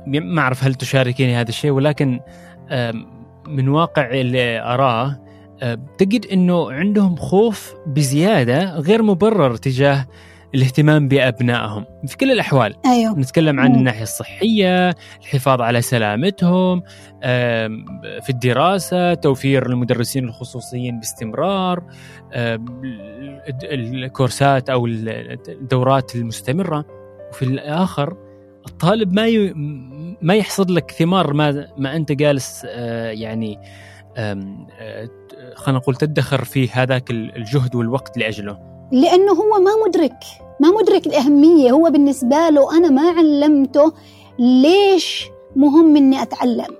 ما 0.08 0.42
أعرف 0.42 0.64
هل 0.64 0.76
تشاركيني 0.76 1.36
هذا 1.36 1.50
الشيء 1.50 1.72
ولكن 1.72 2.20
من 3.48 3.70
واقع 3.70 4.12
اللي 4.12 4.60
أراه 4.60 5.20
تجد 5.98 6.26
إنه 6.26 6.72
عندهم 6.72 7.16
خوف 7.16 7.74
بزيادة 7.88 8.76
غير 8.80 9.04
مبرر 9.04 9.56
تجاه 9.56 10.06
الاهتمام 10.56 11.08
بأبنائهم. 11.08 11.86
في 12.08 12.18
كل 12.18 12.32
الأحوال 12.32 12.76
أيوه. 12.86 13.20
نتكلم 13.20 13.60
عن 13.60 13.76
الناحية 13.76 14.04
الصحية 14.04 14.96
الحفاظ 15.22 15.62
على 15.62 15.82
سلامتهم 15.82 16.84
في 18.22 18.30
الدراسة 18.30 19.13
توفير 19.13 19.65
المدرسين 19.65 20.24
الخصوصيين 20.24 21.00
باستمرار 21.00 21.84
الكورسات 23.63 24.70
أو 24.70 24.88
الدورات 24.88 26.15
المستمرة. 26.15 26.86
وفي 27.30 27.46
الآخر 27.46 28.18
الطالب 28.68 29.13
ما 29.13 29.28
ي... 29.28 29.54
ما 30.22 30.36
يحصد 30.36 30.72
لك 30.72 30.91
ثمار 30.91 31.34
ما 31.34 31.68
ما 31.78 31.96
أنت 31.96 32.12
جالس 32.12 32.62
آه، 32.65 33.10
يعني 33.10 33.60
آه، 34.18 35.10
خلينا 35.56 35.80
نقول 35.80 35.96
تدخر 35.96 36.44
في 36.44 36.70
هذاك 36.70 37.12
الجهد 37.12 37.76
والوقت 37.76 38.18
لأجله. 38.18 38.60
لأنه 38.91 39.32
هو 39.32 39.60
ما 39.63 39.72
مدرك. 39.88 40.45
ما 40.60 40.70
مدرك 40.70 41.08
الأهمية. 41.08 41.72
هو 41.72 41.89
بالنسبة 41.89 42.50
له 42.50 42.78
أنا 42.78 42.89
ما 42.89 43.10
علمته 43.10 43.94
ليش 44.39 45.30
مهم 45.56 45.96
إني 45.96 46.22
أتعلم. 46.22 46.76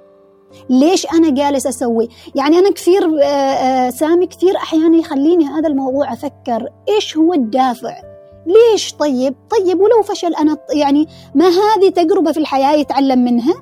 ليش 0.70 1.08
أنا 1.14 1.30
جالس 1.30 1.68
أسوي. 1.68 2.10
يعني 2.36 2.60
أنا 2.60 2.72
كثير 2.72 3.20
آه، 3.24 3.90
سامي 3.90 4.28
كثير 4.28 4.56
أحيانا 4.58 4.98
يخليني 4.98 5.46
هذا 5.46 5.68
الموضوع 5.68 6.14
أفكر 6.14 6.70
إيش 6.90 7.18
هو 7.18 7.34
الدافع؟ 7.34 7.96
ليش 8.48 8.94
طيب؟ 8.94 9.36
طيب 9.50 9.80
ولو 9.80 10.02
فشل 10.04 10.36
أنا 10.36 10.58
يعني 10.74 11.08
ما 11.36 11.48
هذه 11.48 11.90
تجربة 11.90 12.32
في 12.32 12.40
الحياة 12.40 12.74
يتعلم 12.74 13.20
منها؟ 13.20 13.54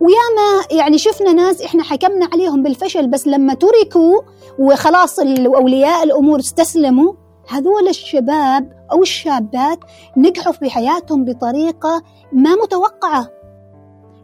وياما 0.00 0.64
يعني 0.70 0.98
شفنا 0.98 1.32
ناس 1.32 1.62
إحنا 1.62 1.82
حكمنا 1.82 2.28
عليهم 2.32 2.62
بالفشل 2.62 3.06
بس 3.06 3.26
لما 3.26 3.54
تركوا 3.54 4.20
وخلاص 4.58 5.18
أولياء 5.18 6.02
الأمور 6.02 6.38
استسلموا 6.38 7.12
هذول 7.48 7.88
الشباب 7.88 8.72
أو 8.92 9.02
الشابات 9.02 9.78
نجحوا 10.16 10.52
في 10.52 10.70
حياتهم 10.70 11.24
بطريقة 11.24 12.02
ما 12.32 12.54
متوقعة. 12.54 13.28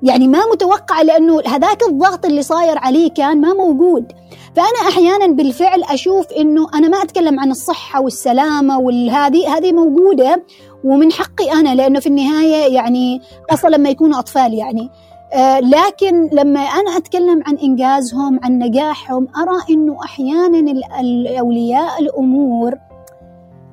يعني 0.02 0.28
ما 0.28 0.38
متوقعة 0.52 1.02
لأنه 1.02 1.40
هذاك 1.46 1.82
الضغط 1.88 2.26
اللي 2.26 2.42
صاير 2.42 2.78
عليه 2.78 3.10
كان 3.10 3.40
ما 3.40 3.52
موجود. 3.52 4.12
فأنا 4.56 4.88
أحيانا 4.88 5.26
بالفعل 5.26 5.82
أشوف 5.82 6.32
إنه 6.32 6.66
أنا 6.74 6.88
ما 6.88 7.02
أتكلم 7.02 7.40
عن 7.40 7.50
الصحة 7.50 8.00
والسلامة 8.00 8.78
والهذه 8.78 9.56
هذه 9.56 9.72
موجودة 9.72 10.42
ومن 10.84 11.12
حقي 11.12 11.52
أنا 11.52 11.74
لأنه 11.74 12.00
في 12.00 12.06
النهاية 12.06 12.74
يعني 12.74 13.20
خاصة 13.50 13.68
لما 13.68 13.90
يكونوا 13.90 14.18
أطفال 14.18 14.54
يعني. 14.54 14.90
آه 15.32 15.60
لكن 15.60 16.28
لما 16.32 16.60
أنا 16.60 16.96
أتكلم 16.96 17.42
عن 17.46 17.56
إنجازهم 17.56 18.40
عن 18.42 18.58
نجاحهم 18.58 19.28
أرى 19.36 19.58
إنه 19.70 19.96
أحيانا 20.04 20.72
الأولياء 21.00 22.00
الأمور 22.00 22.74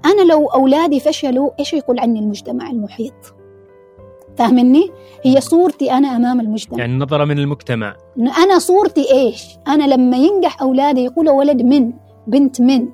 أنا 0.05 0.21
لو 0.21 0.47
أولادي 0.47 0.99
فشلوا 0.99 1.49
إيش 1.60 1.73
يقول 1.73 1.99
عني 1.99 2.19
المجتمع 2.19 2.69
المحيط؟ 2.69 3.13
فاهمني؟ 4.38 4.89
هي 5.23 5.41
صورتي 5.41 5.91
أنا 5.91 6.15
أمام 6.15 6.39
المجتمع. 6.39 6.79
يعني 6.79 6.97
نظرة 6.97 7.25
من 7.25 7.39
المجتمع. 7.39 7.95
أنا 8.17 8.60
صورتي 8.60 9.12
إيش؟ 9.12 9.43
أنا 9.67 9.83
لما 9.83 10.17
ينجح 10.17 10.62
أولادي 10.62 11.03
يقولوا 11.03 11.33
ولد 11.33 11.62
من 11.62 11.93
بنت 12.27 12.62
من. 12.62 12.88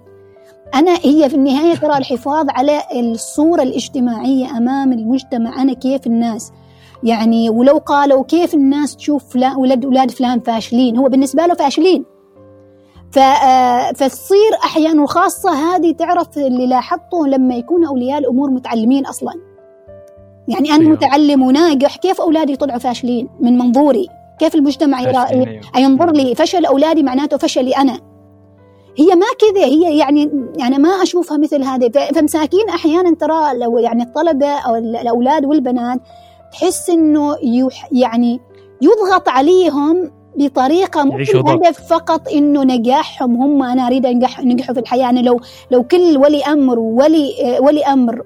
أنا 0.76 0.92
هي 1.04 1.30
في 1.30 1.36
النهاية 1.36 1.76
ترى 1.76 1.98
الحفاظ 1.98 2.46
على 2.50 2.82
الصورة 2.96 3.62
الاجتماعية 3.62 4.58
أمام 4.58 4.94
المجتمع 4.94 5.62
أنا 5.62 5.74
كيف 5.74 6.08
الناس. 6.08 6.52
يعني 7.04 7.50
ولو 7.50 7.78
قالوا 7.78 8.24
كيف 8.24 8.54
الناس 8.54 8.96
تشوف 8.96 9.34
فلان 9.34 9.56
ولد 9.56 9.86
أولاد 9.86 10.12
فلان 10.12 10.40
فاشلين 10.40 10.98
هو 10.98 11.10
بالنسبة 11.10 11.46
له 11.46 11.54
فاشلين. 11.54 12.06
فتصير 13.14 14.54
أحيانا 14.64 15.04
وخاصة 15.04 15.50
هذه 15.50 15.92
تعرف 15.92 16.38
اللي 16.38 16.68
لاحظته 16.68 17.28
لما 17.28 17.56
يكون 17.56 17.86
أولياء 17.86 18.20
الأمور 18.20 18.50
متعلمين 18.50 19.06
أصلاً. 19.06 19.34
يعني 20.48 20.70
أنا 20.72 20.82
أيوه. 20.82 20.92
متعلم 20.92 21.42
وناجح. 21.44 21.98
كيف 21.98 22.22
أولادي 22.22 22.56
طلعوا 22.56 22.80
فاشلين؟ 22.80 23.30
من 23.40 23.58
منظوري. 23.58 24.08
كيف 24.40 24.56
المجتمع 24.56 25.00
أيوه. 25.00 25.60
ينظر 25.78 26.12
لي؟ 26.12 26.36
فشل 26.36 26.66
أولادي 26.66 27.04
معناته 27.04 27.38
فشلي 27.38 27.72
أنا. 27.72 28.00
هي 28.98 29.16
ما 29.16 29.26
كذا. 29.40 29.66
هي 29.66 29.98
يعني 29.98 30.32
يعني 30.58 30.78
ما 30.78 30.90
أشوفها 30.90 31.38
مثل 31.38 31.64
هذه. 31.64 31.92
فمساكين 32.16 32.70
أحيانا 32.70 33.16
ترى 33.16 33.58
لو 33.58 33.78
يعني 33.78 34.04
الطلبة 34.04 34.48
أو 34.48 34.76
الأولاد 34.76 35.46
والبنات 35.46 36.00
تحس 36.52 36.90
إنه 36.90 37.36
يعني 37.92 38.40
يضغط 38.82 39.30
عليهم 39.30 40.12
بطريقة 40.36 41.04
مو 41.04 41.18
الهدف 41.18 41.88
فقط 41.88 42.28
إنه 42.28 42.64
نجاحهم 42.64 43.42
هم 43.42 43.64
أنا 43.64 43.88
أريد 43.88 44.06
انجح 44.06 44.40
نجحوا 44.40 44.74
في 44.74 44.80
الحياة. 44.80 45.10
أنا 45.10 45.20
لو 45.20 45.40
لو 45.72 45.84
كل 45.84 46.18
ولي 46.18 46.44
أمر 46.44 46.80
ولي 46.80 47.58
ولي 47.60 47.84
أمر 47.86 48.24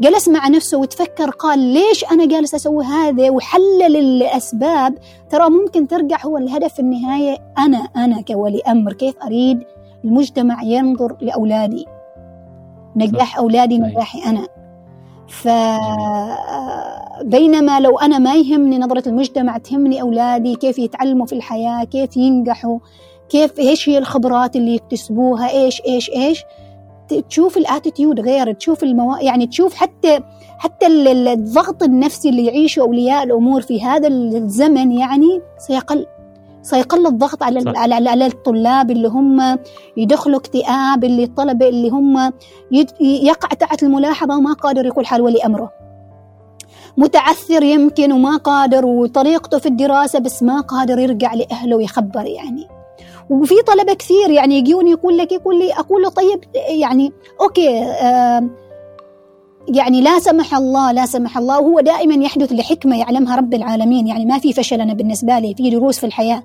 جلس 0.00 0.28
مع 0.28 0.48
نفسه 0.48 0.78
وتفكر 0.78 1.30
قال 1.30 1.58
ليش 1.58 2.04
أنا 2.12 2.26
جالس 2.26 2.54
أسوي 2.54 2.84
هذا 2.84 3.30
وحلل 3.30 3.96
الأسباب؟ 3.96 4.98
ترى 5.30 5.50
ممكن 5.50 5.88
ترجع 5.88 6.16
هو 6.26 6.36
الهدف 6.38 6.74
في 6.74 6.80
النهاية 6.80 7.36
أنا 7.58 7.78
أنا 7.96 8.20
كولي 8.20 8.60
أمر 8.68 8.92
كيف 8.92 9.14
أريد 9.24 9.62
المجتمع 10.04 10.62
ينظر 10.62 11.16
لأولادي؟ 11.20 11.86
نجاح 12.96 13.38
أولادي 13.38 13.78
نجاحي 13.78 14.30
أنا. 14.30 14.46
ف 15.28 15.48
بينما 17.22 17.80
لو 17.80 17.98
أنا 17.98 18.18
ما 18.18 18.34
يهمني 18.34 18.78
نظرة 18.78 19.08
المجتمع 19.08 19.58
تهمني 19.58 20.00
أولادي 20.02 20.54
كيف 20.54 20.78
يتعلموا 20.78 21.26
في 21.26 21.32
الحياة 21.32 21.84
كيف 21.84 22.16
ينجحوا 22.16 22.78
كيف 23.28 23.58
إيش 23.58 23.88
هي 23.88 23.98
الخبرات 23.98 24.56
اللي 24.56 24.74
يكتسبوها 24.74 25.50
إيش 25.50 25.82
إيش 25.86 26.10
إيش 26.10 26.44
تشوف 27.28 27.56
الاتيتيود 27.56 28.20
غير 28.20 28.52
تشوف 28.52 28.82
المو... 28.82 29.16
يعني 29.16 29.46
تشوف 29.46 29.74
حتى 29.74 30.20
حتى 30.58 30.86
الضغط 30.86 31.82
النفسي 31.82 32.28
اللي 32.28 32.46
يعيشه 32.46 32.80
أولياء 32.80 33.22
الأمور 33.22 33.60
في 33.60 33.82
هذا 33.82 34.08
الزمن 34.08 34.92
يعني 34.92 35.40
سيقل. 35.58 36.06
سيقل 36.62 37.06
الضغط 37.06 37.42
على 37.42 37.60
صح. 37.60 37.72
على 37.76 37.94
على 37.94 38.26
الطلاب 38.26 38.90
اللي 38.90 39.08
هم 39.08 39.58
يدخلوا 39.96 40.38
اكتئاب 40.38 41.04
اللي 41.04 41.24
الطلبه 41.24 41.68
اللي 41.68 41.88
هم. 41.88 42.32
يقع 43.00 43.48
تحت 43.48 43.82
الملاحظة 43.82 44.36
وما 44.38 44.52
قادر 44.52 44.86
يقول 44.86 45.06
حال 45.06 45.20
ولي 45.20 45.44
أمره 45.46 45.72
متعثر 46.96 47.62
يمكن 47.62 48.12
وما 48.12 48.36
قادر 48.36 48.86
وطريقته 48.86 49.58
في 49.58 49.66
الدراسة 49.66 50.18
بس 50.18 50.42
ما 50.42 50.60
قادر 50.60 50.98
يرجع 50.98 51.34
لأهله 51.34 51.76
ويخبر 51.76 52.26
يعني 52.26 52.68
وفي 53.30 53.54
طلبة 53.66 53.94
كثير 53.94 54.30
يعني 54.30 54.58
يجوني 54.58 54.90
يقول 54.90 55.18
لك 55.18 55.32
يقول 55.32 55.58
لي 55.58 55.72
أقول 55.72 56.02
له 56.02 56.08
طيب 56.08 56.40
يعني 56.80 57.12
أوكي 57.40 57.78
آه 57.82 58.48
يعني 59.74 60.00
لا 60.00 60.18
سمح 60.18 60.54
الله 60.54 60.92
لا 60.92 61.06
سمح 61.06 61.38
الله 61.38 61.60
وهو 61.60 61.80
دائما 61.80 62.24
يحدث 62.24 62.52
لحكمة 62.52 62.98
يعلمها 62.98 63.36
رب 63.36 63.54
العالمين. 63.54 64.06
يعني 64.06 64.26
ما 64.26 64.38
في 64.38 64.52
فشل 64.52 64.80
أنا 64.80 64.94
بالنسبة 64.94 65.38
لي 65.38 65.54
في 65.54 65.70
دروس 65.70 65.98
في 65.98 66.06
الحياة. 66.06 66.42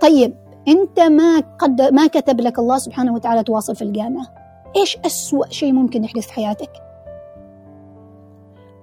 طيب 0.00 0.34
أنت 0.68 1.00
ما 1.00 1.42
قد 1.58 1.82
ما 1.82 2.06
كتب 2.06 2.40
لك 2.40 2.58
الله 2.58 2.78
سبحانه 2.78 3.14
وتعالى 3.14 3.42
تواصل 3.42 3.76
في 3.76 3.82
الجامعة؟ 3.82 4.26
إيش 4.76 4.98
أسوأ 5.06 5.46
شيء 5.50 5.72
ممكن 5.72 6.04
يحدث 6.04 6.26
في 6.26 6.32
حياتك؟ 6.32 6.70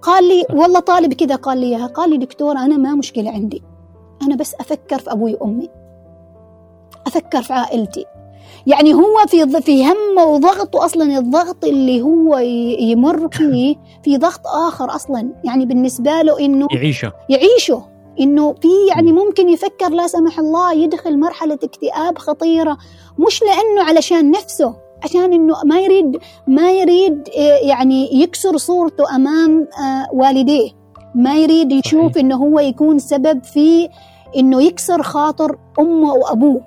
قال 0.02 0.24
لي 0.28 0.46
والله 0.50 0.80
طالب 0.80 1.14
كذا 1.14 1.36
قال 1.36 1.58
لي 1.58 1.66
إياها. 1.66 1.88
قال 1.88 2.10
لي 2.10 2.18
دكتور 2.18 2.58
أنا 2.58 2.78
ما 2.78 2.96
مشكلة 2.96 3.32
عندي. 3.32 3.64
أنا 4.22 4.36
بس 4.36 4.56
أفكر 4.60 5.00
في 5.00 5.12
أبوي 5.12 5.38
وأمي. 5.42 5.70
أفكر 7.08 7.42
في 7.42 7.54
عائلتي. 7.54 8.06
يعني 8.68 8.94
هو 8.94 9.18
في 9.28 9.62
في 9.62 9.86
همه 9.86 10.26
وضغطه 10.26 10.86
أصلا 10.86 11.18
الضغط 11.18 11.66
اللي 11.66 12.02
هو 12.02 12.38
يمر 12.80 13.28
فيه 13.32 13.76
في 14.04 14.18
ضغط 14.18 14.48
آخر 14.48 14.96
أصلا. 14.96 15.30
يعني 15.44 15.66
بالنسبة 15.66 16.22
له 16.22 16.40
إنه 16.40 16.68
يعيشه. 16.72 17.12
يعيشه. 17.30 17.84
إنه 18.20 18.54
في 18.54 18.68
يعني 18.96 19.12
ممكن 19.12 19.50
يفكر 19.50 19.90
لا 19.90 20.08
سمح 20.08 20.40
الله 20.40 20.74
يدخل 20.74 21.20
مرحلة 21.20 21.60
اكتئاب 21.64 22.18
خطيرة 22.18 22.78
مش 23.20 23.42
لأنه 23.44 23.90
علشان 23.90 24.32
نفسه 24.32 24.74
عشان 25.04 25.34
إنه 25.34 25.56
ما 25.66 25.80
يريد 25.80 26.18
ما 26.48 26.72
يريد 26.72 27.30
آه، 27.38 27.68
يعني 27.68 28.22
يكسر 28.22 28.58
صورته 28.58 29.16
أمام 29.16 29.68
آه، 29.84 30.08
والديه. 30.14 30.72
ما 31.16 31.36
يريد 31.36 31.72
يشوف 31.72 32.18
إنه 32.18 32.36
هو 32.36 32.60
يكون 32.60 33.00
سبب 33.00 33.44
في 33.44 33.90
إنه 34.38 34.62
يكسر 34.64 35.04
خاطر 35.04 35.58
أمه 35.80 36.14
وأبوه. 36.14 36.62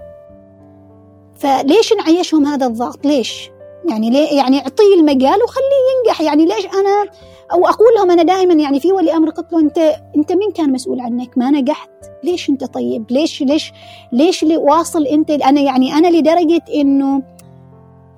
فليش 1.43 1.93
نعيشهم 1.93 2.47
هذا 2.47 2.67
الضغط؟ 2.67 3.07
ليش؟ 3.07 3.51
يعني 3.91 4.11
ليه 4.11 4.37
يعني 4.37 4.59
اعطيه 4.59 4.95
المجال 4.99 5.43
وخليه 5.43 5.83
ينجح. 5.99 6.21
يعني 6.21 6.47
ليش 6.47 6.67
أنا 6.67 7.11
أو 7.53 7.67
أقول 7.67 7.95
لهم 7.97 8.11
أنا 8.11 8.23
دائما 8.23 8.55
يعني 8.55 8.81
في 8.81 8.93
ولي 8.93 9.17
أمر 9.17 9.31
قلت 9.31 9.53
له 9.53 9.61
انت 9.61 9.79
أنت 10.17 10.33
مين 10.33 10.51
كان 10.51 10.73
مسؤول 10.73 11.01
عنك؟ 11.01 11.39
ما 11.39 11.51
نجحت. 11.51 11.91
ليش 12.25 12.51
أنت 12.51 12.65
طيب؟ 12.65 13.05
ليش 13.11 13.43
ليش 13.43 13.73
ليش 14.13 14.43
اللي 14.43 14.57
واصل 14.57 15.07
أنت؟ 15.07 15.31
أنا 15.31 15.61
يعني 15.61 15.93
أنا 15.93 16.09
لدرجة 16.09 16.63
إنه 16.75 17.23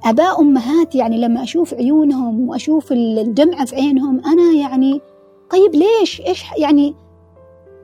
أباء 0.05 0.41
أمهات 0.41 0.95
يعني 0.95 1.19
لما 1.19 1.43
أشوف 1.43 1.75
عيونهم 1.75 2.49
وأشوف 2.49 2.93
الدمعة 2.93 3.65
في 3.65 3.77
عينهم 3.77 4.23
أنا 4.27 4.53
يعني 4.53 5.01
طيب 5.51 5.75
ليش؟ 5.75 6.21
إيش 6.21 6.45
يعني 6.59 6.95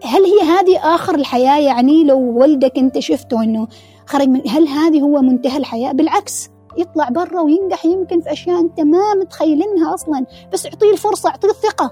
هل 0.03 0.23
هي 0.25 0.41
هذه 0.43 0.95
آخر 0.95 1.15
الحياة 1.15 1.59
يعني 1.59 2.05
لو 2.05 2.19
ولدك 2.19 2.79
أنت 2.79 2.99
شفته 2.99 3.43
أنه 3.43 3.69
خرج 4.11 4.29
من 4.29 4.49
هل 4.49 4.69
هذه 4.69 5.01
هو 5.01 5.23
منتهى 5.23 5.57
الحياة؟ 5.57 5.93
بالعكس 5.93 6.51
يطلع 6.79 7.09
برا 7.09 7.41
وينجح 7.41 7.85
يمكن 7.85 8.21
في 8.21 8.33
أشياء 8.33 8.61
أنت 8.61 8.81
ما 8.81 9.15
متخيلينها 9.15 9.95
أصلا. 9.95 10.27
بس 10.53 10.67
اعطيه 10.67 10.93
الفرصة 10.93 11.31
اعطيه 11.31 11.49
الثقة. 11.49 11.91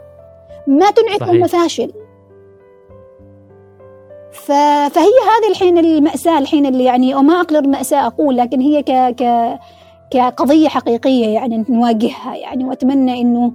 ما 0.66 0.90
تنعت 0.90 1.22
المفاشل. 1.22 1.92
ف... 4.32 4.52
فهي 4.92 5.14
هذه 5.28 5.50
الحين 5.50 5.78
المأساة 5.78 6.38
الحين 6.38 6.66
اللي 6.66 6.84
يعني 6.84 7.14
وما 7.14 7.40
أقدر 7.40 7.58
المأساة 7.58 8.06
أقول 8.06 8.36
لكن 8.36 8.60
هي 8.60 8.82
ك... 8.82 8.90
ك... 8.92 9.58
كقضية 10.10 10.68
حقيقية 10.68 11.26
يعني 11.26 11.64
نواجهها 11.68 12.36
يعني 12.36 12.64
وأتمنى 12.64 13.20
إنه 13.20 13.52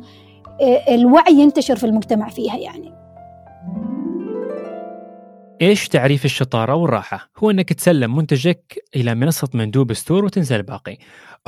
آه، 0.61 0.95
الوعي 0.95 1.33
ينتشر 1.33 1.75
في 1.75 1.85
المجتمع 1.85 2.29
فيها 2.29 2.57
يعني. 2.57 3.02
إيش 5.63 5.87
تعريف 5.87 6.25
الشطارة 6.25 6.75
والراحة؟ 6.75 7.29
هو 7.37 7.51
إنك 7.51 7.73
تسلم 7.73 8.15
منتجك 8.15 8.83
إلى 8.95 9.15
منصة 9.15 9.49
مندوب 9.53 9.93
ستور 9.93 10.25
وتنسى 10.25 10.55
الباقي. 10.55 10.97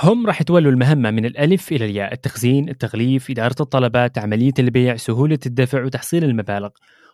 هم 0.04 0.28
راح 0.28 0.42
يتولوا 0.42 0.72
المهمة 0.72 1.12
من 1.12 1.26
الألف 1.26 1.72
إلى 1.72 1.86
الياء 1.86 2.14
التخزين، 2.14 2.70
التغليف، 2.70 3.32
إدارة 3.32 3.56
الطلبات، 3.60 4.18
عملية 4.18 4.54
البيع، 4.60 4.96
سهولة 4.96 5.40
الدفع 5.46 5.84
وتحصيل 5.84 6.24
المبالغ. 6.24 6.70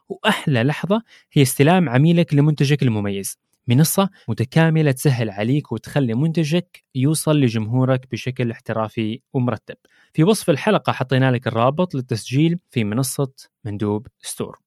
وأحلى 0.09 0.63
لحظة 0.63 1.01
هي 1.33 1.41
استلام 1.41 1.89
عميلك 1.89 2.33
لمنتجك 2.33 2.83
المميز. 2.83 3.39
منصة 3.67 4.09
متكاملة 4.27 4.91
تسهل 4.91 5.29
عليك 5.29 5.71
وتخلي 5.71 6.13
منتجك 6.13 6.83
يوصل 6.95 7.39
لجمهورك 7.39 8.07
بشكل 8.11 8.51
احترافي 8.51 9.21
ومرتب. 9.33 9.75
في 10.13 10.23
وصف 10.23 10.49
الحلقة 10.49 10.93
حطينا 10.93 11.31
لك 11.31 11.47
الرابط 11.47 11.95
للتسجيل 11.95 12.59
في 12.69 12.83
منصة 12.83 13.31
مندوب 13.65 14.07
ستور. 14.21 14.59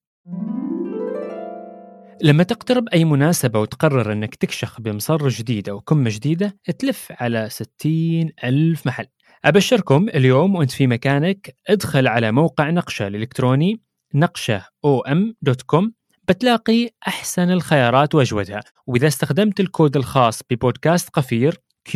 لما 2.25 2.43
تقترب 2.43 2.89
أي 2.89 3.05
مناسبة 3.05 3.61
وتقرر 3.61 4.13
أنك 4.13 4.35
تكشخ 4.35 4.81
بمصر 4.81 5.29
جديدة 5.29 5.73
أو 5.73 5.81
كمة 5.81 6.11
جديدة 6.11 6.57
تلف 6.79 7.13
على 7.21 7.49
60 7.51 8.31
ألف 8.45 8.87
محل. 8.87 9.07
أبشركم 9.45 10.09
اليوم 10.09 10.55
وأنت 10.55 10.71
في 10.71 10.87
مكانك 10.87 11.57
ادخل 11.69 12.07
على 12.09 12.33
موقع 12.33 12.71
نقشة 12.71 13.07
الإلكتروني 13.07 13.81
نقشة 14.15 14.65
om.com 14.87 15.91
بتلاقي 16.29 16.91
أحسن 17.09 17.51
الخيارات 17.51 18.15
وأجودها. 18.15 18.61
وإذا 18.87 19.07
استخدمت 19.07 19.61
الكود 19.61 19.97
الخاص 19.97 20.41
ببودكاست 20.51 21.09
قفير 21.09 21.61
Q 21.89 21.93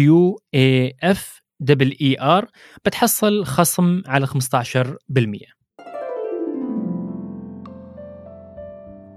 A 0.57 0.91
F 1.15 1.41
E 2.03 2.17
R 2.21 2.47
بتحصل 2.85 3.45
خصم 3.45 4.03
على 4.07 4.27
15% 4.27 4.31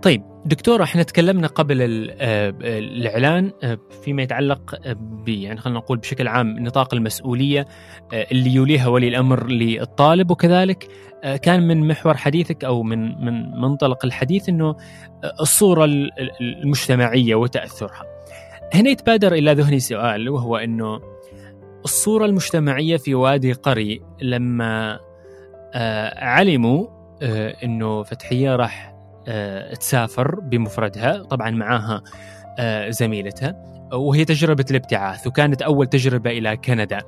طيب 0.02 0.31
دكتور 0.46 0.84
إحنا 0.84 1.04
تكلمنا 1.04 1.48
قبل 1.48 1.82
آه، 2.20 2.54
الإعلان 2.62 3.52
آه، 3.64 3.80
فيما 4.04 4.24
يتعلق 4.24 4.76
آه، 4.86 4.94
ب 4.94 5.30
يعني 5.30 5.60
خلينا 5.60 5.80
نقول 5.80 5.98
بشكل 5.98 6.28
عام 6.28 6.60
نطاق 6.60 6.94
المسؤولية 6.94 7.66
اللي 8.14 8.54
يوليها 8.54 8.88
ولي 8.88 9.08
الأمر 9.08 9.48
للطالب 9.48 10.32
وكذلك 10.32 10.88
كان 11.42 11.68
من 11.68 11.88
محور 11.88 12.18
حديثك 12.18 12.64
أو 12.64 12.84
من 12.84 13.26
من 13.26 13.52
منطلق 13.62 14.06
الحديث 14.06 14.50
إنه 14.50 14.76
الصورة 15.42 15.86
المجتمعية 16.42 17.36
وتأثرها. 17.36 18.04
هنا 18.74 18.90
يتبادر 18.90 19.34
إلى 19.34 19.54
ذهني 19.54 19.80
سؤال 19.80 20.30
وهو 20.30 20.58
إنه 20.58 21.00
الصورة 21.86 22.26
المجتمعية 22.26 22.98
في 22.98 23.16
وادي 23.16 23.54
قري 23.54 24.02
لما 24.22 25.00
علموا 26.16 26.88
إنه 27.64 28.04
فتحية 28.04 28.56
راح 28.56 28.91
تسافر 29.80 30.40
بمفردها. 30.40 31.24
طبعا 31.24 31.50
معاها 31.50 32.02
آه، 32.60 32.90
زميلتها 32.90 33.56
وهي 33.94 34.26
تجربة 34.26 34.66
الابتعاث 34.72 35.28
وكانت 35.28 35.62
أول 35.62 35.88
تجربة 35.88 36.30
إلى 36.30 36.58
كندا. 36.58 37.00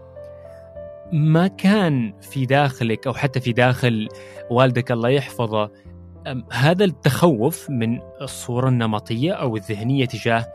ما 1.14 1.48
كان 1.48 2.14
في 2.22 2.46
داخلك 2.46 3.08
أو 3.08 3.14
حتى 3.14 3.40
في 3.40 3.54
داخل 3.54 4.08
والدك 4.50 4.92
الله 4.92 5.10
يحفظه 5.10 5.70
هذا 6.52 6.84
التخوف 6.86 7.70
من 7.70 8.00
الصورة 8.22 8.70
النمطية 8.70 9.32
أو 9.32 9.58
الذهنية 9.58 10.06
تجاه 10.06 10.46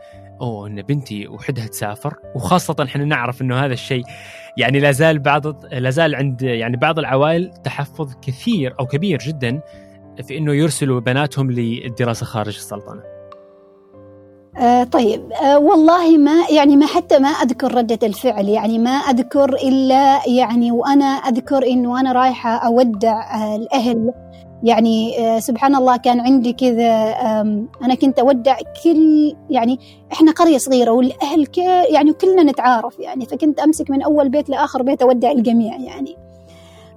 أوه 0.41 0.67
أن 0.67 0.81
بنتي 0.81 1.27
وحدها 1.27 1.67
تسافر؟ 1.67 2.13
وخاصة 2.35 2.75
إحنا 2.83 3.05
نعرف 3.05 3.41
إنه 3.41 3.65
هذا 3.65 3.73
الشيء 3.73 4.03
يعني 4.57 4.79
لا 4.79 4.91
زال 4.91 5.19
بعض 5.19 5.65
لا 5.65 5.89
زال 5.89 6.15
عند 6.15 6.41
يعني 6.41 6.77
بعض 6.77 6.99
العوائل 6.99 7.53
تحفظ 7.63 8.13
كثير 8.21 8.75
أو 8.79 8.85
كبير 8.85 9.19
جدا 9.19 9.61
في 10.23 10.37
إنه 10.37 10.53
يرسلوا 10.53 10.99
بناتهم 10.99 11.51
للدراسه 11.51 12.25
خارج 12.25 12.55
السلطنة؟ 12.55 13.01
آه 14.57 14.83
طيب. 14.83 15.31
آه 15.31 15.59
والله 15.59 16.17
ما 16.17 16.47
يعني 16.51 16.77
ما 16.77 16.85
حتى 16.85 17.19
ما 17.19 17.29
أذكر 17.29 17.75
ردة 17.75 18.07
الفعل. 18.07 18.49
يعني 18.49 18.79
ما 18.79 18.89
أذكر 18.89 19.53
إلا 19.53 20.19
يعني 20.27 20.71
وأنا 20.71 21.05
أذكر 21.05 21.67
إنه 21.67 21.99
أنا 21.99 22.11
رايحة 22.11 22.49
أودع 22.49 23.35
آه 23.35 23.55
الأهل. 23.55 24.13
يعني 24.63 25.19
آه 25.19 25.39
سبحان 25.39 25.75
الله 25.75 25.97
كان 25.97 26.19
عندي 26.19 26.53
كذا 26.53 27.15
أنا 27.81 27.95
كنت 28.01 28.19
أودع 28.19 28.57
كل 28.83 29.35
يعني 29.49 29.79
إحنا 30.13 30.31
قرية 30.31 30.57
صغيرة 30.57 30.91
والأهل 30.91 31.47
يعني 31.89 32.13
كلنا 32.13 32.43
نتعارف 32.43 32.99
يعني. 32.99 33.25
فكنت 33.25 33.59
أمسك 33.59 33.89
من 33.89 34.01
أول 34.01 34.29
بيت 34.29 34.49
لآخر 34.49 34.81
بيت 34.81 35.01
أودع 35.01 35.31
الجميع 35.31 35.75
يعني. 35.77 36.28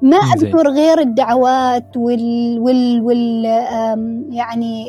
ما 0.02 0.16
أذكر 0.16 0.68
غير 0.68 1.00
الدعوات 1.00 1.96
وال 1.96 2.58
وال, 2.60 3.02
وال 3.02 3.44
يعني 4.30 4.86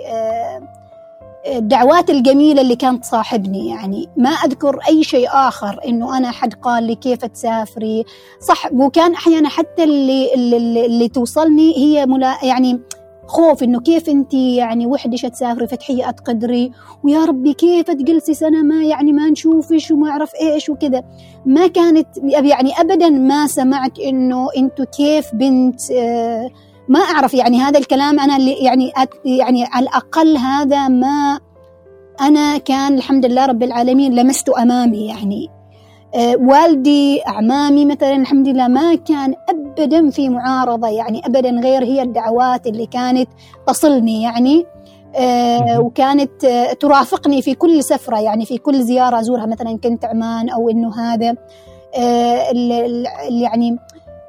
الدعوات 1.48 2.10
الجميلة 2.10 2.62
اللي 2.62 2.76
كانت 2.76 3.04
تصاحبني. 3.04 3.70
يعني 3.70 4.10
ما 4.18 4.30
أذكر 4.30 4.80
أي 4.90 5.04
شيء 5.04 5.28
آخر 5.32 5.80
إنه 5.88 6.18
أنا 6.18 6.32
حد 6.32 6.54
قال 6.54 6.84
لي 6.84 6.96
كيف 6.96 7.26
تسافري. 7.26 8.04
صح 8.48 8.74
وكان 8.74 9.14
أحيانا 9.14 9.50
حتى 9.50 9.84
اللي, 9.84 10.34
اللي, 10.34 10.86
اللي 10.86 11.08
توصلني 11.08 11.78
هي 11.78 12.06
ملا 12.06 12.38
يعني 12.44 12.80
خوف 13.28 13.64
إنه 13.64 13.80
كيف 13.80 14.10
انت 14.10 14.34
يعني 14.34 14.86
وحدش 14.86 15.22
تسافري 15.22 15.68
فتحية 15.68 16.12
تقدري 16.12 16.72
ويا 17.04 17.26
ربي 17.26 17.54
كيف 17.54 17.92
تجلسي 17.92 18.34
سنة 18.34 18.64
ما 18.64 18.84
يعني 18.84 19.14
ما 19.14 19.30
نشوفش 19.30 19.92
وما 19.92 20.10
أعرف 20.10 20.32
إيش 20.42 20.70
وكذا؟ 20.70 21.04
ما 21.46 21.68
كانت 21.68 22.08
يعني 22.24 22.72
ابدا 22.80 23.10
ما 23.10 23.48
سمعت 23.48 24.00
إنه 24.00 24.48
أنتوا 24.58 24.86
كيف 24.86 25.36
بنت 25.36 25.92
آه، 25.92 26.50
ما 26.90 27.00
أعرف 27.00 27.34
يعني 27.34 27.60
هذا 27.60 27.80
الكلام 27.80 28.20
أنا 28.20 28.38
اللي 28.38 28.54
يعني 28.54 28.92
يعني 29.26 29.66
على 29.66 29.84
الأقل 29.84 30.38
هذا 30.38 30.88
ما 30.88 31.40
أنا 32.22 32.58
كان 32.58 32.94
الحمد 32.94 33.26
لله 33.26 33.46
رب 33.46 33.64
العالمين 33.64 34.16
لمسته 34.16 34.62
أمامي 34.62 35.08
يعني. 35.08 35.63
والدي 36.16 37.28
أعمامي 37.28 37.86
مثلا 37.86 38.16
الحمد 38.16 38.48
لله 38.48 38.68
ما 38.68 38.96
كان 38.96 39.34
أبدا 39.50 40.10
في 40.10 40.30
معارضة 40.30 40.88
يعني 40.88 41.22
أبدا 41.26 41.50
غير 41.50 41.84
هي 41.84 42.02
الدعوات 42.02 42.68
اللي 42.68 42.86
كانت 42.86 43.30
تصلني 43.68 44.24
يعني 44.24 44.66
آه، 45.16 45.80
وكانت 45.80 46.46
آه، 46.46 46.74
ترافقني 46.74 47.42
في 47.42 47.56
كل 47.56 47.84
سفرة 47.84 48.20
يعني 48.20 48.46
في 48.46 48.58
كل 48.58 48.82
زيارة 48.82 49.20
أزورها 49.20 49.46
مثلا 49.46 49.78
كنت 49.84 50.06
عمان 50.06 50.50
أو 50.50 50.70
إنه 50.70 51.00
هذا. 51.00 51.36
يعني 53.30 53.78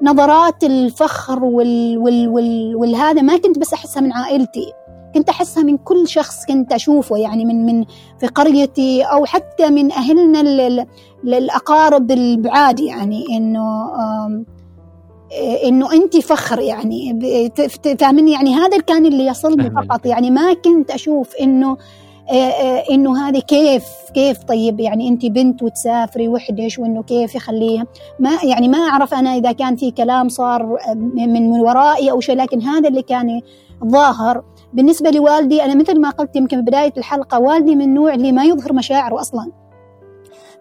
نظرات 0.03 0.64
الفخر 0.64 1.44
وال 1.44 1.99
وال 1.99 2.29
وال 2.29 2.77
والهذا 2.77 3.23
ما 3.23 3.37
كنت 3.37 3.59
بس 3.59 3.73
أحسها 3.73 4.01
من 4.01 4.12
عائلتي. 4.12 4.73
كنت 5.14 5.29
أحسها 5.29 5.62
من 5.62 5.77
كل 5.77 6.09
شخص 6.09 6.46
كنت 6.46 6.72
أشوفه 6.72 7.16
يعني 7.16 7.44
من 7.44 7.66
من 7.66 7.85
في 8.20 8.27
قريتي 8.27 9.03
أو 9.03 9.24
حتى 9.24 9.70
من 9.70 9.92
أهلنا 9.92 10.40
الأقارب 11.24 12.11
البعاد 12.11 12.81
يعني 12.81 13.24
إنه 13.37 13.90
إنه 15.64 15.92
انت 15.92 16.16
فخر 16.16 16.59
يعني. 16.59 17.18
فاهمني؟ 17.98 18.33
يعني 18.33 18.55
هذا 18.55 18.79
كان 18.79 19.07
اللي 19.07 19.27
يصلني 19.27 19.70
فقط. 19.70 20.07
يعني 20.07 20.31
ما 20.31 20.53
كنت 20.55 20.90
أشوف 20.90 21.35
إنه 21.40 21.77
إنه 22.90 23.29
هذه 23.29 23.38
كيف 23.38 23.85
كيف 24.14 24.42
طيب 24.42 24.81
يعني 24.81 25.09
انت 25.09 25.27
بنت 25.27 25.62
وتسافري 25.62 26.29
وحدش 26.29 26.79
وإنه 26.79 27.03
كيف 27.03 27.35
يخليها؟ 27.35 27.87
ما 28.18 28.31
يعني 28.44 28.68
ما 28.68 28.79
أعرف 28.79 29.14
أنا 29.14 29.37
إذا 29.37 29.53
كان 29.53 29.77
في 29.77 29.90
كلام 29.90 30.29
صار 30.29 30.79
من 30.95 31.32
من 31.32 31.61
ورائي 31.61 32.11
أو 32.11 32.20
شيء 32.20 32.36
لكن 32.36 32.62
هذا 32.62 32.88
اللي 32.88 33.03
كان 33.03 33.41
ظاهر. 33.84 34.43
بالنسبة 34.75 35.11
لوالدي 35.11 35.64
أنا 35.64 35.75
مثل 35.75 36.01
ما 36.01 36.11
قلت 36.11 36.37
يمكن 36.37 36.61
بداية 36.61 36.93
الحلقة 36.97 37.41
والدي 37.41 37.75
من 37.75 37.83
النوع 37.83 38.14
اللي 38.14 38.33
ما 38.33 38.45
يظهر 38.45 38.72
مشاعره 38.72 39.20
أصلا. 39.20 39.53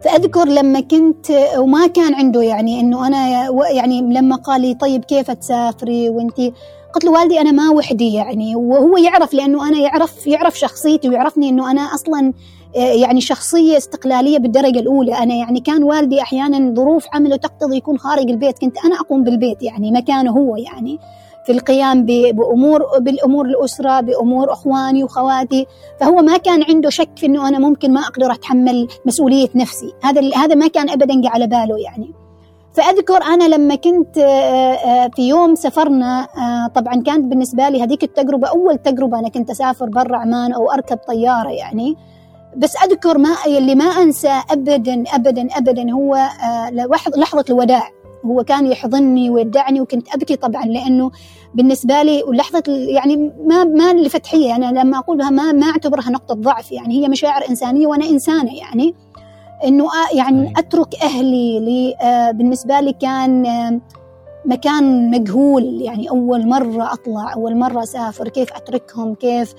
فأذكر 0.01 0.47
لما 0.47 0.79
كنت 0.79 1.31
وما 1.57 1.87
كان 1.87 2.13
عنده 2.13 2.41
يعني 2.41 2.79
إنه 2.79 3.07
أنا 3.07 3.49
يعني 3.71 4.01
لما 4.01 4.35
قال 4.35 4.61
لي 4.61 4.73
طيب 4.73 5.05
كيف 5.05 5.31
تسافري؟ 5.31 6.09
وأنت 6.09 6.39
قلت 6.93 7.03
له 7.03 7.11
والدي 7.11 7.41
أنا 7.41 7.51
ما 7.51 7.69
وحدي 7.69 8.13
يعني 8.13 8.55
وهو 8.55 8.97
يعرف 8.97 9.33
لأنه 9.33 9.67
أنا 9.67 9.77
يعرف 9.77 10.27
يعرف 10.27 10.59
شخصيتي 10.59 11.09
ويعرفني 11.09 11.49
إنه 11.49 11.71
أنا 11.71 11.81
أصلا 11.81 12.33
يعني 12.75 13.21
شخصية 13.21 13.77
استقلالية 13.77 14.37
بالدرجة 14.39 14.79
الأولى. 14.79 15.13
أنا 15.17 15.35
يعني 15.35 15.59
كان 15.59 15.83
والدي 15.83 16.21
أحيانا 16.21 16.73
ظروف 16.73 17.05
عمله 17.13 17.35
تقتضي 17.35 17.77
يكون 17.77 17.97
خارج 17.97 18.29
البيت 18.29 18.59
كنت 18.59 18.77
أنا 18.85 18.95
أقوم 18.95 19.23
بالبيت 19.23 19.63
يعني 19.63 19.91
مكانه 19.91 20.31
هو 20.31 20.55
يعني. 20.55 20.99
في 21.45 21.51
القيام 21.51 22.05
بأمور 22.05 22.81
بالأمور 22.99 23.45
الأسرة 23.45 24.01
بأمور 24.01 24.53
إخواني 24.53 25.03
وخواتي. 25.03 25.67
فهو 25.99 26.15
ما 26.15 26.37
كان 26.37 26.63
عنده 26.69 26.89
شك 26.89 27.09
في 27.15 27.25
إنه 27.25 27.47
أنا 27.47 27.59
ممكن 27.59 27.93
ما 27.93 28.01
أقدر 28.01 28.31
أتحمل 28.31 28.87
مسؤولية 29.05 29.49
نفسي. 29.55 29.93
هذا 30.03 30.35
هذا 30.35 30.55
ما 30.55 30.67
كان 30.67 30.89
ابدا 30.89 31.29
على 31.29 31.47
باله 31.47 31.77
يعني. 31.77 32.11
فأذكر 32.73 33.23
أنا 33.23 33.43
لما 33.55 33.75
كنت 33.75 34.19
في 35.15 35.27
يوم 35.27 35.55
سافرنا 35.55 36.27
طبعا 36.75 37.01
كانت 37.01 37.25
بالنسبة 37.25 37.69
لي 37.69 37.83
هذيك 37.83 38.03
التجربة 38.03 38.47
أول 38.47 38.77
تجربة 38.77 39.19
أنا 39.19 39.29
كنت 39.29 39.49
أسافر 39.49 39.85
برا 39.85 40.17
عمان 40.17 40.53
أو 40.53 40.71
أركب 40.71 40.97
طيارة 40.97 41.49
يعني. 41.49 41.97
بس 42.57 42.75
أذكر 42.83 43.17
ما 43.17 43.29
اللي 43.47 43.75
ما 43.75 43.85
انسى 43.85 44.41
ابدا 44.51 45.03
ابدا 45.13 45.47
ابدا 45.57 45.91
هو 45.91 46.17
لحظة 47.17 47.45
الوداع. 47.49 47.89
هو 48.25 48.43
كان 48.43 48.67
يحضني 48.67 49.29
ويودعني 49.29 49.81
وكنت 49.81 50.15
أبكي 50.15 50.35
طبعا 50.35 50.65
لأنه 50.65 51.11
بالنسبة 51.55 52.03
لي 52.03 52.23
ولحظه 52.23 52.63
يعني 52.67 53.31
ما 53.47 53.63
ما 53.63 53.93
لفتحيه 53.93 54.47
يعني 54.47 54.65
لما 54.65 54.97
اقولها 54.97 55.29
ما 55.29 55.51
ما 55.51 55.65
أعتبرها 55.65 56.09
نقطة 56.09 56.35
ضعف 56.35 56.71
يعني 56.71 57.03
هي 57.03 57.09
مشاعر 57.09 57.49
إنسانية 57.49 57.87
وأنا 57.87 58.05
إنسانة 58.05 58.57
يعني. 58.57 58.95
إنه 59.63 59.85
يعني 60.13 60.53
أترك 60.57 60.95
أهلي 61.03 61.59
لي 61.59 61.95
بالنسبة 62.33 62.79
لي 62.79 62.93
كان 62.93 63.81
مكان 64.45 65.11
مجهول 65.11 65.81
يعني 65.81 66.09
أول 66.09 66.47
مرة 66.47 66.93
أطلع 66.93 67.33
أول 67.33 67.57
مرة 67.57 67.83
أسافر 67.83 68.29
كيف 68.29 68.53
أتركهم 68.53 69.15
كيف 69.15 69.53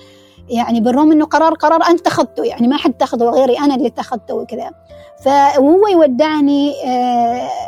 يعني 0.49 0.81
بالرغم 0.81 1.11
إنه 1.11 1.25
قرار 1.25 1.53
قرار 1.53 1.83
أنا 1.83 1.95
اتخذته 1.95 2.43
يعني 2.43 2.67
ما 2.67 2.77
حد 2.77 2.91
اتخذه 2.91 3.23
غيري 3.23 3.59
أنا 3.59 3.75
اللي 3.75 3.87
اتخذته 3.87 4.33
وكذا. 4.33 4.71
فهو 5.23 5.87
يودعني 5.87 6.73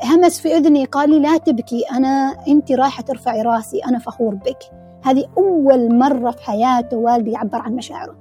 همس 0.04 0.40
في 0.40 0.58
أذني 0.58 0.86
قال 0.86 1.10
لي 1.10 1.20
لا 1.20 1.38
تبكي 1.38 1.84
أنا 1.92 2.36
أنت 2.48 2.72
رايحة 2.72 3.04
ترفعي 3.04 3.42
راسي 3.42 3.80
أنا 3.80 4.00
فخور 4.00 4.36
بك. 4.36 4.58
هذه 5.04 5.26
أول 5.38 5.96
مرة 5.96 6.32
في 6.32 6.44
حياته 6.44 6.98
والدي 6.98 7.32
يعبر 7.32 7.58
عن 7.58 7.76
مشاعره. 7.76 8.16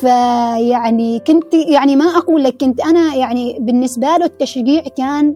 فيعني 0.00 1.18
كنت 1.18 1.54
يعني 1.54 1.96
ما 1.96 2.04
أقول 2.04 2.44
لك 2.44 2.56
كنت 2.60 2.80
أنا 2.80 3.14
يعني 3.14 3.56
بالنسبة 3.60 4.16
له 4.16 4.24
التشجيع 4.24 4.82
كان 4.96 5.34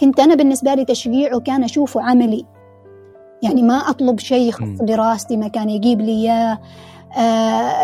كنت 0.00 0.20
أنا 0.20 0.34
بالنسبة 0.34 0.74
لي 0.74 0.84
تشجيعه 0.84 1.40
كان 1.40 1.64
أشوفه 1.64 2.02
عملي. 2.02 2.46
يعني 3.42 3.62
ما 3.62 3.74
أطلب 3.74 4.18
شيء 4.18 4.48
يخص 4.48 4.80
دراستي 4.80 5.36
ما 5.36 5.48
كان 5.48 5.70
يجيب 5.70 6.00
لي 6.00 6.12
إياه. 6.12 6.52
آه 6.52 6.58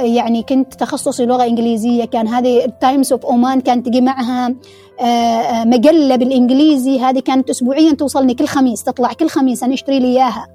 يعني 0.02 0.42
كنت 0.48 0.74
تخصصي 0.74 1.26
لغة 1.26 1.44
إنجليزية 1.44 2.04
كان 2.04 2.28
هذه 2.28 2.64
ال 2.64 2.72
Times 2.72 3.12
of 3.12 3.26
Oman 3.26 3.60
كانت 3.60 3.86
تجي 3.86 4.00
معها 4.00 4.54
آه 5.00 5.64
مجلة 5.64 6.16
بالإنجليزي 6.16 7.00
هذه 7.00 7.20
كانت 7.20 7.50
اسبوعيا 7.50 7.92
توصلني 7.92 8.34
كل 8.34 8.46
خميس 8.46 8.84
تطلع 8.84 9.12
كل 9.12 9.28
خميس 9.28 9.62
أنا 9.62 9.74
أشتري 9.74 9.98
لي 9.98 10.06
إياها. 10.06 10.46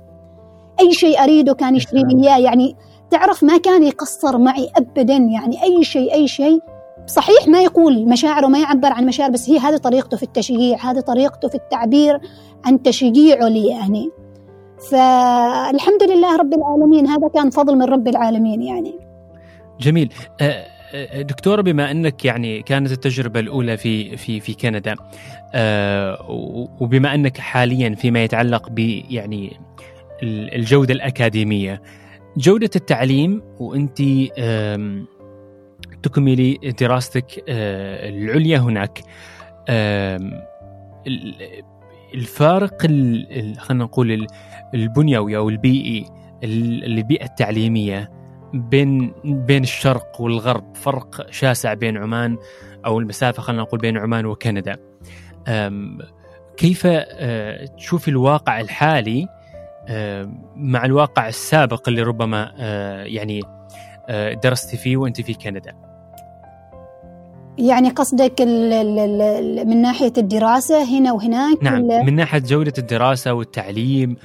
أي 0.80 0.93
شيء 0.93 1.24
أريده 1.24 1.53
كان 1.53 1.76
يشتري 1.76 2.03
لي 2.03 2.28
إياه 2.28 2.38
يعني 2.38 2.76
تعرف 3.11 3.43
ما 3.43 3.57
كان 3.57 3.84
يقصر 3.84 4.38
معي 4.38 4.70
ابدا 4.76 5.13
يعني 5.13 5.63
أي 5.63 5.84
شيء 5.84 6.13
أي 6.13 6.28
شيء. 6.28 6.59
صحيح 7.07 7.47
ما 7.47 7.61
يقول 7.61 8.05
مشاعره 8.09 8.47
ما 8.47 8.59
يعبر 8.59 8.93
عن 8.93 9.05
مشاعر 9.05 9.30
بس 9.30 9.49
هي 9.49 9.57
هذه 9.57 9.78
طريقته 9.78 10.17
في 10.17 10.24
التشجيع 10.24 10.91
هذه 10.91 10.99
طريقته 10.99 11.47
في 11.47 11.55
التعبير 11.55 12.20
عن 12.65 12.84
تشجيعه 12.84 13.47
لي 13.47 13.67
يعني. 13.67 14.09
فالحمد 14.91 16.03
لله 16.03 16.38
رب 16.38 16.53
العالمين 16.53 17.07
هذا 17.07 17.27
كان 17.27 17.49
فضل 17.49 17.75
من 17.75 17.86
رب 17.86 18.07
العالمين 18.07 18.61
يعني. 18.61 18.93
جميل. 19.80 20.13
دكتوره 21.15 21.61
بما 21.61 21.91
أنك 21.91 22.25
يعني 22.25 22.61
كانت 22.61 22.91
التجربة 22.91 23.39
الأولى 23.39 23.77
في 23.77 24.17
في 24.17 24.39
في 24.39 24.53
كندا 24.53 24.95
وبما 26.80 27.15
أنك 27.15 27.38
حاليا 27.38 27.95
فيما 27.95 28.23
يتعلق 28.23 28.69
ب 28.69 28.80
يعني 29.09 29.59
الجودة 30.23 30.93
الأكاديمية 30.93 31.82
جودة 32.38 32.69
التعليم 32.75 33.41
وأنت 33.59 34.01
تكملي 36.03 36.73
دراستك 36.80 37.43
العليا 37.47 38.57
هناك 38.57 38.99
الفارق 42.14 42.82
خلينا 43.57 43.84
نقول 43.84 44.28
البنيوي 44.74 45.38
أو 45.38 45.49
البيئي 45.49 46.05
البيئة 46.43 47.26
التعليمية 47.26 48.12
بين 48.53 49.14
بين 49.24 49.64
الشرق 49.64 50.22
والغرب 50.22 50.76
فرق 50.76 51.32
شاسع 51.32 51.74
بين 51.74 51.97
عمان 51.97 52.38
أو 52.86 52.99
المسافة 52.99 53.41
خلينا 53.41 53.62
نقول 53.62 53.80
بين 53.80 53.97
عمان 53.97 54.26
وكندا. 54.26 54.78
كيف 56.57 56.88
تشوف 57.78 58.07
الواقع 58.07 58.62
الحالي 58.62 59.28
مع 60.55 60.86
الواقع 60.86 61.28
السابق 61.28 61.89
اللي 61.89 62.01
ربما 62.01 62.53
يعني 63.05 63.41
درست 64.43 64.76
فيه 64.76 64.97
وأنت 64.97 65.22
في 65.22 65.34
كندا؟ 65.34 65.76
يعني 67.60 67.89
قصدك 67.89 68.41
ال 68.41 68.74
ال 68.74 68.99
ال 69.22 69.68
من 69.68 69.82
ناحية 69.82 70.14
الدراسة 70.18 70.84
هنا 70.84 71.12
وهناك 71.12 71.64
نعم 71.64 71.82
من 71.82 72.16
ناحية 72.16 72.39
جودة 72.39 72.74
الدراسة 72.78 73.34
والتعليم 73.34 74.16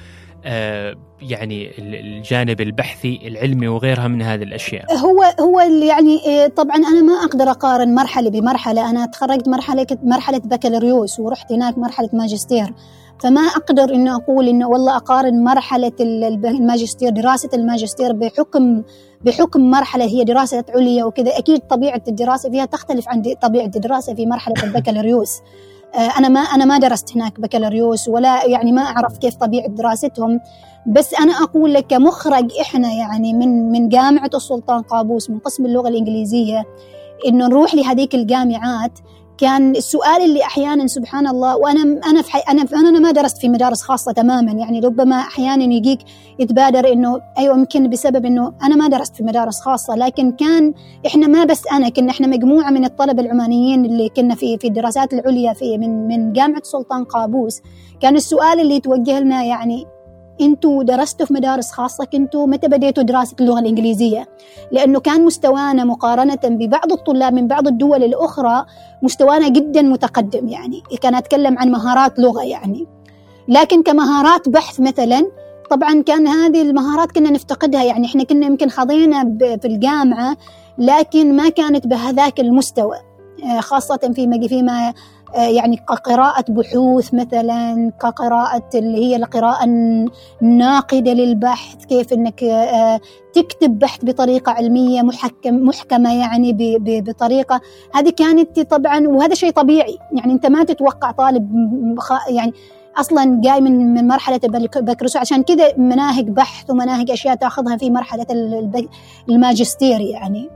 آه 0.45 0.95
يعني 1.21 1.71
الجانب 1.79 2.61
البحثي 2.61 3.19
العلمي 3.27 3.67
وغيرها 3.67 4.07
من 4.07 4.21
هذه 4.21 4.43
الأشياء. 4.43 4.95
هو 4.95 5.23
هو 5.39 5.59
يعني 5.59 6.19
طبعا 6.55 6.75
أنا 6.75 7.01
ما 7.01 7.13
أقدر 7.13 7.51
أقارن 7.51 7.95
مرحلة 7.95 8.29
بمرحلة. 8.29 8.89
أنا 8.89 9.05
تخرجت 9.05 9.47
مرحلة 9.47 9.87
مرحلة 10.03 10.37
بكالوريوس 10.37 11.19
ورحت 11.19 11.51
هناك 11.51 11.77
مرحلة 11.77 12.09
ماجستير. 12.13 12.73
فما 13.19 13.41
أقدر 13.41 13.93
إنه 13.93 14.15
أقول 14.15 14.47
إنه 14.47 14.67
والله 14.69 14.95
أقارن 14.97 15.43
مرحلة 15.43 15.91
الماجستير 16.01 17.09
دراسة 17.09 17.49
الماجستير 17.53 18.13
بحكم 18.13 18.83
بحكم 19.25 19.61
مرحلة 19.71 20.05
هي 20.05 20.23
دراسة 20.23 20.63
عليا 20.69 21.05
وكذا. 21.05 21.37
أكيد 21.37 21.59
طبيعة 21.59 22.01
الدراسة 22.07 22.49
فيها 22.49 22.65
تختلف 22.65 23.09
عن 23.09 23.21
طبيعة 23.41 23.65
الدراسة 23.75 24.13
في 24.13 24.25
مرحلة 24.25 24.63
البكالوريوس. 24.63 25.41
أنا 26.17 26.29
ما 26.29 26.39
أنا 26.39 26.65
ما 26.65 26.77
درست 26.77 27.15
هناك 27.15 27.39
بكالوريوس 27.39 28.07
ولا 28.07 28.45
يعني 28.45 28.71
ما 28.71 28.81
أعرف 28.81 29.17
كيف 29.17 29.35
طبيعة 29.35 29.67
دراستهم. 29.67 30.39
بس 30.87 31.13
أنا 31.13 31.33
أقول 31.33 31.73
لك 31.73 31.87
كمخرج 31.87 32.51
إحنا 32.61 32.93
يعني 32.93 33.33
من 33.33 33.71
من 33.71 33.89
جامعة 33.89 34.29
السلطان 34.33 34.81
قابوس 34.81 35.29
من 35.29 35.39
قسم 35.39 35.65
اللغة 35.65 35.87
الإنجليزية 35.87 36.63
إنه 37.27 37.47
نروح 37.47 37.75
لهذيك 37.75 38.15
الجامعات 38.15 38.99
كان 39.37 39.71
السؤال 39.75 40.21
اللي 40.21 40.43
أحيانا 40.43 40.87
سبحان 40.87 41.27
الله 41.27 41.57
وأنا 41.57 41.81
أنا 41.81 42.21
في 42.21 42.37
أنا 42.37 42.65
أنا 42.73 42.99
ما 42.99 43.11
درست 43.11 43.37
في 43.37 43.49
مدارس 43.49 43.81
خاصة 43.81 44.11
تماما 44.11 44.51
يعني 44.51 44.79
ربما 44.79 45.15
أحيانا 45.15 45.63
يجيك 45.63 45.99
يتبادر 46.39 46.93
إنه 46.93 47.21
أيوه 47.37 47.57
يمكن 47.57 47.89
بسبب 47.89 48.25
إنه 48.25 48.53
أنا 48.63 48.75
ما 48.75 48.87
درست 48.87 49.15
في 49.15 49.23
مدارس 49.23 49.61
خاصة 49.61 49.95
لكن 49.95 50.31
كان 50.31 50.73
إحنا 51.07 51.27
ما 51.27 51.43
بس 51.43 51.61
أنا 51.71 51.89
كنا 51.89 52.11
إحنا 52.11 52.27
مجموعة 52.27 52.69
من 52.69 52.85
الطلبة 52.85 53.23
العمانيين 53.23 53.85
اللي 53.85 54.09
كنا 54.09 54.35
في 54.35 54.57
في 54.57 54.67
الدراسات 54.67 55.13
العليا 55.13 55.53
في 55.53 55.77
من 55.77 56.07
من 56.07 56.33
جامعة 56.33 56.63
سلطان 56.63 57.03
قابوس. 57.03 57.61
كان 58.01 58.15
السؤال 58.15 58.59
اللي 58.59 58.75
يتوجه 58.75 59.19
لنا 59.19 59.43
يعني 59.43 59.85
أنتوا 60.41 60.83
درستوا 60.83 61.25
في 61.25 61.33
مدارس 61.33 61.71
خاصة 61.71 62.05
كنتوا 62.05 62.47
متى 62.47 62.67
بديتوا 62.67 63.03
دراسه 63.03 63.35
اللغة 63.39 63.59
الإنجليزية؟ 63.59 64.27
لأنه 64.71 64.99
كان 64.99 65.25
مستوانا 65.25 65.83
مقارنة 65.83 66.39
ببعض 66.43 66.91
الطلاب 66.91 67.33
من 67.33 67.47
بعض 67.47 67.67
الدول 67.67 68.03
الأخرى 68.03 68.65
مستوانا 69.01 69.47
جدا 69.47 69.81
متقدم 69.81 70.47
يعني. 70.47 70.83
كان 71.01 71.15
أتكلم 71.15 71.59
عن 71.59 71.71
مهارات 71.71 72.19
لغة 72.19 72.43
يعني. 72.43 72.87
لكن 73.47 73.83
كمهارات 73.83 74.49
بحث 74.49 74.79
مثلا 74.79 75.31
طبعا 75.71 76.01
كان 76.01 76.27
هذه 76.27 76.61
المهارات 76.61 77.11
كنا 77.11 77.29
نفتقدها 77.29 77.83
يعني. 77.83 78.07
إحنا 78.07 78.23
كنا 78.23 78.45
يمكن 78.45 78.69
خاضينا 78.69 79.37
في 79.39 79.65
الجامعة 79.65 80.37
لكن 80.77 81.35
ما 81.35 81.49
كانت 81.49 81.87
بهذاك 81.87 82.39
المستوى. 82.39 82.97
خاصة 83.59 84.11
فيما 84.15 84.47
فيما 84.47 84.93
يعني 85.35 85.77
كقراءة 85.77 86.45
بحوث 86.49 87.13
مثلا 87.13 87.91
كقراءة 88.01 88.69
اللي 88.75 88.97
هي 88.97 89.15
القراءة 89.15 89.65
الناقدة 90.41 91.13
للبحث 91.13 91.85
كيف 91.85 92.13
إنك 92.13 92.39
تكتب 93.33 93.79
بحث 93.79 94.05
بطريقة 94.05 94.51
علمية 94.51 95.01
محكم 95.01 95.55
محكمة 95.55 96.13
يعني 96.13 96.79
بطريقة. 97.01 97.61
هذه 97.95 98.09
كانت 98.09 98.59
طبعا 98.59 99.07
وهذا 99.07 99.33
شيء 99.33 99.51
طبيعي. 99.51 99.97
يعني 100.11 100.33
أنت 100.33 100.45
ما 100.45 100.63
تتوقع 100.63 101.11
طالب 101.11 101.65
يعني 102.29 102.53
أصلا 102.97 103.41
جاي 103.41 103.61
من 103.61 103.93
من 103.93 104.07
مرحلة 104.07 104.39
البكالوريوس 104.43 105.17
عشان 105.17 105.43
كذا 105.43 105.77
مناهج 105.77 106.29
بحث 106.29 106.69
ومناهج 106.69 107.11
أشياء 107.11 107.35
تأخذها 107.35 107.77
في 107.77 107.89
مرحلة 107.89 108.25
الماجستير 109.29 110.01
يعني. 110.01 110.54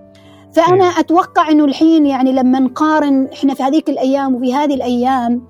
فأنا 0.59 0.85
أتوقع 0.85 1.49
أنه 1.49 1.65
الحين 1.65 2.05
يعني 2.05 2.31
لما 2.31 2.59
نقارن 2.59 3.27
إحنا 3.33 3.53
في 3.53 3.63
هذيك 3.63 3.89
الأيام 3.89 4.35
وفي 4.35 4.53
هذه 4.53 4.73
الأيام 4.73 5.41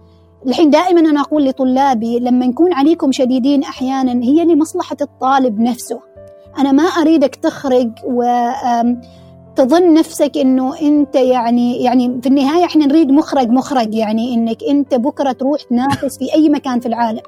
الحين 0.47 0.69
دائما 0.69 0.99
أنا 0.99 1.21
أقول 1.21 1.45
لطلابي 1.45 2.19
لما 2.19 2.45
نكون 2.45 2.73
عليكم 2.73 3.11
شديدين 3.11 3.63
أحيانا 3.63 4.23
هي 4.23 4.45
لمصلحة 4.45 4.97
الطالب 5.01 5.59
نفسه. 5.59 5.99
أنا 6.57 6.71
ما 6.71 6.83
أريدك 6.83 7.35
تخرج 7.35 7.91
و 8.05 8.23
تظن 9.55 9.93
نفسك 9.93 10.37
إنه 10.37 10.81
أنت 10.81 11.15
يعني 11.15 11.83
يعني 11.83 12.19
في 12.21 12.29
النهاية 12.29 12.65
إحنا 12.65 12.85
نريد 12.85 13.11
مخرج 13.11 13.49
مخرج 13.49 13.95
يعني 13.95 14.33
إنك 14.33 14.63
أنت 14.63 14.95
بكرة 14.95 15.31
تروح 15.31 15.61
تنافس 15.61 16.17
في 16.17 16.33
أي 16.33 16.49
مكان 16.49 16.79
في 16.79 16.85
العالم. 16.85 17.21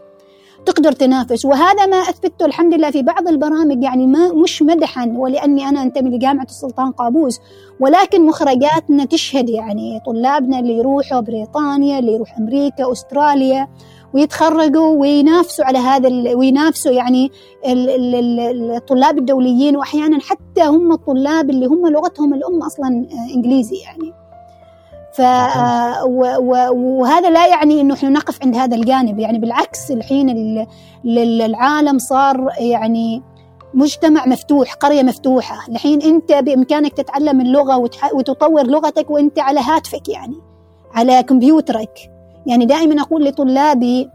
تقدر 0.65 0.91
تنافس. 0.91 1.45
وهذا 1.45 1.85
ما 1.85 1.97
أثبته 1.97 2.45
الحمد 2.45 2.73
لله 2.73 2.91
في 2.91 3.01
بعض 3.01 3.27
البرامج 3.27 3.83
يعني 3.83 4.07
ما 4.07 4.33
مش 4.33 4.61
مدحا 4.61 5.13
ولأني 5.17 5.69
أنا 5.69 5.83
أنتمي 5.83 6.09
لجامعة 6.09 6.43
السلطان 6.43 6.91
قابوس. 6.91 7.39
ولكن 7.79 8.25
مخرجاتنا 8.25 9.05
تشهد 9.05 9.49
يعني 9.49 9.99
طلابنا 10.05 10.59
اللي 10.59 10.77
يروحوا 10.77 11.19
بريطانيا 11.19 11.99
اللي 11.99 12.13
يروح 12.13 12.37
أمريكا 12.37 12.91
أستراليا 12.91 13.67
ويتخرجوا 14.13 14.95
وينافسوا 14.97 15.65
على 15.65 15.77
هذا 15.77 16.35
وينافسوا 16.35 16.91
يعني 16.91 17.31
الطلاب 17.65 19.17
الدوليين 19.17 19.75
واحيانا 19.77 20.19
حتى 20.19 20.61
هم 20.61 20.91
الطلاب 20.91 21.49
اللي 21.49 21.65
هم 21.65 21.87
لغتهم 21.87 22.33
الأم 22.33 22.63
أصلا 22.63 23.07
إنجليزي 23.35 23.75
يعني. 23.75 24.20
ف 25.13 25.21
وهذا 26.71 27.29
لا 27.29 27.47
يعني 27.47 27.81
إنه 27.81 27.93
إحنا 27.93 28.09
نقف 28.09 28.43
عند 28.43 28.55
هذا 28.55 28.75
الجانب. 28.75 29.19
يعني 29.19 29.39
بالعكس 29.39 29.91
الحين 29.91 30.65
العالم 31.05 31.97
صار 31.99 32.47
يعني 32.59 33.23
مجتمع 33.73 34.25
مفتوح 34.25 34.73
قرية 34.73 35.03
مفتوحة. 35.03 35.71
الحين 35.71 36.01
أنت 36.01 36.33
بإمكانك 36.33 36.93
تتعلم 36.93 37.41
اللغة 37.41 37.77
وتطور 38.13 38.63
لغتك 38.67 39.09
وأنت 39.09 39.39
على 39.39 39.59
هاتفك 39.59 40.09
يعني 40.09 40.35
على 40.93 41.23
كمبيوترك. 41.23 42.11
يعني 42.45 42.65
دائما 42.65 43.01
أقول 43.01 43.25
لطلابي 43.25 44.09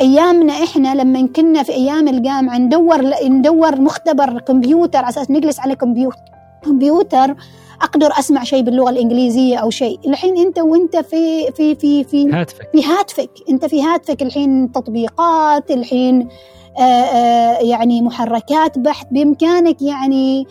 أيامنا 0.00 0.52
إحنا 0.52 0.94
لما 0.94 1.26
كنا 1.36 1.62
في 1.62 1.72
أيام 1.72 2.08
الجامعة 2.08 2.58
ندور 2.58 3.02
ندور 3.24 3.80
مختبر 3.80 4.40
كمبيوتر 4.40 4.98
على 4.98 5.08
أساس 5.08 5.30
نجلس 5.30 5.60
على 5.60 5.74
كمبيوتر 5.76 6.18
كمبيوتر 6.64 7.34
أقدر 7.82 8.10
أسمع 8.18 8.44
شيء 8.44 8.62
باللغة 8.62 8.90
الإنجليزية 8.90 9.56
أو 9.56 9.70
شيء. 9.70 9.98
الحين 10.06 10.38
أنت 10.38 10.58
وأنت 10.58 10.96
في 10.96 11.52
في 11.52 11.74
في 11.74 12.04
في 12.04 12.30
هاتفك. 12.32 12.68
في 12.72 12.84
هاتفك. 12.84 13.30
أنت 13.50 13.64
في 13.66 13.82
هاتفك 13.82 14.22
الحين 14.22 14.72
تطبيقات 14.72 15.70
الحين 15.70 16.28
آآ 16.78 16.82
آآ 16.82 17.60
يعني 17.62 18.02
محركات 18.02 18.78
بحث. 18.78 19.06
بإمكانك 19.10 19.82
يعني 19.82 20.46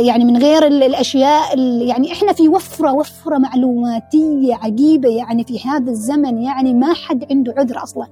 يعني 0.00 0.24
من 0.24 0.36
غير 0.36 0.66
الأشياء 0.66 1.58
يعني 1.58 2.12
إحنا 2.12 2.32
في 2.32 2.48
وفرة 2.48 2.92
وفرة 2.92 3.38
معلوماتية 3.38 4.54
عجيبة. 4.54 5.08
يعني 5.08 5.44
في 5.44 5.60
هذا 5.68 5.90
الزمن 5.90 6.42
يعني 6.42 6.74
ما 6.74 6.94
حد 6.94 7.24
عنده 7.30 7.54
عذر 7.58 7.82
أصلا. 7.82 8.06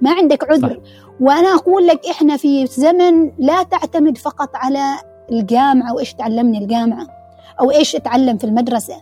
ما 0.00 0.12
عندك 0.12 0.50
عذر. 0.50 0.68
صح. 0.68 0.76
وأنا 1.20 1.54
أقول 1.54 1.86
لك 1.86 2.06
إحنا 2.10 2.36
في 2.36 2.66
زمن 2.66 3.30
لا 3.38 3.62
تعتمد 3.62 4.18
فقط 4.18 4.50
على 4.54 4.84
الجامعة 5.32 5.94
وإيش 5.94 6.14
تعلمني 6.14 6.58
الجامعة. 6.58 7.21
أو 7.60 7.70
إيش 7.70 7.96
اتعلم 7.96 8.38
في 8.38 8.44
المدرسة. 8.44 8.94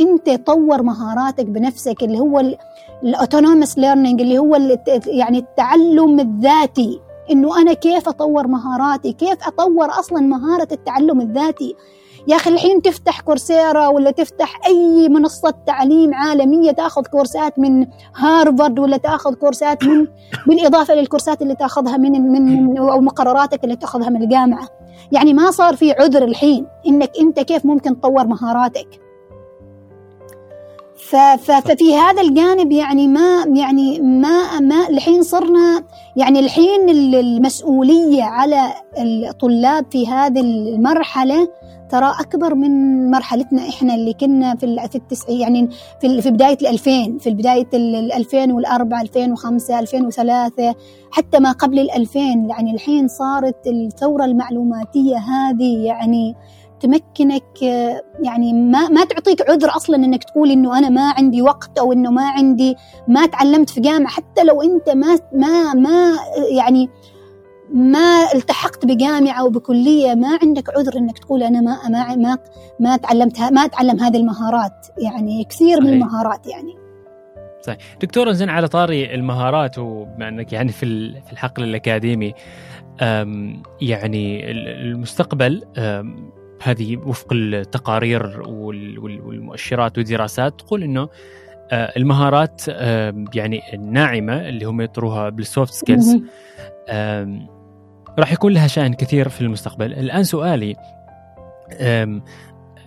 أنت 0.00 0.30
طور 0.46 0.82
مهاراتك 0.82 1.46
بنفسك 1.46 2.02
اللي 2.02 2.18
هو 2.18 2.42
ال 3.02 3.09
autonomous 3.09 3.78
learning 3.78 4.20
اللي 4.20 4.38
هو 4.38 4.78
يعني 5.06 5.38
التعلم 5.38 6.20
الذاتي. 6.20 7.00
إنه 7.30 7.60
أنا 7.60 7.72
كيف 7.72 8.08
أطور 8.08 8.46
مهاراتي؟ 8.46 9.12
كيف 9.12 9.46
أطور 9.46 9.90
أصلا 9.90 10.20
مهارة 10.20 10.68
التعلم 10.72 11.20
الذاتي؟ 11.20 11.76
يا 12.28 12.36
أخي 12.36 12.50
الحين 12.50 12.82
تفتح 12.82 13.20
Coursera 13.20 13.88
ولا 13.88 14.10
تفتح 14.10 14.60
أي 14.66 15.08
منصة 15.08 15.54
تعليم 15.66 16.14
عالمية 16.14 16.70
تأخذ 16.70 17.02
كورسات 17.02 17.58
من 17.58 17.86
هارفارد 18.16 18.78
ولا 18.78 18.96
تأخذ 18.96 19.34
كورسات 19.34 19.84
من 19.84 20.06
بالإضافة 20.46 20.94
للكورسات 20.94 21.42
اللي 21.42 21.54
تأخذها 21.54 21.96
من 21.96 22.12
من 22.12 22.78
أو 22.78 23.00
مقرراتك 23.00 23.64
اللي 23.64 23.76
تأخذها 23.76 24.08
من 24.08 24.22
الجامعة. 24.22 24.68
يعني 25.12 25.34
ما 25.34 25.50
صار 25.50 25.76
في 25.76 25.92
عذر 25.92 26.24
الحين 26.24 26.66
إنك 26.86 27.10
أنت 27.20 27.40
كيف 27.40 27.66
ممكن 27.66 28.00
تطور 28.00 28.26
مهاراتك. 28.26 29.02
ففي 31.36 31.96
هذا 31.96 32.22
الجانب 32.22 32.72
يعني 32.72 33.08
ما 33.08 33.44
يعني 33.54 34.00
ما 34.00 34.60
ما 34.60 34.88
الحين 34.88 35.22
صرنا 35.22 35.84
يعني 36.16 36.40
الحين 36.40 36.88
المسؤولية 37.14 38.22
على 38.22 38.74
الطلاب 38.98 39.86
في 39.90 40.08
هذه 40.08 40.40
المرحلة 40.40 41.48
ترى 41.92 42.14
أكبر 42.20 42.54
من 42.54 43.10
مرحلتنا 43.10 43.68
إحنا 43.68 43.94
اللي 43.94 44.12
كنا 44.12 44.56
في 44.56 44.88
في 44.88 44.94
التسعين 44.94 45.40
يعني 45.40 45.68
في 46.00 46.22
في 46.22 46.30
بداية 46.30 46.56
ال2000 46.56 47.18
في 47.22 47.30
بداية 47.30 47.68
ال 47.74 48.12
2004 48.12 49.02
2005 49.02 49.78
2003 49.78 50.74
حتى 51.10 51.38
ما 51.38 51.52
قبل 51.52 51.78
ال 51.78 51.90
2000 51.90 52.18
يعني 52.20 52.74
الحين 52.74 53.08
صارت 53.08 53.66
الثورة 53.66 54.24
المعلوماتية 54.24 55.16
هذه 55.16 55.84
يعني 55.84 56.34
تمكنك 56.80 57.62
يعني 58.22 58.52
ما 58.52 58.88
ما 58.88 59.04
تعطيك 59.04 59.50
عذر 59.50 59.76
أصلا 59.76 59.96
إنك 59.96 60.24
تقول 60.24 60.50
إنه 60.50 60.78
أنا 60.78 60.88
ما 60.88 61.10
عندي 61.18 61.42
وقت 61.42 61.78
أو 61.78 61.92
إنه 61.92 62.10
ما 62.10 62.28
عندي 62.28 62.76
ما 63.08 63.26
تعلمت 63.26 63.70
في 63.70 63.80
جامعة 63.80 64.12
حتى 64.12 64.44
لو 64.44 64.62
أنت 64.62 64.90
ما 64.90 65.18
ما 65.32 65.74
ما 65.74 66.16
يعني 66.56 66.88
ما 67.74 68.32
التحقت 68.34 68.86
بجامعة 68.86 69.40
أو 69.40 69.50
بكليه 69.50 70.14
ما 70.14 70.38
عندك 70.42 70.70
عذر 70.70 70.96
إنك 70.96 71.18
تقول 71.18 71.42
أنا 71.42 71.60
ما 71.60 71.88
ما 71.88 72.16
ما, 72.16 72.38
ما 72.80 72.96
تعلمت 72.96 73.40
ما 73.40 73.64
أتعلم 73.64 74.00
هذه 74.00 74.16
المهارات. 74.16 74.86
يعني 74.98 75.44
كثير 75.44 75.76
صحيح. 75.76 75.88
من 75.88 75.92
المهارات 75.92 76.46
يعني. 76.46 76.74
صحيح. 77.62 77.78
دكتور 78.00 78.32
زين 78.32 78.50
على 78.50 78.68
طاري 78.68 79.14
المهارات 79.14 79.78
وبما 79.78 80.28
أنك 80.28 80.52
يعني 80.52 80.72
في 80.72 81.12
في 81.20 81.32
الحقل 81.32 81.62
الأكاديمي 81.62 82.34
يعني 83.80 84.50
المستقبل 84.50 85.62
هذه 86.62 86.96
وفق 86.96 87.26
التقارير 87.32 88.42
والمؤشرات 88.48 89.98
والدراسات 89.98 90.60
تقول 90.60 90.82
إنه 90.82 91.08
المهارات 91.72 92.62
يعني 93.34 93.74
الناعمة 93.74 94.48
اللي 94.48 94.64
هم 94.64 94.80
يطروها 94.80 95.28
بال 95.28 95.43
soft 95.43 95.74
skills 95.74 96.16
راح 98.18 98.32
يكون 98.32 98.52
لها 98.52 98.66
شأن 98.66 98.94
كثير 98.94 99.28
في 99.28 99.40
المستقبل. 99.40 99.92
الآن 99.92 100.24
سؤالي 100.24 100.76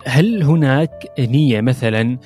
هل 0.06 0.42
هناك 0.42 1.06
نية 1.18 1.60
مثلا 1.60 2.18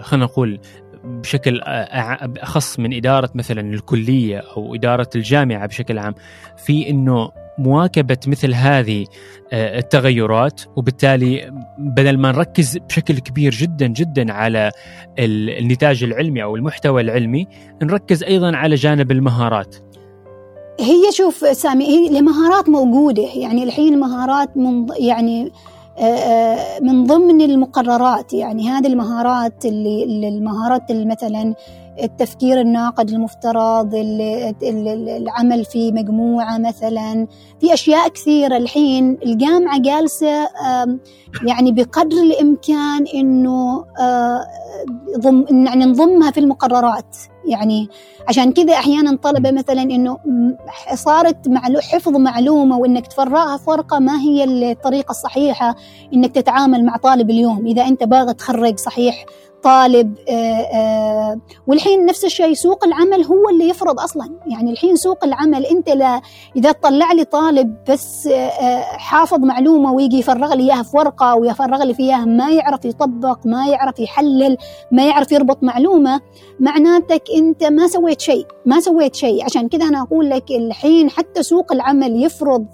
خلينا 0.00 0.24
نقول 0.24 0.60
بشكل 1.04 1.60
أخص 1.62 2.78
من 2.78 2.94
إدارة 2.94 3.30
مثلا 3.34 3.60
الكلية 3.60 4.42
أو 4.56 4.74
إدارة 4.74 5.08
الجامعة 5.16 5.66
بشكل 5.66 5.98
عام 5.98 6.14
في 6.56 6.90
أنه 6.90 7.30
مواكبة 7.58 8.18
مثل 8.26 8.54
هذه 8.54 9.06
التغيرات؟ 9.52 10.60
وبالتالي 10.76 11.62
بدل 11.78 12.18
ما 12.18 12.32
نركز 12.32 12.78
بشكل 12.78 13.18
كبير 13.18 13.52
جدا 13.52 13.86
جدا 13.86 14.32
على 14.32 14.70
النتاج 15.18 16.04
العلمي 16.04 16.42
أو 16.42 16.56
المحتوى 16.56 17.02
العلمي 17.02 17.46
نركز 17.82 18.22
أيضا 18.22 18.56
على 18.56 18.74
جانب 18.74 19.10
المهارات. 19.10 19.76
هي 20.80 21.12
شوف 21.12 21.56
سامي 21.56 21.86
هي 21.86 22.18
المهارات 22.18 22.68
موجودة 22.68 23.22
يعني 23.22 23.64
الحين 23.64 23.94
المهارات 23.94 24.56
من 24.56 24.86
يعني 24.98 25.52
من 26.80 27.04
ضمن 27.04 27.40
المقررات 27.40 28.32
يعني 28.32 28.70
هذه 28.70 28.86
المهارات 28.86 29.64
اللي 29.64 30.28
المهارات 30.28 30.82
مثلا 30.90 31.54
التفكير 32.02 32.60
الناقد 32.60 33.10
المفترض 33.10 33.90
العمل 34.62 35.64
في 35.64 35.92
مجموعة 35.92 36.58
مثلا. 36.58 37.26
في 37.60 37.74
أشياء 37.74 38.08
كثيرة 38.08 38.56
الحين 38.56 39.18
الجامعة 39.22 39.78
جالسة 39.78 40.48
يعني 41.46 41.72
بقدر 41.72 42.16
الإمكان 42.16 43.06
أنه 43.14 43.84
آه، 44.00 44.46
يعني 45.50 45.84
نضمها 45.84 46.30
في 46.30 46.40
المقررات. 46.40 47.16
يعني 47.48 47.88
عشان 48.28 48.52
كذا 48.52 48.72
أحيانا 48.72 49.16
طلبة 49.16 49.50
مثلا 49.50 49.82
إنه 49.82 50.18
صارت 50.94 51.36
حفظ 51.80 52.16
معلومة 52.16 52.78
وإنك 52.78 53.06
تفرغها 53.06 53.56
في 53.56 53.70
ورقه 53.70 53.98
ما 53.98 54.20
هي 54.20 54.44
الطريقة 54.44 55.10
الصحيحة 55.10 55.76
إنك 56.14 56.34
تتعامل 56.34 56.84
مع 56.84 56.96
طالب 56.96 57.30
اليوم. 57.30 57.66
إذا 57.66 57.86
أنت 57.86 58.04
باغي 58.04 58.34
تخرج 58.34 58.78
صحيح 58.78 59.24
طالب 59.62 60.14
آه، 60.28 60.32
آه، 60.32 61.40
والحين 61.66 62.06
نفس 62.06 62.24
الشيء 62.24 62.54
سوق 62.54 62.84
العمل 62.84 63.24
هو 63.24 63.48
اللي 63.48 63.68
يفرض 63.68 64.00
أصلا. 64.00 64.30
يعني 64.46 64.70
الحين 64.70 64.96
سوق 64.96 65.24
العمل 65.24 65.66
أنت 65.66 65.88
لا 65.88 66.20
إذا 66.56 66.72
طلع 66.72 67.12
لي 67.12 67.24
طالب 67.24 67.74
بس 67.88 68.26
آه، 68.26 68.80
حافظ 68.82 69.38
معلومة 69.38 69.92
ويجي 69.92 70.18
يفرغ 70.18 70.54
لي 70.54 70.62
إياها 70.62 70.82
في 70.82 70.96
ورقة 70.96 71.34
ويفرغ 71.34 71.82
لي 71.84 71.94
فيها 71.94 72.24
ما 72.24 72.50
يعرف 72.50 72.84
يطبق 72.84 73.38
ما 73.44 73.66
يعرف 73.66 74.00
يحلل 74.00 74.56
ما 74.92 75.06
يعرف 75.06 75.32
يربط 75.32 75.62
معلومة 75.62 76.20
معناتك 76.60 77.22
أنت 77.36 77.64
ما 77.64 77.88
سويت 77.88 78.20
شيء 78.20 78.46
ما 78.66 78.80
سويت 78.80 79.14
شيء. 79.14 79.44
عشان 79.44 79.68
كذا 79.68 79.84
أنا 79.84 80.02
أقول 80.02 80.30
لك 80.30 80.50
الحين 80.50 81.10
حتى 81.10 81.42
سوق 81.42 81.72
العمل 81.72 82.24
يفرض 82.24 82.66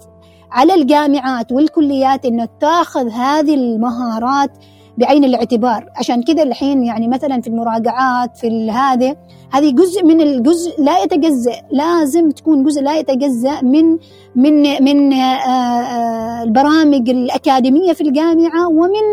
على 0.51 0.73
الجامعات 0.73 1.51
والكليات 1.51 2.25
إنه 2.25 2.47
تاخذ 2.59 3.09
هذه 3.09 3.53
المهارات 3.55 4.51
بعين 4.97 5.23
الاعتبار. 5.23 5.89
عشان 5.95 6.23
كذا 6.23 6.43
الحين 6.43 6.83
يعني 6.83 7.07
مثلا 7.07 7.41
في 7.41 7.47
المراجعات 7.47 8.37
في 8.37 8.71
هذا 8.71 9.15
هذه 9.51 9.71
جزء 9.71 10.03
من 10.03 10.21
الجزء 10.21 10.83
لا 10.83 11.03
يتجزأ 11.03 11.55
لازم 11.71 12.31
تكون 12.31 12.63
جزء 12.63 12.81
لا 12.81 12.97
يتجزأ 12.97 13.61
من 13.61 13.97
من 14.35 14.83
من 14.83 15.13
آه، 15.13 15.17
آه، 15.17 16.43
البرامج 16.43 17.09
الأكاديمية 17.09 17.93
في 17.93 18.01
الجامعة 18.01 18.67
ومن 18.67 19.05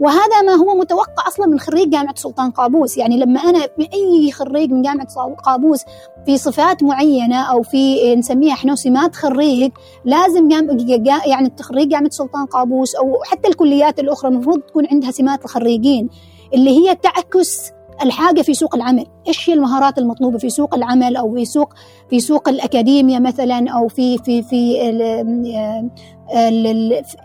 وهذا 0.00 0.42
ما 0.46 0.52
هو 0.54 0.74
متوقع 0.74 1.28
أصلا 1.28 1.46
من 1.46 1.60
خريج 1.60 1.90
جامعة 1.90 2.14
سلطان 2.14 2.50
قابوس. 2.50 2.98
يعني 2.98 3.18
لما 3.18 3.40
أنا 3.40 3.68
اي 3.94 4.32
خريج 4.32 4.72
من 4.72 4.82
جامعة 4.82 5.06
قابوس 5.32 5.84
في 6.26 6.38
صفات 6.38 6.82
معينة 6.82 7.40
أو 7.52 7.62
في 7.62 8.14
نسميها 8.16 8.52
إحنا 8.52 8.74
سمات 8.74 9.16
خريج 9.16 9.72
لازم 10.04 10.50
يعني 10.50 11.52
خريج 11.60 11.88
جامعة 11.88 12.10
سلطان 12.10 12.46
قابوس 12.46 12.94
أو 12.94 13.22
حتى 13.24 13.48
الكليات 13.48 13.98
الأخرى 13.98 14.30
المفروض 14.30 14.60
تكون 14.60 14.86
عندها 14.90 15.10
سمات 15.10 15.44
الخريجين 15.44 16.08
اللي 16.54 16.70
هي 16.70 16.94
تعكس 16.94 17.72
الحاجة 18.02 18.42
في 18.42 18.54
سوق 18.54 18.74
العمل. 18.74 19.06
إيش 19.28 19.50
هي 19.50 19.54
المهارات 19.54 19.98
المطلوبة 19.98 20.38
في 20.38 20.50
سوق 20.50 20.74
العمل 20.74 21.16
أو 21.16 21.34
في 21.34 21.44
سوق 21.44 21.74
في 22.10 22.20
سوق 22.20 22.48
الأكاديمية 22.48 23.18
مثلا 23.18 23.70
أو 23.70 23.88
في 23.88 24.18
في 24.18 24.42
في 24.42 24.80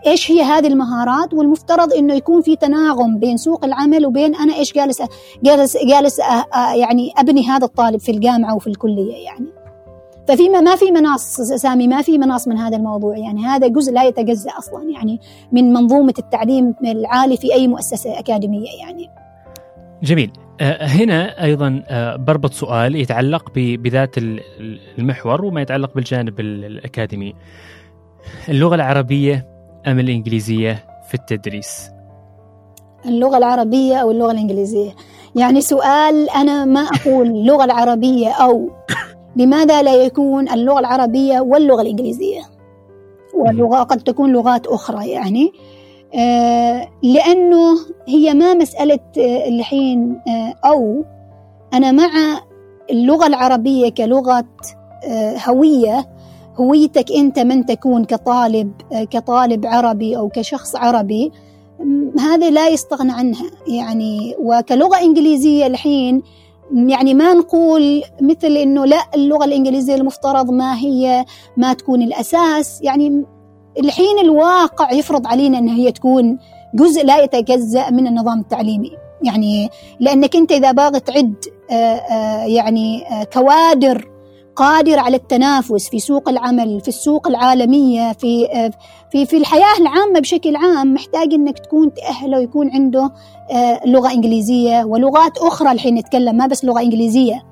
إيش 0.06 0.30
هي 0.30 0.42
هذه 0.42 0.66
المهارات؟ 0.66 1.34
والمفترض 1.34 1.92
إنه 1.92 2.14
يكون 2.14 2.42
في 2.42 2.56
تناغم 2.56 3.18
بين 3.18 3.36
سوق 3.36 3.64
العمل 3.64 4.06
وبين 4.06 4.34
أنا 4.34 4.54
إيش 4.54 4.72
جالس 4.72 5.02
جالس 5.42 5.76
جالس 5.76 6.18
يعني 6.74 7.12
أبني 7.18 7.48
هذا 7.48 7.64
الطالب 7.64 8.00
في 8.00 8.12
الجامعة 8.12 8.56
وفي 8.56 8.66
الكلية 8.66 9.24
يعني. 9.24 9.46
ففي 10.28 10.48
ما 10.48 10.76
في 10.76 10.90
مناص 10.90 11.40
سامي 11.40 11.88
ما 11.88 12.02
في 12.02 12.18
مناص 12.18 12.48
من 12.48 12.58
هذا 12.58 12.76
الموضوع 12.76 13.18
يعني. 13.18 13.46
هذا 13.46 13.66
جزء 13.66 13.92
لا 13.92 14.04
يتجزأ 14.04 14.50
أصلا 14.58 14.90
يعني 14.90 15.20
من 15.52 15.72
منظومة 15.72 16.14
التعليم 16.18 16.74
العالي 16.84 17.36
في 17.36 17.54
أي 17.54 17.68
مؤسسة 17.68 18.18
أكاديمية 18.18 18.70
يعني. 18.80 19.10
جميل 20.02 20.30
آه، 20.60 20.86
هنا 20.86 21.44
أيضا 21.44 21.82
آه، 21.88 22.16
بربط 22.16 22.52
سؤال 22.52 22.96
يتعلق 22.96 23.50
بذات 23.54 24.14
المحور 24.98 25.44
وما 25.44 25.62
يتعلق 25.62 25.94
بالجانب 25.94 26.40
الأكاديمي. 26.40 27.34
اللغة 28.48 28.74
العربية 28.74 29.46
أم 29.86 29.98
الإنجليزية 29.98 30.84
في 31.08 31.14
التدريس؟ 31.14 31.90
اللغة 33.06 33.38
العربية 33.38 33.96
أو 33.96 34.10
اللغة 34.10 34.32
الإنجليزية؟ 34.32 34.90
يعني 35.34 35.60
سؤال 35.60 36.30
أنا 36.30 36.64
ما 36.64 36.80
أقول 36.80 37.26
اللغة 37.36 37.64
العربية 37.64 38.28
أو 38.30 38.70
لماذا 39.36 39.82
لا 39.82 39.94
يكون 39.94 40.48
اللغة 40.48 40.78
العربية 40.78 41.40
واللغة 41.40 41.82
الإنجليزية؟ 41.82 42.40
واللغة 43.34 43.82
قد 43.82 44.02
تكون 44.02 44.32
لغات 44.32 44.66
أخرى 44.66 45.08
يعني 45.08 45.52
لأنه 47.02 47.78
هي 48.08 48.34
ما 48.34 48.54
مسألة 48.54 48.98
آه، 49.18 49.48
الحين 49.48 50.20
آه، 50.28 50.68
أو 50.68 51.04
أنا 51.74 51.92
مع 51.92 52.40
اللغة 52.90 53.26
العربية 53.26 53.88
كلغة 53.88 54.44
هوية 55.48 56.08
هويتك 56.56 57.12
أنت 57.12 57.38
من 57.38 57.66
تكون 57.66 58.04
كطالب 58.04 58.72
كطالب 59.10 59.66
عربي 59.66 60.16
أو 60.16 60.28
كشخص 60.28 60.76
عربي 60.76 61.32
هذا 62.18 62.50
لا 62.50 62.68
يستغنى 62.68 63.12
عنها. 63.12 63.44
يعني 63.68 64.34
وكلغة 64.38 65.00
إنجليزية 65.00 65.66
الحين 65.66 66.22
يعني 66.74 67.14
ما 67.14 67.34
نقول 67.34 68.02
مثل 68.20 68.46
إنه 68.46 68.84
لا 68.84 69.02
اللغة 69.14 69.44
الإنجليزية 69.44 69.94
المفترض 69.94 70.50
ما 70.50 70.78
هي 70.78 71.24
ما 71.56 71.72
تكون 71.72 72.02
الأساس. 72.02 72.82
يعني 72.82 73.24
الحين 73.78 74.18
الواقع 74.18 74.92
يفرض 74.92 75.26
علينا 75.26 75.58
أن 75.58 75.68
هي 75.68 75.92
تكون 75.92 76.38
جزء 76.74 77.04
لا 77.04 77.18
يتجزأ 77.18 77.90
من 77.90 78.06
النظام 78.06 78.40
التعليمي. 78.40 78.90
يعني 79.22 79.70
لأنك 80.00 80.36
أنت 80.36 80.52
إذا 80.52 80.72
باغي 80.72 81.00
تعد 81.00 81.34
آه، 81.70 81.74
آه، 81.74 82.44
يعني 82.44 83.06
آه، 83.10 83.24
كوادر 83.24 84.08
قادرة 84.56 85.00
على 85.00 85.16
التنافس 85.16 85.88
في 85.88 85.98
سوق 85.98 86.28
العمل 86.28 86.80
في 86.80 86.88
السوق 86.88 87.28
العالمية 87.28 88.12
في 88.12 88.48
في 89.12 89.26
في 89.26 89.36
الحياة 89.36 89.76
العامة 89.80 90.20
بشكل 90.20 90.56
عام 90.56 90.94
محتاج 90.94 91.34
إنك 91.34 91.58
تكون 91.58 91.94
تأهله 91.94 92.38
ويكون 92.38 92.70
عنده 92.70 93.12
لغة 93.86 94.12
إنجليزية 94.12 94.84
ولغات 94.84 95.38
أخرى 95.38 95.72
الحين 95.72 95.94
نتكلم 95.94 96.36
ما 96.36 96.46
بس 96.46 96.64
لغة 96.64 96.80
إنجليزية. 96.80 97.42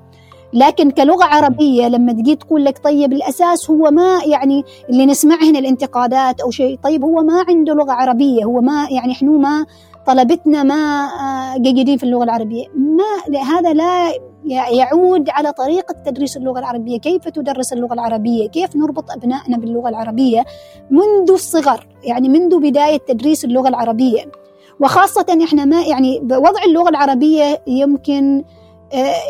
لكن 0.55 0.91
كلغة 0.91 1.23
عربية 1.23 1.87
لما 1.87 2.13
تجي 2.13 2.35
تقول 2.35 2.65
لك 2.65 2.83
طيب 2.83 3.13
الأساس 3.13 3.69
هو 3.69 3.91
ما 3.91 4.19
يعني 4.25 4.63
اللي 4.89 5.05
نسمع 5.05 5.35
هنا 5.35 5.59
الانتقادات 5.59 6.41
أو 6.41 6.51
شيء 6.51 6.79
طيب 6.83 7.03
هو 7.03 7.23
ما 7.23 7.45
عنده 7.47 7.73
لغة 7.73 7.91
عربية 7.91 8.43
هو 8.43 8.61
ما 8.61 8.87
يعني 8.91 9.11
إحنا 9.11 9.31
ما 9.31 9.65
طلبتنا 10.05 10.63
ما 10.63 11.05
آه، 11.05 11.57
جيدين 11.57 11.97
في 11.97 12.03
اللغة 12.03 12.23
العربية. 12.23 12.65
ما 12.75 13.39
هذا 13.39 13.73
لا 13.73 14.11
يعود 14.71 15.29
على 15.29 15.51
طريقة 15.51 15.95
تدريس 16.05 16.37
اللغة 16.37 16.59
العربية. 16.59 16.99
كيف 16.99 17.29
تدرس 17.29 17.73
اللغة 17.73 17.93
العربية؟ 17.93 18.47
كيف 18.47 18.75
نربط 18.75 19.11
أبنائنا 19.11 19.57
باللغة 19.57 19.89
العربية 19.89 20.45
منذ 20.89 21.31
الصغر؟ 21.31 21.87
يعني 22.03 22.29
منذ 22.29 22.59
بداية 22.59 22.97
تدريس 22.97 23.45
اللغة 23.45 23.67
العربية. 23.67 24.31
وخاصة 24.79 25.37
إحنا 25.43 25.65
ما 25.65 25.81
يعني 25.81 26.19
وضع 26.23 26.63
اللغة 26.67 26.89
العربية 26.89 27.61
يمكن 27.67 28.43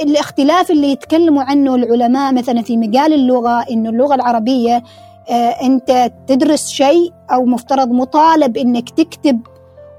الاختلاف 0.02 0.72
اللي 0.72 0.92
يتكلموا 0.92 1.44
عنه 1.44 1.76
العلماء 1.76 2.34
مثلا 2.34 2.62
في 2.62 2.78
مجال 2.78 3.14
اللغة 3.14 3.66
إنه 3.72 3.90
اللغة 3.90 4.16
العربية 4.16 4.84
آه، 5.30 5.50
أنت 5.50 6.12
تدرس 6.28 6.70
شيء 6.70 7.14
أو 7.32 7.46
مفترض 7.46 7.92
مطالب 7.92 8.58
إنك 8.58 8.90
تكتب 8.90 9.40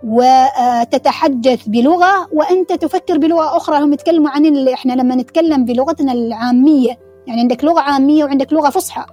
وتتحدث 0.05 1.69
بلغة 1.69 2.29
وأنت 2.33 2.73
تفكر 2.73 3.19
بلغة 3.19 3.57
أخرى. 3.57 3.85
هم 3.85 3.93
يتكلموا 3.93 4.31
عن 4.31 4.47
اللي 4.47 4.75
إحنا 4.75 4.93
لما 4.93 5.15
نتكلم 5.15 5.65
بلغتنا 5.65 6.13
العامية 6.13 6.99
يعني 7.27 7.41
عندك 7.41 7.65
لغة 7.65 7.81
عامية 7.81 8.25
وعندك 8.25 8.53
لغة 8.53 8.71
فصحى. 8.71 9.05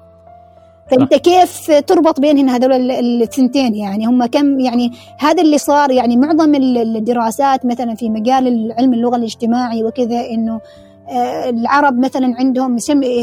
فأنت 0.91 1.13
كيف 1.13 1.71
تربط 1.71 2.19
بينهم 2.19 2.49
هذول 2.49 2.91
الثنتين 2.91 3.75
يعني؟ 3.75 4.05
هم 4.05 4.25
كم 4.25 4.59
يعني 4.59 4.91
هذا 5.19 5.41
اللي 5.41 5.57
صار 5.57 5.91
يعني 5.91 6.17
معظم 6.17 6.55
الدراسات 6.55 7.65
مثلا 7.65 7.95
في 7.95 8.09
مجال 8.09 8.73
علم 8.77 8.93
اللغة 8.93 9.15
الاجتماعي 9.15 9.84
وكذا 9.84 10.29
إنه 10.29 10.61
آه، 11.09 11.49
العرب 11.49 11.99
مثلا 11.99 12.36
عندهم 12.39 12.77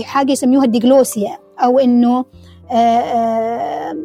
حاجة 0.05 0.33
يسموها 0.33 0.65
الديجلوسيا 0.65 1.39
أو 1.65 1.79
إنه 1.79 2.25
آه، 2.71 2.75
آه، 2.75 3.97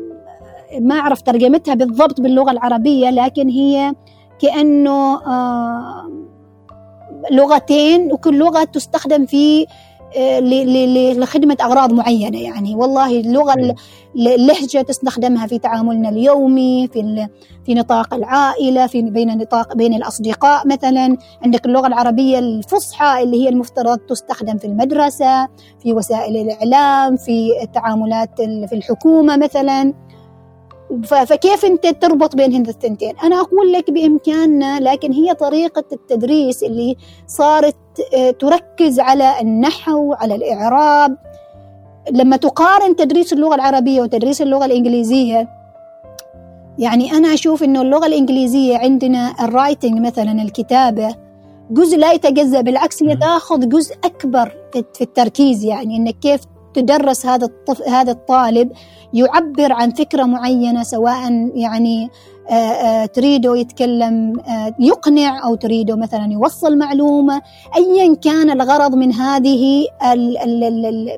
ما 0.79 0.95
أعرف 0.95 1.21
ترجمتها 1.21 1.73
بالضبط 1.73 2.21
باللغة 2.21 2.51
العربية 2.51 3.09
لكن 3.09 3.49
هي 3.49 3.93
كأنه 4.39 5.19
لغتين 7.31 8.11
وكل 8.13 8.37
لغة 8.37 8.63
تستخدم 8.63 9.25
في 9.25 9.65
لخدمة 11.17 11.57
أغراض 11.61 11.93
معينة 11.93 12.41
يعني. 12.41 12.75
والله 12.75 13.19
اللغة 13.19 13.75
اللهجة 14.15 14.81
تستخدمها 14.81 15.47
في 15.47 15.59
تعاملنا 15.59 16.09
اليومي 16.09 16.87
في 16.87 17.27
في 17.65 17.73
نطاق 17.73 18.13
العائلة 18.13 18.87
في 18.87 19.01
بين 19.01 19.37
نطاق 19.37 19.73
بين 19.75 19.93
الأصدقاء 19.93 20.67
مثلا. 20.67 21.17
عندك 21.43 21.65
اللغة 21.65 21.87
العربية 21.87 22.39
الفصحى 22.39 23.23
اللي 23.23 23.43
هي 23.43 23.49
المفترض 23.49 23.97
تستخدم 23.97 24.57
في 24.57 24.67
المدرسة 24.67 25.47
في 25.83 25.93
وسائل 25.93 26.37
الإعلام 26.37 27.17
في 27.17 27.49
التعاملات 27.63 28.41
في 28.41 28.73
الحكومة 28.75 29.37
مثلا. 29.37 29.93
فكيف 31.03 31.65
انت 31.65 31.87
تربط 31.87 32.35
بين 32.35 32.53
هذه 32.53 32.69
الثنتين؟ 32.69 33.13
أنا 33.23 33.41
أقول 33.41 33.71
لك 33.73 33.91
بإمكاننا 33.91 34.79
لكن 34.79 35.11
هي 35.11 35.33
طريقة 35.33 35.83
التدريس 35.91 36.63
اللي 36.63 36.95
صارت 37.27 37.75
آه، 38.13 38.31
تركز 38.31 38.99
على 38.99 39.41
النحو 39.41 40.13
على 40.13 40.35
الإعراب 40.35 41.17
لما 42.11 42.37
تقارن 42.37 42.95
تدريس 42.95 43.33
اللغة 43.33 43.55
العربية 43.55 44.01
وتدريس 44.01 44.41
اللغة 44.41 44.65
الإنجليزية 44.65 45.49
يعني 46.77 47.11
أنا 47.11 47.33
أشوف 47.33 47.63
إنه 47.63 47.81
اللغة 47.81 48.05
الإنجليزية 48.05 48.77
عندنا 48.77 49.35
الرايتنج 49.41 49.99
مثلا 49.99 50.31
الكتابة 50.31 51.15
جزء 51.71 51.97
لا 51.97 52.11
يتجزأ 52.11 52.61
بالعكس 52.61 53.03
هي 53.03 53.15
تاخذ 53.15 53.69
جزء 53.69 53.95
أكبر 54.03 54.51
في 54.93 55.01
التركيز 55.01 55.63
يعني 55.63 55.95
إنك 55.97 56.19
كيف 56.19 56.41
تدرس 56.75 57.25
هذا 57.25 57.45
الطفل 57.45 57.83
هذا 57.83 58.11
الطالب 58.11 58.71
يعبر 59.13 59.73
عن 59.73 59.91
فكرة 59.91 60.23
معينة 60.23 60.83
سواء 60.83 61.49
يعني 61.55 62.09
تريده 63.13 63.57
يتكلم 63.57 64.33
يقنع 64.79 65.45
أو 65.47 65.55
تريده 65.55 65.95
مثلا 65.95 66.29
يوصل 66.31 66.77
معلومة. 66.77 67.41
أيا 67.77 68.15
كان 68.15 68.49
الغرض 68.49 68.95
من 68.95 69.13
هذه 69.13 69.87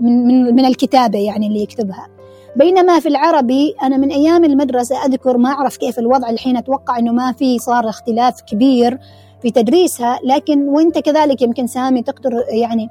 من 0.01 0.55
من 0.55 0.66
الكتابة 0.66 1.20
يعني 1.20 1.47
اللي 1.47 1.62
يكتبها. 1.62 2.08
بينما 2.55 2.99
في 2.99 3.08
العربي 3.08 3.76
أنا 3.84 3.97
من 3.97 4.12
أيام 4.12 4.45
المدرسة 4.45 5.05
أذكر 5.05 5.38
ما 5.38 5.49
أعرف 5.49 5.78
كيف 5.78 5.99
الوضع 5.99 6.30
الحين 6.30 6.58
أتوقع 6.58 6.99
أنه 6.99 7.12
ما 7.12 7.32
في 7.32 7.60
صار 7.60 7.89
اختلاف 7.89 8.41
كبير 8.41 8.99
في 9.41 9.51
تدريسها 9.51 10.20
لكن 10.24 10.70
وأنت 10.70 10.99
كذلك 10.99 11.41
يمكن 11.41 11.68
سامي 11.68 12.01
تقدر 12.01 12.32
يعني 12.49 12.89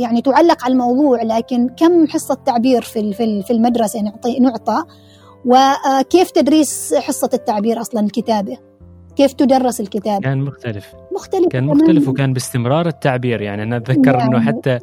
يعني 0.00 0.22
تعلق 0.22 0.64
على 0.64 0.72
الموضوع 0.72 1.22
لكن 1.22 1.68
كم 1.68 2.06
حصة 2.06 2.34
تعبير 2.46 2.82
في 2.82 3.12
في 3.42 3.50
المدرسة 3.50 4.00
نعطي 4.00 4.38
نعطى؟ 4.38 4.84
وكيف 5.44 6.30
تدريس 6.30 6.94
حصة 6.94 7.30
التعبير 7.34 7.80
أصلا 7.80 8.00
الكتابة؟ 8.00 8.56
كيف 9.16 9.32
تدرس 9.32 9.80
الكتابة؟ 9.80 10.20
كان 10.20 10.40
مختلف. 10.40 10.94
مختلف 11.14 11.48
كان 11.48 11.64
مختلف 11.64 12.08
وكان 12.08 12.32
باستمرار 12.32 12.86
التعبير 12.86 13.40
يعني 13.40 13.62
أنا 13.62 13.76
أتذكر 13.76 14.14
يعني 14.14 14.24
أنه 14.24 14.40
حتى 14.40 14.78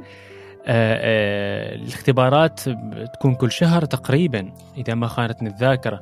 آه، 0.67 1.75
الاختبارات 1.75 2.59
تكون 3.13 3.35
كل 3.35 3.51
شهر 3.51 3.85
تقريبا 3.85 4.51
إذا 4.77 4.93
ما 4.93 5.07
خانتني 5.07 5.49
الذاكرة 5.49 6.01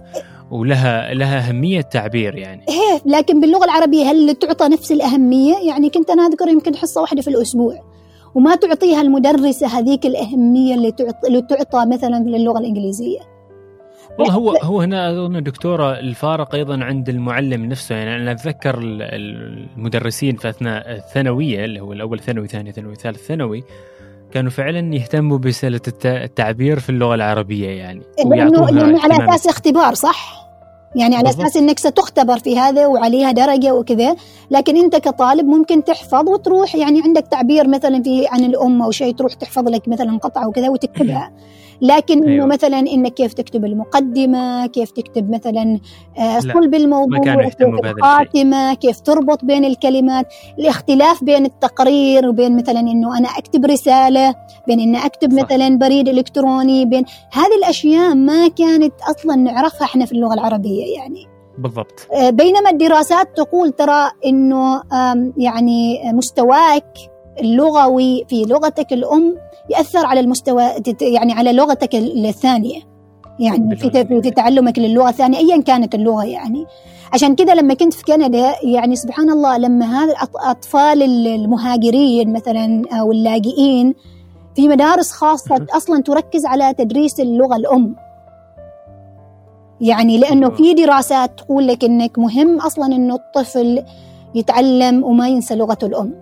ولها 0.51 1.13
لها 1.13 1.49
أهمية 1.49 1.81
تعبير 1.81 2.35
يعني. 2.35 2.65
إيه 2.69 3.01
لكن 3.05 3.41
باللغة 3.41 3.65
العربية 3.65 4.03
هل 4.05 4.35
تعطى 4.35 4.67
نفس 4.67 4.91
الأهمية؟ 4.91 5.55
يعني 5.67 5.89
كنت 5.89 6.09
أنا 6.09 6.27
أذكر 6.27 6.47
يمكن 6.47 6.75
حصة 6.75 7.01
واحدة 7.01 7.21
في 7.21 7.27
الأسبوع. 7.27 7.92
وما 8.35 8.55
تعطيها 8.55 9.01
المدرسة 9.01 9.67
هذيك 9.67 10.05
الأهمية 10.05 10.75
اللي 10.75 10.91
تعطى, 10.91 11.27
اللي 11.27 11.41
تعطى 11.41 11.85
مثلا 11.85 12.23
للغه 12.23 12.59
الإنجليزية. 12.59 13.19
والله 14.19 14.33
هو 14.33 14.57
هو 14.63 14.81
هنا 14.81 15.11
أظن 15.11 15.43
دكتورة 15.43 15.99
الفارق 15.99 16.55
أيضا 16.55 16.83
عند 16.83 17.09
المعلم 17.09 17.65
نفسه. 17.65 17.95
يعني 17.95 18.15
أنا 18.15 18.31
أتذكر 18.31 18.79
المدرسين 18.81 20.35
في 20.35 20.49
أثناء 20.49 20.91
الثانوية 20.91 21.65
اللي 21.65 21.79
هو 21.79 21.93
الأول 21.93 22.19
ثانوي 22.19 22.47
ثاني 22.47 22.71
ثانوي 22.71 22.95
ثالث 22.95 23.27
ثانوي 23.27 23.63
كانوا 24.31 24.51
فعلا 24.51 24.95
يهتموا 24.95 25.37
بسله 25.37 25.81
التعبير 26.05 26.79
في 26.79 26.89
اللغة 26.89 27.15
العربية 27.15 27.69
يعني 27.69 28.01
لأنه 28.25 28.69
لأنه 28.69 29.01
على 29.03 29.29
أساس 29.29 29.47
اختبار 29.47 29.93
صح؟ 29.93 30.42
يعني 30.95 31.15
على 31.15 31.29
أساس 31.29 31.57
إنك 31.57 31.79
ستختبر 31.79 32.39
في 32.39 32.59
هذا 32.59 32.87
وعليها 32.87 33.31
درجة 33.31 33.73
وكذا. 33.73 34.15
لكن 34.51 34.77
أنت 34.77 34.95
كطالب 34.95 35.45
ممكن 35.45 35.83
تحفظ 35.83 36.29
وتروح 36.29 36.75
يعني 36.75 37.01
عندك 37.01 37.27
تعبير 37.31 37.67
مثلا 37.67 38.03
في 38.03 38.27
عن 38.27 38.43
الأم 38.43 38.81
أو 38.81 38.91
شيء 38.91 39.15
تروح 39.15 39.33
تحفظ 39.33 39.67
لك 39.69 39.87
مثلا 39.87 40.17
قطعة 40.17 40.47
وكذا 40.47 40.69
وتكتبها. 40.69 41.31
لكن 41.81 42.23
أيوة. 42.23 42.35
انه 42.35 42.45
مثلا 42.45 42.79
إنك 42.79 43.13
كيف 43.13 43.33
تكتب 43.33 43.65
المقدمة 43.65 44.67
كيف 44.67 44.91
تكتب 44.91 45.31
مثلا 45.31 45.79
صلب 46.39 46.75
الموضوع 46.75 47.19
كيف 47.19 47.61
الخاتمه 47.61 48.73
كيف 48.73 48.99
تربط 48.99 49.45
بين 49.45 49.65
الكلمات 49.65 50.33
الاختلاف 50.59 51.23
بين 51.23 51.45
التقرير 51.45 52.29
وبين 52.29 52.57
مثلا 52.57 52.79
إنه 52.79 53.17
أنا 53.17 53.27
أكتب 53.27 53.65
رسالة 53.65 54.35
بين 54.67 54.79
ان 54.79 54.95
أكتب 54.95 55.31
صح. 55.31 55.43
مثلا 55.43 55.77
بريد 55.77 56.09
إلكتروني 56.09 56.85
بين 56.85 57.05
هذه 57.31 57.57
الأشياء 57.57 58.15
ما 58.15 58.47
كانت 58.47 58.93
أصلا 59.01 59.35
نعرفها 59.35 59.85
إحنا 59.85 60.05
في 60.05 60.11
اللغة 60.11 60.33
العربية 60.33 60.95
يعني 60.95 61.27
بالضبط 61.57 62.07
آه، 62.13 62.29
بينما 62.29 62.69
الدراسات 62.69 63.37
تقول 63.37 63.71
ترى 63.71 64.11
إنه 64.25 64.81
يعني 65.37 66.01
مستواك 66.13 66.97
اللغوي 67.39 68.25
في 68.29 68.43
لغتك 68.43 68.93
الأم 68.93 69.37
يأثر 69.69 70.05
على 70.05 70.19
المستوى 70.19 70.63
يعني 71.01 71.33
على 71.33 71.53
لغتك 71.53 71.95
الثانية. 71.95 72.81
يعني 73.39 73.75
في 73.75 74.05
في 74.21 74.31
تعلمك 74.31 74.79
للغة 74.79 75.09
الثانية 75.09 75.37
ايا 75.37 75.61
كانت 75.61 75.95
اللغة 75.95 76.25
يعني. 76.25 76.65
عشان 77.13 77.35
كذا 77.35 77.55
لما 77.55 77.73
كنت 77.73 77.93
في 77.93 78.03
كندا 78.03 78.55
يعني 78.63 78.95
سبحان 78.95 79.29
الله 79.29 79.57
لما 79.57 79.85
هذا 79.85 80.13
الاطفال 80.13 81.03
المهاجرين 81.27 82.33
مثلا 82.33 82.83
أو 82.91 83.11
اللاجئين 83.11 83.93
في 84.55 84.67
مدارس 84.67 85.11
خاصة 85.11 85.65
أصلا 85.71 86.01
تركز 86.01 86.45
على 86.45 86.73
تدريس 86.73 87.19
اللغة 87.19 87.55
الأم. 87.55 87.95
يعني 89.81 90.17
لأنه 90.17 90.49
في 90.49 90.73
دراسات 90.73 91.39
تقول 91.39 91.67
لك 91.67 91.83
إنك 91.83 92.19
مهم 92.19 92.59
أصلا 92.59 92.85
إنه 92.85 93.15
الطفل 93.15 93.83
يتعلم 94.35 95.03
وما 95.03 95.27
ينسى 95.27 95.55
لغته 95.55 95.87
الأم. 95.87 96.13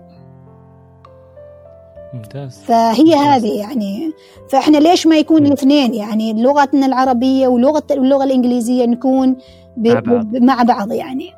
ممتاز. 2.14 2.58
فهي 2.58 3.04
ممتاز. 3.04 3.18
هذه 3.18 3.58
يعني 3.60 4.12
فإحنا 4.50 4.78
ليش 4.78 5.06
ما 5.06 5.16
يكون 5.16 5.46
الاثنين؟ 5.46 5.94
يعني 5.94 6.42
لغتنا 6.42 6.86
العربية 6.86 7.48
ولغة 7.48 7.82
اللغة 7.90 8.24
الإنجليزية 8.24 8.86
نكون 8.86 9.36
ب... 9.76 9.88
مع, 9.88 10.00
بعض. 10.00 10.36
مع 10.36 10.62
بعض 10.62 10.92
يعني. 10.92 11.32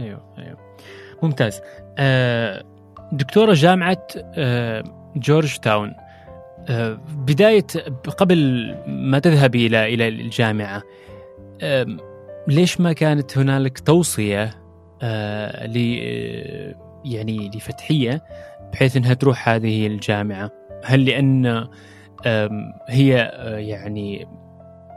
أيوه 0.00 0.20
أيوه. 0.38 0.56
ممتاز. 1.22 1.60
آه 1.98 2.62
دكتورة 3.12 3.52
جامعة 3.54 4.06
آه 4.34 4.84
جورج 5.16 5.56
تاون 5.56 5.94
آه 6.68 6.98
بداية 7.16 7.66
قبل 8.18 8.74
ما 8.86 9.18
تذهبي 9.18 9.66
إلى 9.66 9.94
إلى 9.94 10.08
الجامعة 10.08 10.82
آه 11.60 11.86
ليش 12.48 12.80
ما 12.80 12.92
كانت 12.92 13.38
هنالك 13.38 13.78
توصية 13.78 14.54
آه 15.02 15.66
ل 15.66 15.76
يعني 17.04 17.50
لفتحية 17.54 18.22
بحيث 18.72 18.96
إنها 18.96 19.14
تروح 19.14 19.48
هذه 19.48 19.86
الجامعة. 19.86 20.50
هل 20.84 21.04
لأن 21.04 21.66
هي 22.88 23.20
آه، 23.20 23.58
يعني 23.58 24.26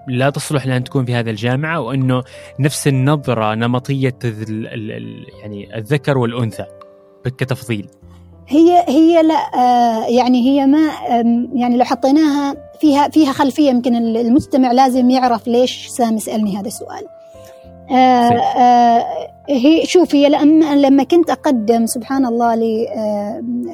لا 0.07 0.29
تصلح 0.29 0.65
لأن 0.65 0.83
تكون 0.83 1.05
في 1.05 1.15
هذه 1.15 1.29
الجامعة 1.29 1.79
وانه 1.81 2.23
نفس 2.59 2.87
النظرة 2.87 3.55
نمطية 3.55 4.17
يعني 5.43 5.77
الذكر 5.77 6.17
والأنثى 6.17 6.65
كتفضيل 7.37 7.89
هي 8.47 8.85
هي 8.87 9.23
لا 9.23 9.55
آه، 9.55 10.05
يعني 10.05 10.49
هي 10.49 10.65
ما 10.65 10.89
يعني 11.53 11.77
لو 11.77 11.85
حطيناها 11.85 12.55
فيها 12.81 13.09
فيها 13.09 13.31
خلفية 13.31 13.69
يمكن 13.69 13.95
المستمع 13.95 14.71
لازم 14.71 15.09
يعرف 15.09 15.47
ليش 15.47 15.87
سامي 15.87 16.19
سالني 16.19 16.57
هذا 16.57 16.67
السؤال. 16.67 17.07
آه 17.91 19.34
هي 19.49 19.85
شوف 19.85 20.15
هي 20.15 20.29
لما 20.29 20.75
لما 20.75 21.03
كنت 21.03 21.29
أقدم 21.29 21.85
سبحان 21.85 22.25
الله 22.25 22.55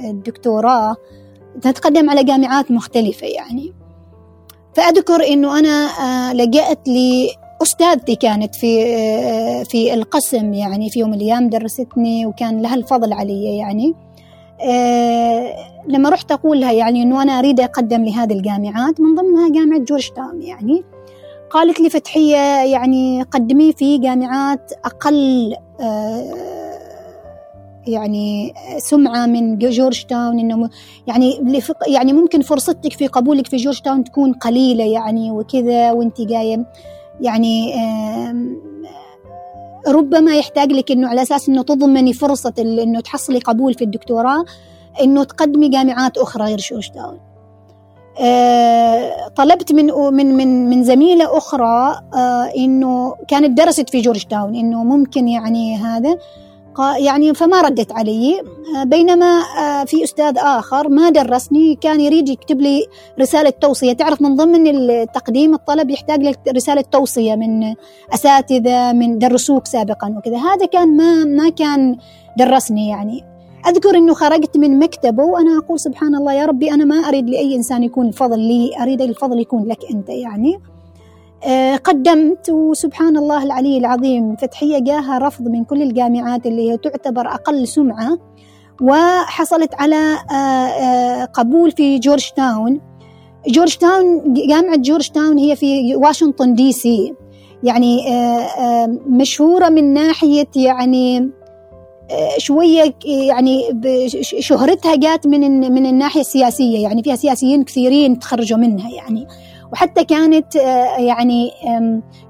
للدكتوراه 0.01 0.95
نتقدم 1.57 2.09
على 2.09 2.23
جامعات 2.23 2.71
مختلفة 2.71 3.27
يعني. 3.27 3.73
فأذكر 4.75 5.27
إنه 5.27 5.59
أنا 5.59 5.87
آه 5.99 6.33
لجأت 6.33 6.87
لي 6.87 7.29
أستاذتي 7.61 8.15
كانت 8.15 8.55
في 8.55 8.83
آه 8.85 9.63
في 9.63 9.93
القسم 9.93 10.53
يعني 10.53 10.89
في 10.89 10.99
يوم 10.99 11.09
من 11.09 11.15
الأيام 11.15 11.49
درستني 11.49 12.25
وكان 12.25 12.61
لها 12.61 12.75
الفضل 12.75 13.13
علي 13.13 13.57
يعني. 13.57 13.95
آه 14.61 15.55
لما 15.87 16.09
رحت 16.09 16.31
أقول 16.31 16.61
لها 16.61 16.71
يعني 16.71 17.03
إنه 17.03 17.21
أنا 17.21 17.39
أريد 17.39 17.59
أقدم 17.59 18.05
لهذه 18.05 18.33
الجامعات 18.33 19.01
من 19.01 19.15
ضمنها 19.15 19.49
جامعة 19.49 19.79
جورج 19.79 20.09
تاون 20.09 20.41
يعني. 20.41 20.83
قالت 21.51 21.79
لي 21.79 21.89
فتحية 21.89 22.63
يعني 22.63 23.23
قدمي 23.23 23.73
في 23.73 23.97
جامعات 23.97 24.71
أقل 24.85 25.55
آه، 25.79 26.33
يعني 27.87 28.53
سمعة 28.77 29.25
من 29.25 29.57
جورج 29.57 30.03
تاون 30.03 30.39
إنه 30.39 30.69
يعني 31.07 31.61
يعني 31.87 32.13
ممكن 32.13 32.41
فرصتك 32.41 32.93
في 32.93 33.07
قبولك 33.07 33.47
في 33.47 33.57
جورج 33.57 33.81
تاون 33.81 34.03
تكون 34.03 34.33
قليلة 34.33 34.83
يعني 34.83 35.31
وكذا 35.31 35.91
وأنت 35.91 36.21
جاية 36.21 36.65
يعني 37.21 37.73
ربما 39.87 40.35
يحتاج 40.35 40.71
لك 40.71 40.91
إنه 40.91 41.07
على 41.07 41.21
أساس 41.21 41.49
إنه 41.49 41.63
تضمني 41.63 42.13
فرصة 42.13 42.53
إنه 42.59 42.99
تحصلي 42.99 43.39
قبول 43.39 43.73
في 43.73 43.83
الدكتوراه 43.83 44.45
إنه 45.01 45.23
تقدمي 45.23 45.69
جامعات 45.69 46.17
أخرى 46.17 46.43
غير 46.43 46.57
جورج 46.57 46.89
تاون 46.89 47.30
طلبت 49.35 49.73
من 49.73 49.85
من 50.13 50.37
من 50.37 50.69
من 50.69 50.83
زميلة 50.83 51.37
أخرى 51.37 52.01
آه، 52.13 52.51
إنه 52.57 53.15
كانت 53.27 53.57
درست 53.57 53.89
في 53.89 54.01
جورج 54.01 54.23
تاون 54.23 54.55
إنه 54.55 54.83
ممكن 54.83 55.27
يعني 55.27 55.77
هذا. 55.77 56.17
يعني 56.97 57.33
فما 57.33 57.61
ردت 57.61 57.91
علي. 57.91 58.39
آه، 58.39 58.83
بينما 58.83 59.41
في 59.85 60.03
أستاذ 60.03 60.37
آخر 60.37 60.89
ما 60.89 61.09
درسني 61.09 61.75
كان 61.75 62.01
يريد 62.01 62.29
يكتب 62.29 62.61
لي 62.61 62.85
رسالة 63.19 63.49
توصية. 63.49 63.93
تعرف 63.93 64.21
من 64.21 64.35
ضمن 64.35 64.67
التقديم 64.67 65.53
الطلب 65.53 65.89
يحتاج 65.89 66.23
لك 66.23 66.39
رسالة 66.55 66.81
توصية 66.81 67.35
من 67.35 67.73
أساتذة 68.13 68.93
من 68.93 69.19
درسوك 69.19 69.67
سابقا 69.67 70.15
وكذا. 70.17 70.37
هذا 70.37 70.65
كان 70.65 70.97
ما 70.97 71.25
ما 71.25 71.49
كان 71.49 71.97
درسني 72.37 72.89
يعني. 72.89 73.30
أذكر 73.67 73.97
أنه 73.97 74.13
خرجت 74.13 74.57
من 74.57 74.79
مكتبه 74.79 75.23
وأنا 75.23 75.57
أقول 75.57 75.79
سبحان 75.79 76.15
الله 76.15 76.33
يا 76.33 76.45
ربي 76.45 76.71
أنا 76.71 76.85
ما 76.85 76.95
أريد 76.95 77.29
لأي 77.29 77.55
إنسان 77.55 77.83
يكون 77.83 78.07
الفضل 78.07 78.39
لي 78.39 78.71
أريد 78.81 79.01
الفضل 79.01 79.39
يكون 79.39 79.65
لك 79.67 79.79
أنت 79.93 80.09
يعني. 80.09 80.59
آه، 81.45 81.75
قدمت 81.75 82.49
وسبحان 82.49 83.17
الله 83.17 83.43
العلي 83.43 83.77
العظيم 83.77 84.35
فتحية 84.35 84.79
جاها 84.79 85.17
رفض 85.17 85.47
من 85.47 85.63
كل 85.63 85.81
الجامعات 85.81 86.45
اللي 86.45 86.71
هي 86.71 86.77
تعتبر 86.77 87.27
أقل 87.27 87.67
سمعة 87.67 88.17
وحصلت 88.81 89.73
على 89.73 90.17
آه، 90.31 90.33
آه، 90.35 91.25
قبول 91.25 91.71
في 91.71 91.99
جورج 91.99 92.29
تاون 92.35 92.81
جورج 93.47 93.75
تاون 93.75 94.33
جامعة 94.33 94.77
جورج 94.77 95.09
تاون 95.09 95.37
هي 95.37 95.55
في 95.55 95.95
واشنطن 95.95 96.53
دي 96.53 96.71
سي. 96.71 97.15
يعني 97.63 98.01
مشهورة 99.07 99.69
من 99.69 99.93
ناحية 99.93 100.47
يعني 100.55 101.31
شوية 102.37 102.93
يعني 103.05 103.81
شهرتها 104.21 104.95
جات 104.95 105.27
من 105.27 105.71
من 105.73 105.85
الناحية 105.85 106.21
السياسية 106.21 106.83
يعني 106.83 107.03
فيها 107.03 107.15
سياسيين 107.15 107.63
كثيرين 107.63 108.19
تخرجوا 108.19 108.57
منها 108.57 108.89
يعني. 108.89 109.27
وحتى 109.73 110.03
كانت 110.03 110.55
آه، 110.55 110.97
يعني 110.97 111.51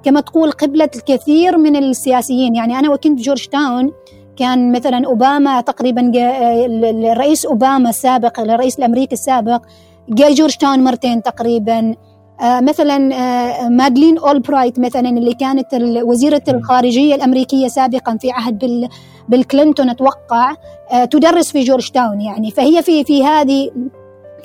كما 0.04 0.22
تقول 0.22 0.52
قبلة 0.52 0.90
الكثير 0.96 1.58
من 1.58 1.76
السياسيين. 1.76 2.56
يعني 2.56 2.80
أنا 2.80 2.90
وكنت 2.90 3.20
جورج 3.20 3.46
تاون 3.46 3.92
كان 4.38 4.72
مثلا 4.72 5.06
أوباما 5.06 5.62
تقريبا 5.62 6.12
آه، 6.16 6.66
الرئيس 7.12 7.46
أوباما 7.46 7.90
السابق 7.90 8.40
الرئيس 8.40 8.80
الأمريكي 8.80 9.14
السابق 9.14 9.62
جاء 10.10 10.34
جورج 10.34 10.56
تاون 10.56 10.84
مرتين 10.84 11.24
تقريبا. 11.24 11.96
مثلا 12.42 13.16
آه، 13.16 13.70
مادلين 13.70 14.18
أولبرايت 14.18 14.80
مثلا 14.80 15.10
اللي 15.10 15.34
كانت 15.34 15.68
وزيرة 16.04 16.42
الخارجية 16.48 17.16
الأمريكية 17.16 17.68
سابقا 17.68 18.18
في 18.22 18.32
عهد 18.32 18.90
بيل 19.30 19.44
كلينتون 19.44 19.90
أتوقع 19.90 20.56
آه، 20.92 21.06
تدرس 21.06 21.52
في 21.52 21.64
جورج 21.64 21.90
تاون 21.90 22.22
يعني. 22.22 22.52
فهي 22.52 22.82
في 22.82 23.04
في 23.04 23.24
هذه 23.24 23.72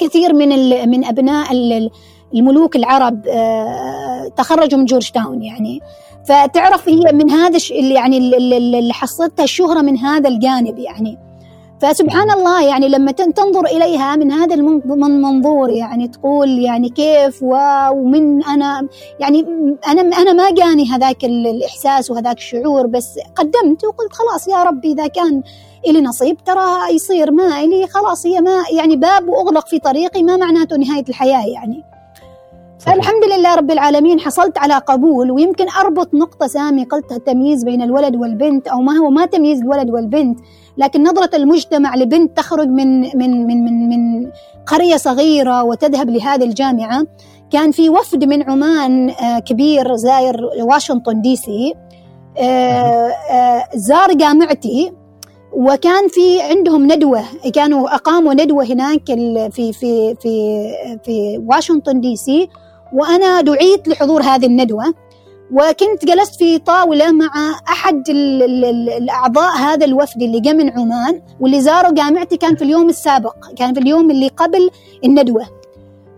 كثير 0.01 0.35
من 0.35 0.49
من 0.91 1.05
أبناء 1.05 1.47
الملوك 2.35 2.77
العرب 2.77 3.23
تخرجوا 4.37 4.79
من 4.79 4.85
جورج 4.85 5.11
تاون 5.11 5.43
يعني. 5.43 5.81
فتعرف 6.29 6.89
هي 6.89 7.13
من 7.13 7.31
هذا 7.31 7.59
اللي 7.71 7.95
يعني 7.95 8.19
اللي 8.19 8.93
حصلتها 8.93 9.45
الشهرة 9.45 9.81
من 9.81 9.99
هذا 9.99 10.29
الجانب 10.29 10.79
يعني. 10.79 11.26
فسبحان 11.81 12.31
الله 12.31 12.63
يعني 12.63 12.89
لما 12.89 13.13
تنظر 13.13 13.67
إليها 13.67 14.17
من 14.17 14.33
هذا 14.33 14.55
المنظور 14.55 15.71
يعني 15.71 16.09
تقول 16.09 16.49
يعني 16.59 16.89
كيف 16.89 17.43
ومن 17.43 18.45
أنا 18.45 18.89
يعني 19.21 19.47
أنا 19.89 20.01
أنا 20.01 20.33
ما 20.33 20.51
جاني 20.51 20.91
هذاك 20.91 21.25
الإحساس 21.25 22.11
وهذاك 22.11 22.37
الشعور 22.37 22.87
بس 22.87 23.19
قدمت 23.35 23.85
وقلت 23.85 24.13
خلاص 24.13 24.49
يا 24.49 24.63
ربي 24.63 24.93
إذا 24.93 25.07
كان 25.07 25.43
إلي 25.87 26.01
نصيب 26.01 26.37
ترى 26.45 26.95
يصير 26.95 27.31
ما 27.31 27.61
إلي 27.61 27.87
خلاص 27.87 28.27
هي 28.27 28.41
ما 28.41 28.65
يعني 28.73 28.97
باب 28.97 29.29
وأغلق 29.29 29.69
في 29.69 29.79
طريقي 29.79 30.23
ما 30.23 30.37
معناته 30.37 30.77
نهاية 30.77 31.05
الحياة 31.09 31.47
يعني. 31.47 31.85
الحمد 32.89 33.25
لله 33.25 33.55
رب 33.55 33.71
العالمين 33.71 34.21
حصلت 34.21 34.59
على 34.59 34.75
قبول 34.75 35.31
ويمكن 35.31 35.67
أربط 35.81 36.15
نقطة 36.15 36.47
سامي 36.47 36.85
قلتها 36.85 37.17
التمييز 37.17 37.65
بين 37.65 37.83
الولد 37.83 38.17
والبنت 38.17 38.69
أو 38.69 38.81
ما 38.81 38.93
هو 38.93 39.11
ما 39.11 39.27
تمييز 39.27 39.61
الولد 39.61 39.91
والبنت. 39.91 40.39
لكن 40.79 41.03
نظرة 41.03 41.31
المجتمع 41.37 41.97
لبنت 41.97 42.37
تخرج 42.37 42.69
من 42.69 43.01
من 43.01 43.47
من 43.47 43.65
من, 43.65 43.89
من 43.89 44.31
قرية 44.67 44.97
صغيرة 44.97 45.63
وتذهب 45.63 46.11
لهذه 46.11 46.45
الجامعة. 46.45 47.07
كان 47.51 47.71
في 47.71 47.91
وفد 47.91 48.25
من 48.25 48.51
عمان 48.51 49.11
آه، 49.11 49.39
كبير 49.39 49.97
زاير 49.97 50.41
واشنطن 50.63 51.21
دي 51.21 51.37
سي 51.37 51.75
آه، 52.39 53.09
آه، 53.31 53.69
زار 53.75 54.13
جامعتي. 54.13 54.93
وكان 55.53 56.09
في 56.09 56.43
عندهم 56.43 56.93
ندوة 56.93 57.23
كانوا 57.55 57.95
أقاموا 57.95 58.35
ندوة 58.35 58.65
هناك 58.65 59.07
في 59.53 59.73
في 59.73 60.15
في 60.15 60.65
في 61.05 61.41
واشنطن 61.47 62.01
دي 62.01 62.17
سي. 62.17 62.49
وأنا 62.93 63.41
دعيت 63.41 63.89
لحضور 63.89 64.23
هذه 64.23 64.47
الندوة. 64.47 64.95
وكنت 65.53 66.05
جلست 66.05 66.35
في 66.35 66.59
طاولة 66.59 67.13
مع 67.13 67.61
أحد 67.69 68.09
الأعضاء 68.99 69.57
هذا 69.57 69.87
الوفد 69.87 70.23
اللي 70.23 70.41
جاء 70.41 70.55
من 70.55 70.71
عمان 70.71 71.23
واللي 71.41 71.61
زاروا 71.61 71.93
جامعتي 71.93 72.37
كان 72.37 72.57
في 72.57 72.65
اليوم 72.65 72.89
السابق 72.89 73.53
كان 73.57 73.75
في 73.75 73.81
اليوم 73.81 74.11
اللي 74.11 74.29
قبل 74.29 74.71
الندوة. 75.05 75.47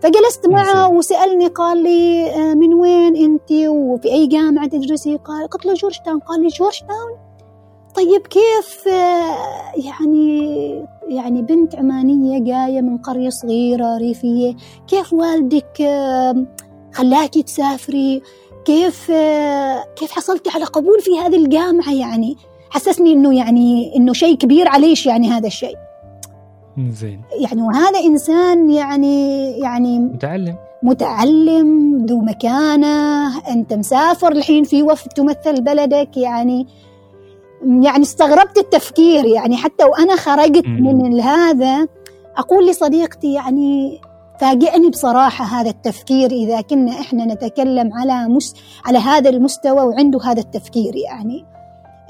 فجلست 0.01 0.47
معه 0.47 0.89
وسألني 0.89 1.47
قال 1.47 1.83
لي 1.83 2.29
آه، 2.29 2.53
من 2.53 2.73
وين 2.73 3.15
أنت؟ 3.15 3.51
وفي 3.51 4.11
أي 4.11 4.27
جامعة 4.27 4.67
تدرسي؟ 4.67 5.17
قال 5.17 5.47
قلت 5.47 5.65
له 5.65 5.73
جورج 5.73 5.95
تاون 6.05 6.19
قال 6.19 6.41
لي 6.41 6.47
جورج 6.47 6.79
تاون 6.79 7.19
طيب 7.95 8.27
كيف؟ 8.27 8.87
آه، 8.87 9.71
يعني 9.75 10.59
يعني 11.07 11.41
بنت 11.41 11.75
عمانية 11.75 12.39
جاية 12.39 12.81
من 12.81 12.97
قرية 12.97 13.29
صغيرة 13.29 13.97
ريفية 13.97 14.55
كيف 14.87 15.13
والدك 15.13 15.81
آه، 15.81 16.45
خلاكي 16.93 17.43
تسافري؟ 17.43 18.21
كيف 18.65 19.11
كيف 19.95 20.11
حصلتي 20.11 20.49
على 20.55 20.65
قبول 20.65 21.01
في 21.01 21.19
هذه 21.19 21.35
الجامعة 21.35 21.93
يعني؟ 21.93 22.37
حسسني 22.69 23.13
إنه 23.13 23.37
يعني 23.37 23.93
إنه 23.95 24.13
شيء 24.13 24.35
كبير 24.35 24.67
عليش 24.67 25.05
يعني 25.05 25.29
هذا 25.29 25.47
الشيء. 25.47 25.77
زين. 26.89 27.21
يعني 27.39 27.61
وهذا 27.61 27.99
إنسان 27.99 28.69
يعني 28.69 29.51
يعني 29.59 29.99
متعلم. 29.99 30.55
متعلم 30.83 31.97
ذو 32.05 32.19
مكانة 32.19 33.37
أنت 33.47 33.73
مسافر 33.73 34.31
الحين 34.31 34.63
في 34.63 34.83
وفد 34.83 35.09
تمثل 35.09 35.61
بلدك 35.61 36.17
يعني. 36.17 36.67
يعني 37.65 38.01
استغربت 38.01 38.57
التفكير 38.57 39.25
يعني 39.25 39.57
حتى 39.57 39.83
وأنا 39.83 40.15
خرجت 40.15 40.65
من 40.67 41.19
هذا 41.19 41.87
أقول 42.37 42.67
لصديقتي 42.67 43.33
يعني 43.33 44.01
فاجئني 44.39 44.89
بصراحة 44.89 45.45
هذا 45.45 45.69
التفكير 45.69 46.31
إذا 46.31 46.61
كنا 46.61 46.91
إحنا 46.91 47.25
نتكلم 47.25 47.93
على 47.93 48.27
مس 48.27 48.53
على 48.85 48.97
هذا 48.97 49.29
المستوى 49.29 49.81
وعنده 49.81 50.19
هذا 50.23 50.39
التفكير 50.39 50.95
يعني. 50.95 51.45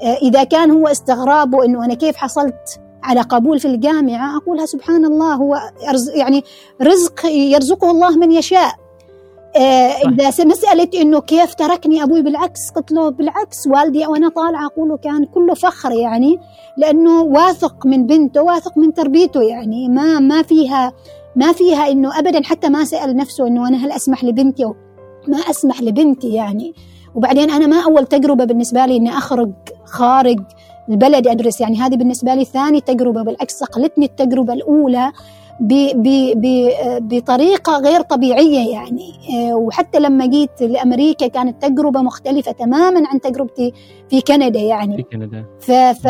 آه، 0.02 0.16
إذا 0.22 0.44
كان 0.44 0.70
هو 0.70 0.88
استغرابه 0.88 1.64
إنه 1.64 1.84
أنا 1.84 1.94
كيف 1.94 2.16
حصلت 2.16 2.80
على 3.02 3.20
قبول 3.20 3.60
في 3.60 3.68
الجامعة 3.68 4.36
أقولها 4.36 4.66
سبحان 4.66 5.04
الله 5.04 5.34
هو 5.34 5.60
يعني 6.14 6.44
رزق 6.82 7.26
يرزقه 7.26 7.90
الله 7.90 8.16
من 8.16 8.32
يشاء. 8.32 8.74
آه، 9.56 9.92
إذا 10.08 10.44
مسألة 10.44 10.88
إنه 10.94 11.20
كيف 11.20 11.54
تركني 11.54 12.02
أبوي 12.02 12.22
بالعكس 12.22 12.70
قلت 12.70 12.92
له 12.92 13.08
بالعكس 13.08 13.66
والدي 13.66 14.06
وأنا 14.06 14.28
طالعة 14.28 14.66
أقوله 14.66 14.96
كان 14.96 15.24
كله 15.24 15.54
فخر 15.54 15.92
يعني 15.92 16.40
لأنه 16.76 17.22
واثق 17.22 17.86
من 17.86 18.06
بنته 18.06 18.42
واثق 18.42 18.78
من 18.78 18.94
تربيته 18.94 19.42
يعني 19.42 19.88
ما 19.88 20.20
ما 20.20 20.42
فيها 20.42 20.92
ما 21.36 21.52
فيها 21.52 21.90
إنه 21.90 22.18
ابدا 22.18 22.42
حتى 22.44 22.68
ما 22.68 22.84
سأل 22.84 23.16
نفسه 23.16 23.46
إنه 23.46 23.68
أنا 23.68 23.76
هل 23.76 23.92
أسمح 23.92 24.24
لبنتي 24.24 24.64
أو 24.64 24.76
ما 25.28 25.38
أسمح 25.38 25.80
لبنتي 25.82 26.34
يعني. 26.34 26.74
وبعدين 27.14 27.50
أنا 27.50 27.66
ما 27.66 27.84
أول 27.84 28.06
تجربة 28.06 28.44
بالنسبة 28.44 28.86
لي 28.86 28.96
إني 28.96 29.10
أخرج 29.10 29.52
خارج 29.84 30.40
البلد 30.88 31.26
أدرس 31.26 31.60
يعني 31.60 31.76
هذه 31.76 31.96
بالنسبة 31.96 32.34
لي 32.34 32.44
ثاني 32.44 32.80
تجربة 32.80 33.22
بالعكس 33.22 33.58
صقلتني 33.58 34.04
التجربة 34.04 34.52
الأولى 34.52 35.12
بطريقة 37.00 37.78
غير 37.78 38.00
طبيعية 38.00 38.72
يعني. 38.72 39.12
آه، 39.34 39.54
وحتى 39.54 39.98
لما 39.98 40.26
جيت 40.26 40.62
لأمريكا 40.62 41.26
كانت 41.26 41.62
تجربة 41.62 42.02
مختلفة 42.02 42.52
تماما 42.52 43.08
عن 43.08 43.20
تجربتي 43.20 43.72
في 44.10 44.20
كندا 44.20 44.60
يعني. 44.60 44.96
في 44.96 45.02
كندا. 45.02 45.44
ف, 45.60 45.70
ف 45.72 46.04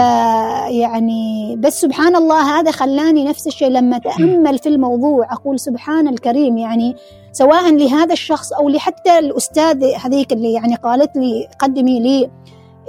يعني 0.70 1.56
بس 1.58 1.80
سبحان 1.80 2.16
الله 2.16 2.60
هذا 2.60 2.70
خلاني 2.70 3.24
نفس 3.24 3.46
الشيء 3.46 3.68
لما 3.68 3.98
تأمل 3.98 4.58
في 4.58 4.68
الموضوع 4.68 5.32
أقول 5.32 5.60
سبحان 5.60 6.08
الكريم 6.08 6.58
يعني 6.58 6.96
سواء 7.32 7.74
لهذا 7.74 8.12
الشخص 8.12 8.52
أو 8.52 8.68
لحتى 8.68 9.18
الأستاذ 9.18 9.84
هذيك 9.84 10.32
اللي 10.32 10.52
يعني 10.52 10.74
قالت 10.74 11.16
لي 11.16 11.48
قدمي 11.58 12.00
لي 12.00 12.30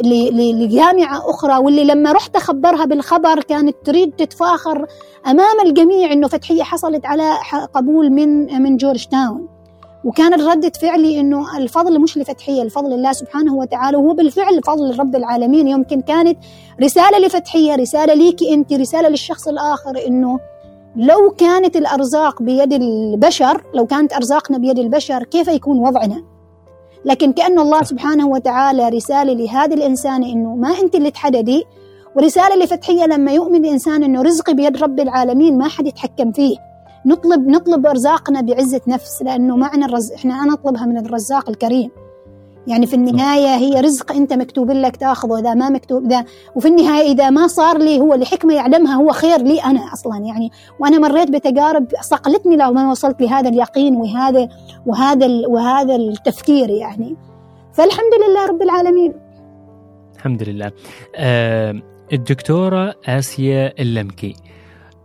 لجامعة 0.03 1.29
أخرى 1.29 1.57
واللي 1.57 1.83
لما 1.83 2.11
رحت 2.11 2.35
أخبرها 2.35 2.85
بالخبر 2.85 3.39
كانت 3.39 3.75
تريد 3.85 4.11
تتفاخر 4.11 4.85
أمام 5.27 5.59
الجميع 5.65 6.11
إنه 6.11 6.27
فتحية 6.27 6.63
حصلت 6.63 7.05
على 7.05 7.33
قبول 7.73 8.09
من 8.09 8.61
من 8.61 8.77
جورج 8.77 9.05
تاون 9.05 9.47
وكانت 10.05 10.41
ردة 10.41 10.71
فعلي 10.81 11.19
إنه 11.19 11.57
الفضل 11.57 12.01
مش 12.01 12.17
لفتحية 12.17 12.61
الفضل 12.61 12.89
لله 12.89 13.11
سبحانه 13.11 13.55
وتعالى 13.55 13.97
وهو 13.97 14.13
بالفعل 14.13 14.61
فضل 14.63 14.99
رب 14.99 15.15
العالمين. 15.15 15.67
يمكن 15.67 16.01
كانت 16.01 16.37
رسالة 16.83 17.19
لفتحية 17.19 17.75
رسالة 17.75 18.13
ليكي 18.13 18.53
أنت 18.53 18.73
رسالة 18.73 19.09
للشخص 19.09 19.47
الآخر 19.47 20.07
إنه 20.07 20.39
لو 20.95 21.29
كانت 21.37 21.75
الأرزاق 21.75 22.41
بيد 22.41 22.73
البشر 22.73 23.63
لو 23.73 23.85
كانت 23.85 24.13
أرزاقنا 24.13 24.57
بيد 24.57 24.79
البشر 24.79 25.23
كيف 25.23 25.47
يكون 25.47 25.79
وضعنا؟ 25.79 26.23
لكن 27.05 27.33
كأن 27.33 27.59
الله 27.59 27.83
سبحانه 27.83 28.27
وتعالى 28.27 28.89
رسالة 28.89 29.33
لهذه 29.33 29.73
الإنسان 29.73 30.23
إنه 30.23 30.55
ما 30.55 30.69
أنت 30.69 30.95
اللي 30.95 31.11
تحددي 31.11 31.63
ورسالة 32.15 32.63
لفتحية 32.63 33.05
لما 33.05 33.31
يؤمن 33.31 33.65
الإنسان 33.65 34.03
إنه 34.03 34.21
رزقي 34.21 34.53
بيد 34.53 34.83
رب 34.83 34.99
العالمين 34.99 35.57
ما 35.57 35.67
حد 35.67 35.87
يتحكم 35.87 36.31
فيه. 36.31 36.57
نطلب 37.05 37.47
نطلب 37.47 37.85
أرزاقنا 37.85 38.41
بعزة 38.41 38.81
نفس 38.87 39.21
لأنه 39.21 39.57
معنى 39.57 39.85
الرزق 39.85 40.15
إحنا 40.15 40.43
أنا 40.43 40.53
أطلبها 40.53 40.85
من 40.85 40.97
الرزاق 41.05 41.49
الكريم. 41.49 41.91
يعني 42.67 42.87
في 42.87 42.93
النهاية 42.93 43.55
هي 43.55 43.81
رزق 43.81 44.11
أنت 44.11 44.33
مكتوب 44.33 44.71
لك 44.71 44.95
تأخذه 44.95 45.39
إذا 45.39 45.53
ما 45.53 45.69
مكتوب 45.69 46.07
ذا 46.07 46.25
وفي 46.55 46.67
النهاية 46.67 47.11
إذا 47.11 47.29
ما 47.29 47.47
صار 47.47 47.77
لي 47.77 47.99
هو 47.99 48.13
لحكمة 48.13 48.53
يعلمها 48.53 48.95
هو 48.95 49.11
خير 49.11 49.41
لي 49.41 49.63
أنا 49.63 49.93
أصلا 49.93 50.17
يعني. 50.17 50.51
وأنا 50.79 50.99
مريت 50.99 51.31
بتجارب 51.31 51.87
صقلتني 52.01 52.55
لو 52.57 52.71
ما 52.71 52.91
وصلت 52.91 53.21
لهذا 53.21 53.49
اليقين 53.49 53.95
وهذا 53.95 54.49
وهذا 54.85 55.27
وهذا 55.47 55.95
التفكير 55.95 56.69
يعني. 56.69 57.15
فالحمد 57.73 58.13
لله 58.29 58.47
رب 58.47 58.61
العالمين. 58.61 59.13
الحمد 60.15 60.43
لله. 60.43 60.71
آه 61.15 61.81
الدكتورة 62.13 62.93
آسيا 63.05 63.73
اللمكي. 63.79 64.35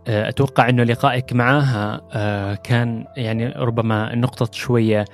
آه 0.07 0.29
أتوقع 0.29 0.69
أنه 0.69 0.83
لقائك 0.83 1.33
معها 1.33 2.01
آه 2.13 2.55
كان 2.55 3.05
يعني 3.17 3.47
ربما 3.47 4.15
نقطة 4.15 4.49
شوية. 4.51 5.05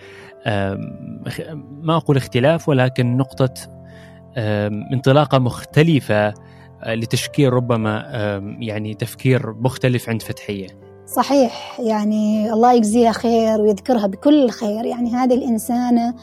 ما 1.82 1.98
أقول 1.98 2.18
اختلاف 2.18 2.70
ولكن 2.70 3.18
نقطة 3.18 3.54
انطلاقة 4.94 5.40
مختلفة 5.40 6.34
آه، 6.84 6.96
لتشكيل 6.96 7.54
ربما 7.54 8.06
يعني 8.60 8.94
تفكير 8.94 9.54
مختلف 9.54 10.10
عند 10.10 10.22
فتحية. 10.22 10.68
صحيح 11.06 11.80
يعني 11.80 12.54
الله 12.54 12.74
يجزيها 12.74 13.12
خير 13.12 13.62
ويذكرها 13.62 14.08
بكل 14.08 14.50
خير. 14.50 14.86
يعني 14.86 15.16
هذه 15.16 15.34
الإنسانة 15.34 16.14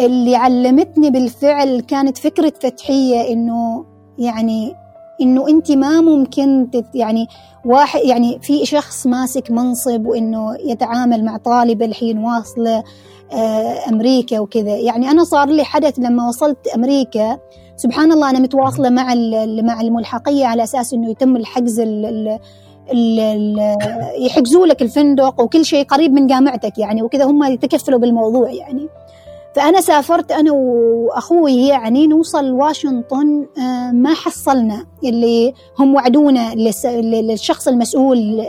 اللي 0.00 0.36
علمتني 0.36 1.10
بالفعل 1.10 1.80
كانت 1.80 2.18
فكرة 2.18 2.52
فتحية 2.60 3.32
إنه 3.32 3.84
يعني 4.18 4.74
إنه 5.20 5.48
أنت 5.48 5.72
ما 5.72 6.00
ممكن 6.00 6.70
يعني 6.94 7.26
واحد 7.64 8.00
يعني 8.04 8.38
في 8.42 8.66
شخص 8.66 9.06
ماسك 9.06 9.50
منصب 9.50 10.06
وإنه 10.06 10.56
يتعامل 10.64 11.24
مع 11.24 11.36
طالبة 11.36 11.84
الحين 11.84 12.18
واصلة 12.18 12.84
آه، 13.32 13.88
أمريكا 13.88 14.40
وكذا. 14.40 14.76
يعني 14.76 15.10
أنا 15.10 15.24
صار 15.24 15.48
لي 15.48 15.64
حدث 15.64 15.98
لما 15.98 16.28
وصلت 16.28 16.66
أمريكا 16.66 17.38
سبحان 17.76 18.12
الله 18.12 18.30
أنا 18.30 18.38
متواصلة 18.38 18.90
مع 18.90 19.14
مع 19.62 19.80
الملحقية 19.80 20.46
على 20.46 20.62
أساس 20.62 20.94
إنه 20.94 21.10
يتم 21.10 21.36
الحجز 21.36 21.80
ال 21.80 22.38
يحجزوا 24.18 24.66
لك 24.66 24.82
الفندق 24.82 25.40
وكل 25.40 25.64
شيء 25.64 25.84
قريب 25.84 26.12
من 26.12 26.26
جامعتك 26.26 26.78
يعني 26.78 27.02
وكذا 27.02 27.24
هم 27.24 27.44
يتكفلوا 27.44 27.98
بالموضوع 27.98 28.50
يعني. 28.50 28.88
فأنا 29.54 29.80
سافرت 29.80 30.32
أنا 30.32 30.52
وأخوي 30.52 31.66
يعني 31.66 32.06
نوصل 32.06 32.50
واشنطن 32.50 33.46
آه، 33.58 33.90
ما 33.90 34.14
حصلنا. 34.14 34.86
اللي 35.04 35.54
هم 35.78 35.94
وعدونا 35.94 36.54
للشخص 36.54 37.68
المسؤول 37.68 38.46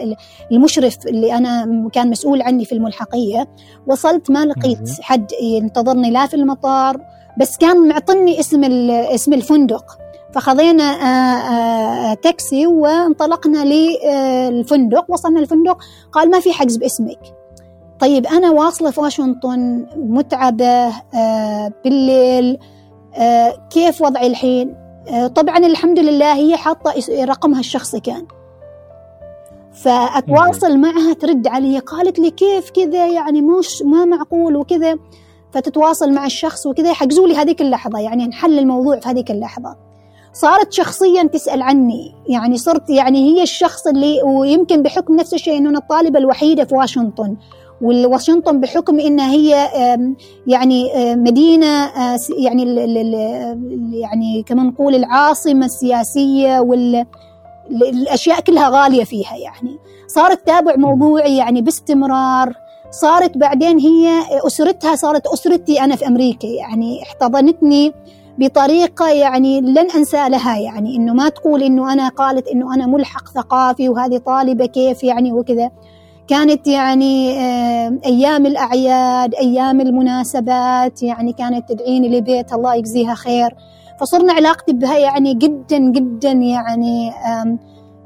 المشرف 0.52 0.98
اللي 1.08 1.34
أنا 1.38 1.90
كان 1.94 2.10
مسؤول 2.10 2.42
عني 2.42 2.66
في 2.66 2.72
الملحقية. 2.72 3.48
وصلت 3.88 4.32
ما 4.32 4.46
لقيت 4.46 4.90
حد 5.02 5.32
ينتظرني 5.42 6.12
لا 6.12 6.26
في 6.26 6.34
المطار 6.34 6.98
بس 7.40 7.58
كان 7.58 7.88
معطني 7.88 8.40
اسم 8.40 8.64
اسم 8.90 9.34
الفندق. 9.34 9.98
فخذينا 10.34 10.84
آه، 10.84 12.14
تاكسي 12.14 12.68
وانطلقنا 12.68 13.66
للفندق 13.66 15.06
وصلنا 15.10 15.40
الفندق 15.40 15.78
قال 16.12 16.32
ما 16.32 16.40
في 16.40 16.54
حجز 16.54 16.78
باسمك. 16.78 17.20
طيب 18.00 18.28
أنا 18.28 18.52
واصلة 18.52 18.92
في 18.92 19.02
واشنطن 19.02 19.86
متعبة 19.98 20.88
آه 21.16 21.72
بالليل 21.84 22.58
آه 23.16 23.68
كيف 23.70 24.02
وضعي 24.02 24.28
الحين؟ 24.28 24.76
آه 25.10 25.28
طبعا 25.28 25.58
الحمد 25.58 26.00
لله 26.00 26.34
هي 26.34 26.58
حاطة 26.58 26.94
رقمها 27.24 27.60
الشخصي 27.60 28.00
كان. 28.00 28.26
فأتواصل 29.74 30.78
معها 30.78 31.14
ترد 31.14 31.48
علي 31.48 31.80
قالت 31.80 32.20
لي 32.20 32.32
كيف 32.32 32.70
كذا؟ 32.70 33.08
يعني 33.08 33.42
مش 33.42 33.82
ما 33.82 34.06
معقول 34.06 34.56
وكذا. 34.56 34.96
فتتواصل 35.52 36.14
مع 36.14 36.26
الشخص 36.26 36.66
وكذا. 36.66 36.90
يحجزوا 36.90 37.28
لي 37.28 37.36
هذيك 37.36 37.62
اللحظة 37.62 38.00
يعني 38.00 38.28
نحل 38.28 38.60
الموضوع 38.60 39.00
في 39.00 39.10
هذيك 39.10 39.32
اللحظة. 39.32 39.76
صارت 40.34 40.74
شخصيا 40.74 41.24
تسأل 41.24 41.62
عني 41.62 42.16
يعني 42.28 42.58
صرت 42.58 42.90
يعني 42.90 43.32
هي 43.32 43.44
الشخص 43.44 43.88
اللي 43.88 44.24
ويمكن 44.24 44.84
بحكم 44.84 45.16
نفس 45.16 45.34
الشيء 45.34 45.58
إنه 45.58 45.70
أنا 45.70 45.78
الطالبة 45.78 46.20
الوحيدة 46.20 46.64
في 46.66 46.76
واشنطن. 46.76 47.38
وواشنطن 47.82 48.60
بحكم 48.60 49.00
انها 49.00 49.32
هي 49.32 49.70
يعني 50.48 50.92
مدينة 51.16 51.92
يعني 52.38 52.64
يعني 54.02 54.44
كما 54.44 54.64
نقول 54.64 54.96
العاصمة 54.96 55.66
السياسية 55.66 56.60
والاشياء 56.60 58.40
كلها 58.40 58.70
غالية 58.70 59.04
فيها 59.04 59.36
يعني. 59.36 59.78
صارت 60.08 60.42
تتابع 60.42 60.76
موضوعي 60.76 61.38
يعني 61.38 61.62
باستمرار. 61.62 62.54
صارت 62.92 63.38
بعدين 63.38 63.80
هي 63.80 64.10
أسرتها 64.48 64.96
صارت 64.96 65.28
أسرتي 65.28 65.82
أنا 65.82 65.96
في 65.96 66.08
أمريكا 66.08 66.48
يعني. 66.48 67.04
احتضنتني 67.04 67.94
بطريقة 68.38 69.10
يعني 69.10 69.62
لن 69.62 69.92
أنسى 69.96 70.30
لها 70.30 70.58
يعني. 70.58 70.96
إنه 70.96 71.14
ما 71.14 71.30
تقول 71.30 71.64
إنه 71.64 71.94
أنا 71.94 72.10
قالت 72.10 72.48
إنه 72.48 72.74
أنا 72.76 72.88
ملحق 72.88 73.30
ثقافي 73.30 73.90
وهذه 73.90 74.18
طالبة 74.18 74.66
كيف 74.66 75.04
يعني 75.04 75.34
وكذا. 75.34 75.72
كانت 76.28 76.68
يعني 76.68 77.40
آه، 77.40 78.00
أيام 78.06 78.46
الأعياد 78.46 79.36
أيام 79.36 79.82
المناسبات 79.82 81.04
يعني 81.04 81.34
كانت 81.34 81.70
تدعيني 81.70 82.18
لبيت 82.18 82.54
الله 82.54 82.76
يجزيها 82.76 83.14
خير. 83.14 83.56
فصرنا 84.00 84.34
علاقتي 84.34 84.74
بها 84.74 84.98
يعني 84.98 85.34
جدا 85.34 85.78
جدا 85.78 86.32
يعني 86.32 87.12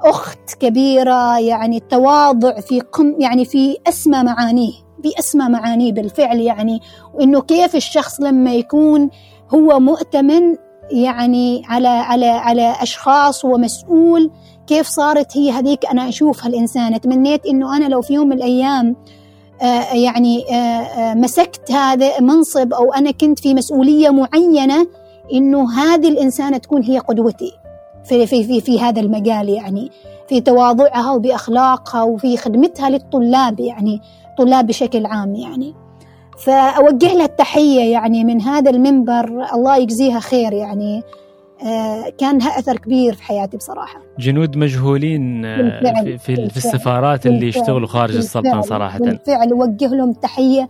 أخت 0.01 0.53
كبيرة 0.59 1.39
يعني 1.39 1.77
التواضع 1.77 2.59
في 2.59 2.79
قم 2.79 3.15
يعني 3.19 3.45
في 3.45 3.77
أسمى 3.87 4.23
معانيه 4.23 4.73
في 5.03 5.19
أسمى 5.19 5.49
معانيه 5.49 5.91
بالفعل 5.91 6.39
يعني. 6.39 6.79
وإنه 7.13 7.41
كيف 7.41 7.75
الشخص 7.75 8.21
لما 8.21 8.53
يكون 8.53 9.09
هو 9.53 9.79
مؤتمن 9.79 10.55
يعني 10.91 11.63
على 11.65 11.87
على 11.87 12.25
على 12.25 12.75
أشخاص 12.81 13.45
ومسؤول 13.45 14.31
كيف 14.69 14.87
صارت 14.87 15.37
هي 15.37 15.51
هذيك 15.51 15.85
أنا 15.85 16.09
أشوفها 16.09 16.47
الإنسان. 16.47 17.01
تمنيت 17.01 17.45
إنه 17.45 17.77
أنا 17.77 17.85
لو 17.85 18.01
في 18.01 18.13
يوم 18.13 18.27
من 18.27 18.37
الأيام 18.37 18.95
آه 19.61 19.93
يعني 19.93 20.45
آه 20.51 20.53
آه 20.53 21.13
مسكت 21.13 21.71
هذا 21.71 22.19
منصب 22.19 22.73
أو 22.73 22.93
أنا 22.93 23.11
كنت 23.11 23.39
في 23.39 23.53
مسؤولية 23.53 24.09
معينة 24.09 24.87
إنه 25.33 25.71
هذه 25.71 26.07
الإنسانة 26.07 26.57
تكون 26.57 26.83
هي 26.83 26.99
قدوتي 26.99 27.51
في, 28.03 28.27
في, 28.27 28.43
في, 28.43 28.61
في 28.61 28.79
هذا 28.79 29.01
المجال 29.01 29.49
يعني 29.49 29.91
في 30.27 30.41
تواضعها 30.41 31.11
وبأخلاقها 31.11 32.03
وفي 32.03 32.37
خدمتها 32.37 32.89
للطلاب 32.89 33.59
يعني 33.59 34.01
طلاب 34.37 34.67
بشكل 34.67 35.05
عام 35.05 35.35
يعني. 35.35 35.73
فأوجه 36.45 37.13
لها 37.13 37.25
التحية 37.25 37.91
يعني 37.91 38.23
من 38.23 38.41
هذا 38.41 38.69
المنبر. 38.69 39.45
الله 39.53 39.77
يجزيها 39.77 40.19
خير 40.19 40.53
يعني. 40.53 41.03
كان 42.17 42.37
لها 42.37 42.59
أثر 42.59 42.77
كبير 42.77 43.13
في 43.13 43.23
حياتي 43.23 43.57
بصراحة. 43.57 44.01
جنود 44.19 44.57
مجهولين 44.57 45.45
آه، 45.45 45.57
بالفعل 45.57 46.05
في, 46.05 46.17
في, 46.17 46.49
في 46.49 46.57
السفارات 46.57 47.27
اللي 47.27 47.47
يشتغلوا 47.47 47.87
خارج 47.87 48.15
السلطنه 48.15 48.61
صراحة. 48.61 48.99
بالفعل 48.99 49.53
وجه 49.53 49.87
لهم 49.87 50.13
تحية. 50.13 50.67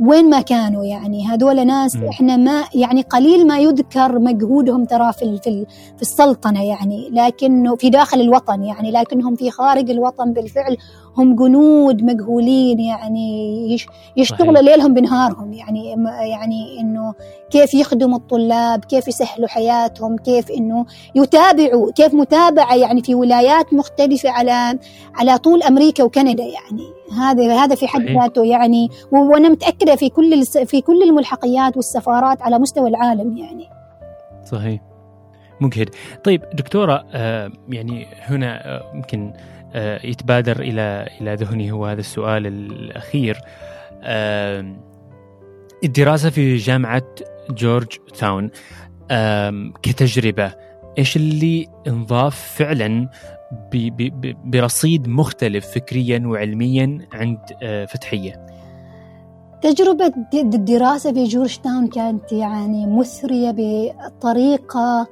وين 0.00 0.30
ما 0.30 0.40
كانوا 0.40 0.84
يعني 0.84 1.26
هذول 1.26 1.66
ناس 1.66 1.96
م. 1.96 2.04
إحنا 2.04 2.36
ما 2.36 2.64
يعني 2.74 3.02
قليل 3.02 3.46
ما 3.46 3.58
يذكر 3.58 4.18
مجهودهم 4.18 4.84
ترى 4.84 5.12
في 5.12 5.38
في 5.44 5.66
في 5.96 6.02
السلطنة 6.02 6.64
يعني 6.64 7.10
لكنه 7.12 7.76
في 7.76 7.90
داخل 7.90 8.20
الوطن 8.20 8.64
يعني 8.64 8.90
لكنهم 8.90 9.36
في 9.36 9.50
خارج 9.50 9.90
الوطن 9.90 10.32
بالفعل. 10.32 10.76
هم 11.20 11.36
جنود 11.36 12.02
مجهولين 12.02 12.80
يعني 12.80 13.78
يشتغلوا 14.16 14.62
ليلهم 14.62 14.94
بنهارهم. 14.94 15.52
يعني 15.52 15.96
يعني 16.30 16.80
إنه 16.80 17.14
كيف 17.50 17.74
يخدموا 17.74 18.18
الطلاب 18.18 18.84
كيف 18.84 19.08
يسهلوا 19.08 19.48
حياتهم 19.48 20.16
كيف 20.16 20.50
إنه 20.50 20.86
يتابعوا 21.14 21.92
كيف 21.92 22.14
متابعة 22.14 22.74
يعني 22.74 23.02
في 23.02 23.14
ولايات 23.14 23.74
مختلفة 23.74 24.30
على 24.30 24.78
على 25.14 25.38
طول 25.38 25.62
أمريكا 25.62 26.04
وكندا 26.04 26.44
يعني. 26.44 27.00
هذا 27.18 27.54
هذا 27.54 27.74
في 27.74 27.86
حد 27.86 28.02
ذاته 28.02 28.44
يعني. 28.44 28.88
وأنا 29.12 29.48
متأكدة 29.48 29.96
في 29.96 30.08
كل 30.08 30.46
في 30.46 30.80
كل 30.80 31.02
الملحقيات 31.02 31.76
والسفارات 31.76 32.42
على 32.42 32.58
مستوى 32.58 32.88
العالم 32.88 33.36
يعني. 33.36 33.68
صحيح. 34.44 34.80
مجهد. 35.60 35.90
طيب 36.24 36.42
دكتورة 36.54 37.04
آه 37.12 37.50
يعني 37.68 38.06
هنا 38.22 38.80
يمكن 38.94 39.32
آه 39.36 39.59
يتبادر 40.04 40.60
إلى 40.60 41.08
إلى 41.20 41.34
ذهني 41.34 41.72
هو 41.72 41.86
هذا 41.86 42.00
السؤال 42.00 42.46
الأخير. 42.46 43.38
آه 44.02 44.76
الدراسة 45.84 46.30
في 46.30 46.56
جامعة 46.56 47.02
جورج 47.50 47.88
تاون 48.18 48.50
آه 49.10 49.72
كتجربة 49.82 50.52
إيش 50.98 51.16
اللي 51.16 51.68
انضاف 51.86 52.54
فعلا 52.56 53.08
برصيد 54.44 55.08
مختلف 55.08 55.66
فكريا 55.66 56.22
وعلميا 56.26 56.98
عند 57.12 57.38
آه، 57.62 57.84
فتحية؟ 57.84 58.46
تجربة 59.62 60.12
الدراسة 60.34 61.12
في 61.12 61.24
جورج 61.24 61.56
تاون 61.56 61.86
كانت 61.88 62.32
يعني 62.32 62.86
مثرية 62.86 63.54
بطريقة 63.56 65.06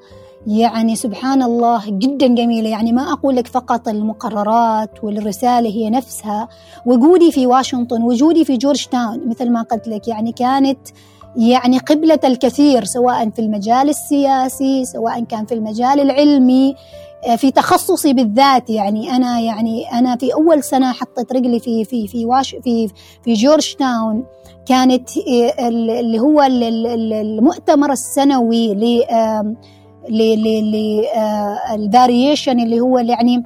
يعني 0.49 0.97
سبحان 0.97 1.43
الله 1.43 1.83
جدا 1.87 2.27
جميلة. 2.27 2.69
يعني 2.69 2.93
ما 2.93 3.13
أقول 3.13 3.37
لك 3.37 3.47
فقط 3.47 3.89
المقررات 3.89 5.05
والرسالة 5.05 5.69
هي 5.69 5.91
نفسها. 5.91 6.49
وجودي 6.87 7.33
في 7.33 7.47
واشنطن 7.47 8.03
وجودي 8.03 8.45
في 8.45 8.57
جورج 8.57 8.87
تاون 8.87 9.29
مثل 9.29 9.51
ما 9.51 9.63
قلت 9.63 9.89
لك 9.89 10.09
يعني 10.09 10.33
كانت 10.33 10.79
يعني 11.37 11.79
قبلة 11.79 12.21
الكثير 12.25 12.85
سواء 12.85 13.31
في 13.31 13.39
المجال 13.39 13.89
السياسي 13.89 14.85
سواء 14.85 15.25
كان 15.25 15.47
في 15.47 15.55
المجال 15.55 16.01
العلمي 16.01 16.75
آه، 17.27 17.37
في 17.37 17.51
تخصصي 17.51 18.13
بالذات. 18.13 18.71
يعني 18.71 19.11
أنا 19.11 19.41
يعني 19.41 19.93
أنا 19.93 20.17
في 20.17 20.35
أول 20.35 20.63
سنة 20.63 20.93
حطيت 20.93 21.33
رجلي 21.33 21.61
في 21.61 21.85
في 21.85 22.09
في 22.09 22.25
واش 22.25 22.57
في 22.65 22.89
في 23.25 23.33
جورج 23.33 23.75
تاون 23.75 24.25
كانت 24.67 25.11
آه، 25.19 25.69
اللي 25.69 26.19
هو 26.19 26.43
المؤتمر 26.43 27.93
السنوي 27.93 28.75
لل 31.71 31.87
variation 31.87 32.61
اللي 32.61 32.81
هو 32.81 32.99
يعني 32.99 33.43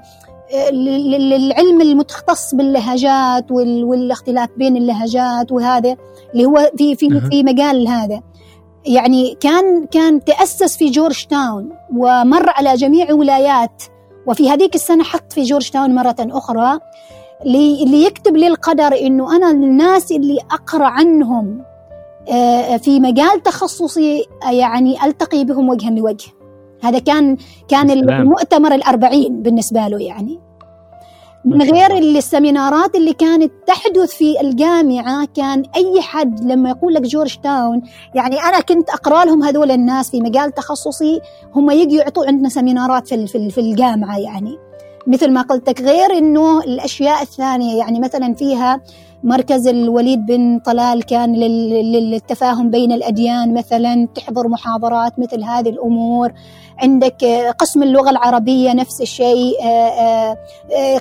العلم 1.35 1.81
المتخصص 1.81 2.55
باللهجات 2.55 3.51
والاختلاف 3.51 4.49
بين 4.57 4.77
اللهجات 4.77 5.53
وهذا 5.53 5.97
اللي 6.33 6.45
هو 6.45 6.71
في 6.77 6.97
في 6.97 7.21
في 7.31 7.43
مجال 7.43 7.89
هذا. 7.89 8.21
يعني 8.87 9.37
كان 9.41 9.87
كان 9.87 10.25
تأسس 10.25 10.77
في 10.77 10.91
جورج 10.91 11.25
تاون 11.25 11.71
ومر 11.97 12.51
على 12.51 12.75
جميع 12.75 13.13
ولايات 13.13 13.83
وفي 14.27 14.51
هذيك 14.51 14.75
السنة 14.75 15.05
حط 15.05 15.33
في 15.33 15.43
جورج 15.43 15.71
تاون 15.71 15.95
مرة 15.95 16.17
أخرى 16.21 16.79
ليكتب 17.87 18.37
لي 18.37 18.47
القدر 18.47 18.99
إنه 19.01 19.37
أنا 19.37 19.51
الناس 19.51 20.13
اللي 20.13 20.39
أقرأ 20.51 20.87
عنهم 20.87 21.65
في 22.79 23.01
مجال 23.01 23.43
تخصصي 23.45 24.25
يعني 24.51 25.05
ألتقي 25.05 25.45
بهم 25.45 25.69
وجها 25.69 25.91
لوجه. 25.91 26.42
هذا 26.83 26.99
كان 26.99 27.37
كان 27.69 27.91
المؤتمر 27.91 28.75
الأربعين 28.75 29.43
بالنسبة 29.43 29.89
له 29.89 29.99
يعني. 30.03 30.41
من 31.45 31.63
غير 31.63 31.99
السمينارات 31.99 32.95
اللي 32.95 33.13
كانت 33.13 33.53
تحدث 33.67 34.11
في 34.11 34.41
الجامعة 34.41 35.29
كان 35.37 35.63
أي 35.77 36.01
حد 36.01 36.45
لما 36.45 36.71
يقول 36.71 36.95
لك 36.95 37.03
جورج 37.03 37.37
تاون 37.37 37.83
يعني 38.15 38.41
أنا 38.41 38.61
كنت 38.61 38.91
أقرأ 38.91 39.25
لهم 39.25 39.43
هذول 39.43 39.71
الناس 39.71 40.11
في 40.11 40.21
مجال 40.21 40.55
تخصصي 40.55 41.21
هم 41.55 41.71
يجوا 41.71 41.99
يعطوا 41.99 42.27
عندنا 42.27 42.49
سمينارات 42.49 43.09
في 43.09 43.51
في 43.51 43.61
الجامعة 43.61 44.19
يعني. 44.19 44.59
مثل 45.07 45.31
ما 45.31 45.43
قلت 45.43 45.69
لك 45.69 45.81
غير 45.81 46.19
إنه 46.19 46.61
الأشياء 46.61 47.23
الثانية 47.23 47.79
يعني 47.79 48.01
مثلا 48.01 48.35
فيها 48.35 48.81
مركز 49.25 49.69
الوليد 49.69 50.27
بن 50.27 50.59
طلال 50.59 51.03
كان 51.03 51.35
للتفاهم 51.35 52.71
بين 52.71 52.93
الأديان 52.93 53.55
مثلا 53.55 54.09
تحضر 54.15 54.49
محاضرات 54.49 55.19
مثل 55.19 55.45
هذه 55.45 55.69
الأمور. 55.69 56.33
عندك 56.79 57.25
قسم 57.59 57.83
اللغة 57.83 58.11
العربية 58.11 58.73
نفس 58.73 59.01
الشيء 59.01 59.55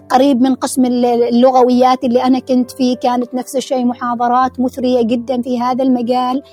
قريب 0.09 0.41
من 0.41 0.55
قسم 0.55 0.85
اللغويات 0.85 2.03
اللي 2.03 2.23
أنا 2.23 2.39
كنت 2.39 2.71
فيه 2.71 2.95
كانت 2.95 3.33
نفس 3.33 3.55
الشيء 3.55 3.85
محاضرات 3.85 4.59
مثرية 4.59 5.01
جدا 5.01 5.41
في 5.41 5.59
هذا 5.59 5.83
المجال. 5.83 6.43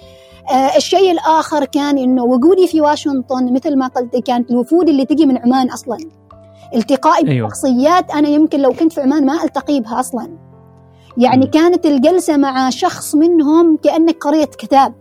الشيء 0.76 1.10
الآخر 1.12 1.64
كان 1.64 1.98
إنه 1.98 2.24
وجودي 2.24 2.66
في 2.66 2.80
واشنطن 2.80 3.52
مثل 3.52 3.76
ما 3.78 3.86
قلت 3.86 4.16
كانت 4.16 4.50
الوفود 4.50 4.88
اللي 4.88 5.04
تجي 5.04 5.26
من 5.26 5.38
عمان 5.38 5.70
أصلا. 5.70 5.98
التقائي 6.74 7.28
أيوة. 7.28 7.48
بشخصيات 7.48 8.10
أنا 8.10 8.28
يمكن 8.28 8.60
لو 8.60 8.72
كنت 8.72 8.92
في 8.92 9.00
عمان 9.00 9.26
ما 9.26 9.44
ألتقي 9.44 9.80
بها 9.80 10.00
أصلا. 10.00 10.47
يعني. 11.18 11.46
كانت 11.46 11.86
الجلسة 11.86 12.36
مع 12.36 12.70
شخص 12.70 13.14
منهم 13.14 13.76
كأنك 13.76 14.24
قريت 14.24 14.54
كتاب. 14.54 14.94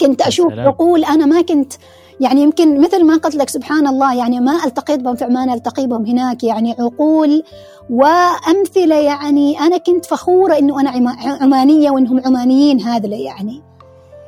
كنت 0.00 0.22
أشوف 0.22 0.52
عقول 0.52 1.04
أنا 1.04 1.26
ما 1.26 1.42
كنت 1.42 1.72
يعني 2.20 2.42
يمكن 2.42 2.80
مثل 2.80 3.04
ما 3.04 3.16
قلت 3.16 3.34
لك 3.34 3.48
سبحان 3.48 3.86
الله 3.86 4.14
يعني 4.14 4.40
ما 4.40 4.64
ألتقيت 4.64 5.00
بهم 5.00 5.16
في 5.16 5.24
عمان 5.24 5.50
التقي 5.50 5.86
بهم 5.86 6.06
هناك 6.06 6.44
يعني 6.44 6.76
عقول 6.78 7.42
وأمثلة 7.90 8.96
يعني 8.96 9.60
أنا 9.60 9.76
كنت 9.76 10.04
فخورة 10.04 10.58
إنه 10.58 10.80
أنا 10.80 11.14
عمانية 11.40 11.90
وإنهم 11.90 12.20
عمانيين 12.26 12.80
هذا 12.80 13.06
يعني. 13.06 13.62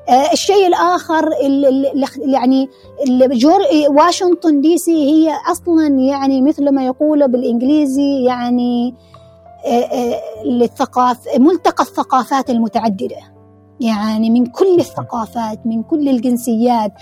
آه، 0.09 0.32
الشيء 0.32 0.66
الآخر 0.66 1.30
اللي 1.43 2.07
يعني 2.18 2.68
جور 3.14 3.61
واشنطن 3.89 4.61
دي 4.61 4.78
سي 4.78 4.93
هي 4.93 5.34
أصلا 5.51 5.86
يعني 5.86 6.43
مثل 6.43 6.74
ما 6.74 6.86
يقولوا 6.86 7.26
بالإنجليزي 7.26 8.24
يعني 8.24 8.95
للثقاف 10.44 11.28
آه، 11.28 11.34
آه، 11.34 11.38
ملتقى 11.38 11.84
الثقافات 11.84 12.50
المتعددة. 12.50 13.38
يعني 13.80 14.30
من 14.30 14.46
كل 14.46 14.78
الثقافات 14.78 15.66
من 15.66 15.82
كل 15.82 16.09
الجنسيات. 16.09 16.92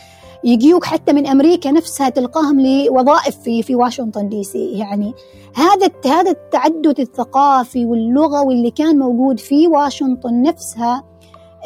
يجيوك 0.45 0.85
حتى 0.85 1.13
من 1.13 1.27
أمريكا 1.27 1.71
نفسها 1.71 2.09
تلقاهم 2.09 2.61
لوظائف 2.61 3.37
في 3.37 3.63
في 3.63 3.75
واشنطن 3.75 4.29
دي 4.29 4.45
سي. 4.45 4.79
يعني 4.79 5.15
هذا 5.55 5.91
هذا 6.07 6.31
التعدد 6.31 7.01
الثقافي 7.01 7.85
واللغوي 7.85 8.55
اللي 8.55 8.71
كان 8.71 8.99
موجود 8.99 9.41
في 9.41 9.69
واشنطن 9.69 10.43
نفسها 10.43 11.05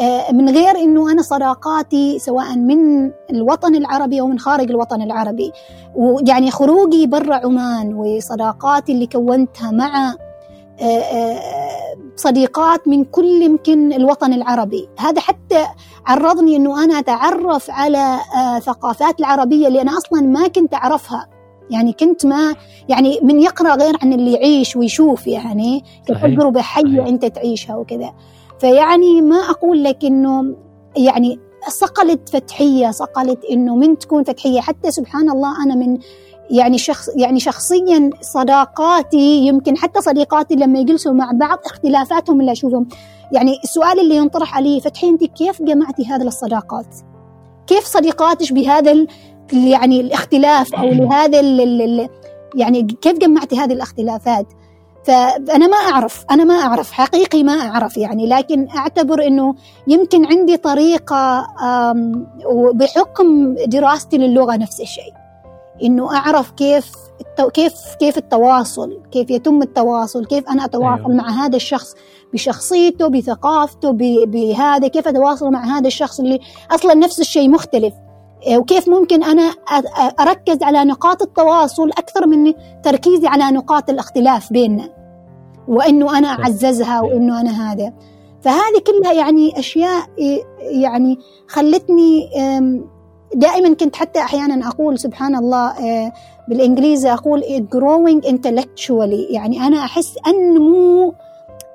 آه، 0.00 0.32
من 0.32 0.48
غير 0.48 0.76
إنه 0.76 1.12
أنا 1.12 1.22
صداقاتي 1.22 2.18
سواء 2.18 2.56
من 2.56 3.10
الوطن 3.30 3.74
العربي 3.74 4.20
أو 4.20 4.26
من 4.26 4.38
خارج 4.38 4.70
الوطن 4.70 5.02
العربي. 5.02 5.52
ويعني 5.94 6.50
خروجي 6.50 7.06
برا 7.06 7.34
عمان 7.34 7.94
وصداقاتي 7.94 8.92
اللي 8.92 9.06
كونتها 9.06 9.70
مع 9.70 10.14
صديقات 12.16 12.88
من 12.88 13.04
كل 13.04 13.42
يمكن 13.42 13.92
الوطن 13.92 14.32
العربي. 14.32 14.88
هذا 14.98 15.20
حتى 15.20 15.66
عرضني 16.06 16.56
إنه 16.56 16.84
أنا 16.84 16.98
أتعرف 16.98 17.70
على 17.70 18.16
ثقافات 18.62 19.20
العربية 19.20 19.68
اللي 19.68 19.82
أنا 19.82 19.98
أصلا 19.98 20.20
ما 20.20 20.48
كنت 20.48 20.74
أعرفها. 20.74 21.28
يعني 21.70 21.92
كنت 21.92 22.26
ما 22.26 22.54
يعني 22.88 23.20
من 23.22 23.40
يقرأ 23.40 23.74
غير 23.74 23.96
عن 24.02 24.12
اللي 24.12 24.32
يعيش 24.32 24.76
ويشوف 24.76 25.26
يعني 25.26 25.84
كتجربه 26.06 26.60
حيه 26.60 27.08
أنت 27.08 27.24
تعيشها 27.24 27.76
وكذا. 27.76 28.14
فيعني 28.60 29.22
ما 29.22 29.36
أقول 29.36 29.84
لك 29.84 30.04
إنه 30.04 30.54
يعني 30.96 31.38
صقلت 31.68 32.28
فتحية 32.28 32.90
صقلت 32.90 33.44
إنه 33.44 33.76
من 33.76 33.98
تكون 33.98 34.24
فتحية. 34.24 34.60
حتى 34.60 34.90
سبحان 34.90 35.30
الله 35.30 35.64
أنا 35.64 35.74
من 35.74 35.98
يعني 36.50 36.78
شخص 36.78 37.08
يعني 37.16 37.40
شخصيا 37.40 38.10
صداقاتي 38.20 39.46
يمكن 39.46 39.76
حتى 39.76 40.00
صديقاتي 40.00 40.54
لما 40.54 40.78
يجلسوا 40.78 41.12
مع 41.12 41.30
بعض 41.34 41.58
اختلافاتهم 41.66 42.40
اللي 42.40 42.52
أشوفهم 42.52 42.88
يعني 43.32 43.52
السؤال 43.64 44.00
اللي 44.00 44.16
ينطرح 44.16 44.56
علي 44.56 44.80
فتحي 44.80 45.08
انت 45.08 45.24
كيف 45.24 45.62
جمعتي 45.62 46.06
هذه 46.06 46.22
الصداقات؟ 46.22 46.86
كيف 47.66 47.84
صديقاتك 47.84 48.52
بهذا 48.52 49.06
يعني 49.52 50.00
الاختلاف 50.00 50.74
أو 50.74 50.88
لهذا 50.98 51.40
يعني 52.54 52.82
كيف 52.82 53.18
جمعتي 53.18 53.56
هذه 53.56 53.72
الاختلافات؟ 53.72 54.46
فأنا 55.04 55.66
ما 55.66 55.76
أعرف 55.76 56.24
أنا 56.30 56.44
ما 56.44 56.54
أعرف 56.54 56.92
حقيقي 56.92 57.42
ما 57.42 57.52
أعرف 57.52 57.96
يعني 57.96 58.26
لكن 58.26 58.68
أعتبر 58.76 59.26
أنه 59.26 59.54
يمكن 59.88 60.26
عندي 60.26 60.56
طريقة 60.56 61.46
بحكم 62.72 63.54
دراستي 63.54 64.18
للغة 64.18 64.56
نفس 64.56 64.80
الشيء 64.80 65.19
أنه 65.82 66.16
أعرف 66.16 66.50
كيف 66.50 66.92
كيف 67.54 67.74
كيف 68.00 68.18
التواصل 68.18 68.98
كيف 69.12 69.30
يتم 69.30 69.62
التواصل 69.62 70.26
كيف 70.26 70.48
أنا 70.48 70.64
أتواصل 70.64 71.10
أيوة. 71.10 71.14
مع 71.14 71.30
هذا 71.30 71.56
الشخص 71.56 71.94
بشخصيته 72.32 73.08
بثقافته 73.08 73.90
بهذا 74.24 74.88
كيف 74.88 75.08
أتواصل 75.08 75.50
مع 75.50 75.64
هذا 75.64 75.86
الشخص 75.86 76.20
اللي 76.20 76.40
أصلا 76.70 76.94
نفس 76.94 77.20
الشيء 77.20 77.50
مختلف. 77.50 77.94
إيه، 78.46 78.58
وكيف 78.58 78.88
ممكن 78.88 79.24
أنا 79.24 79.54
أركز 80.20 80.62
على 80.62 80.84
نقاط 80.84 81.22
التواصل 81.22 81.90
أكثر 81.90 82.26
من 82.26 82.54
تركيزي 82.82 83.26
على 83.26 83.44
نقاط 83.44 83.90
الاختلاف 83.90 84.52
بيننا. 84.52 84.88
وإنه 85.68 86.18
أنا 86.18 86.28
أعززها 86.28 87.00
وإنه 87.00 87.40
أنا 87.40 87.72
هذا. 87.72 87.92
فهذه 88.42 88.78
كلها 88.86 89.12
يعني 89.12 89.58
أشياء 89.58 90.06
يعني 90.60 91.18
خلتني 91.48 92.30
دائما 93.34 93.74
كنت 93.74 93.96
حتى 93.96 94.20
أحيانا 94.20 94.68
أقول 94.68 94.98
سبحان 94.98 95.36
الله 95.36 95.78
إيه، 95.78 96.12
بالإنجليزي 96.48 97.12
أقول 97.12 97.42
growing 97.74 98.28
intellectually 98.28 99.32
يعني 99.32 99.60
أنا 99.60 99.84
أحس 99.84 100.18
أنمو 100.26 101.14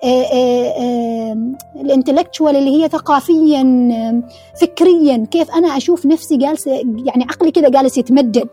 آه، 0.04 0.08
آه، 0.08 0.68
آه، 0.82 1.38
الانتلكتشوال 1.82 2.56
اللي 2.56 2.84
هي 2.84 2.90
ثقافيا 2.90 3.64
فكريا 4.62 5.26
كيف 5.32 5.52
أنا 5.52 5.68
أشوف 5.78 6.06
نفسي 6.06 6.38
جالسة 6.38 6.72
يعني 7.06 7.24
عقلي 7.24 7.52
كذا 7.52 7.70
جالس 7.70 7.98
يتمدد 7.98 8.50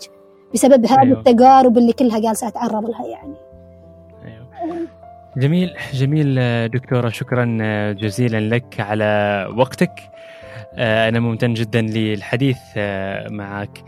بسبب 0.55 0.87
هذه 0.87 1.03
أيوه. 1.03 1.19
التجارب 1.19 1.79
اللي 1.79 1.93
كلها 1.93 2.19
جالسة 2.19 2.49
أتعرض 2.49 2.91
لها 2.91 3.07
يعني 3.07 3.35
أيوه. 4.25 4.47
جميل 5.37 5.75
جميل 5.93 6.35
دكتورة 6.69 7.09
شكرا 7.09 7.45
جزيلا 7.93 8.41
لك 8.41 8.81
على 8.81 9.49
وقتك 9.57 10.12
أنا 10.79 11.21
ممتن 11.21 11.55
جدا 11.55 11.81
للحديث 11.81 12.59
معك. 13.31 13.85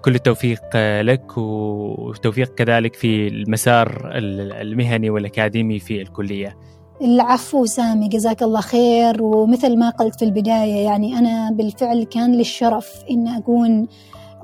كل 0.00 0.14
التوفيق 0.14 0.76
لك 1.00 1.38
وتوفيق 1.38 2.54
كذلك 2.54 2.94
في 2.94 3.28
المسار 3.28 4.10
المهني 4.14 5.10
والأكاديمي 5.10 5.78
في 5.78 6.02
الكلية. 6.02 6.56
العفو 7.02 7.64
سامي 7.64 8.08
جزاك 8.08 8.42
الله 8.42 8.60
خير. 8.60 9.22
ومثل 9.22 9.78
ما 9.78 9.90
قلت 9.90 10.18
في 10.18 10.24
البداية 10.24 10.84
يعني 10.84 11.18
أنا 11.18 11.50
بالفعل 11.50 12.02
كان 12.04 12.32
لي 12.32 12.40
الشرف 12.40 13.04
إن 13.10 13.28
أكون 13.28 13.86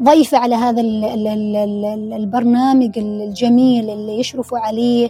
ضيفة 0.03 0.39
على 0.39 0.55
هذا 0.55 0.81
البرنامج 2.17 2.99
الجميل 2.99 3.91
اللي 3.91 4.19
يشرفوا 4.21 4.59
عليه 4.59 5.09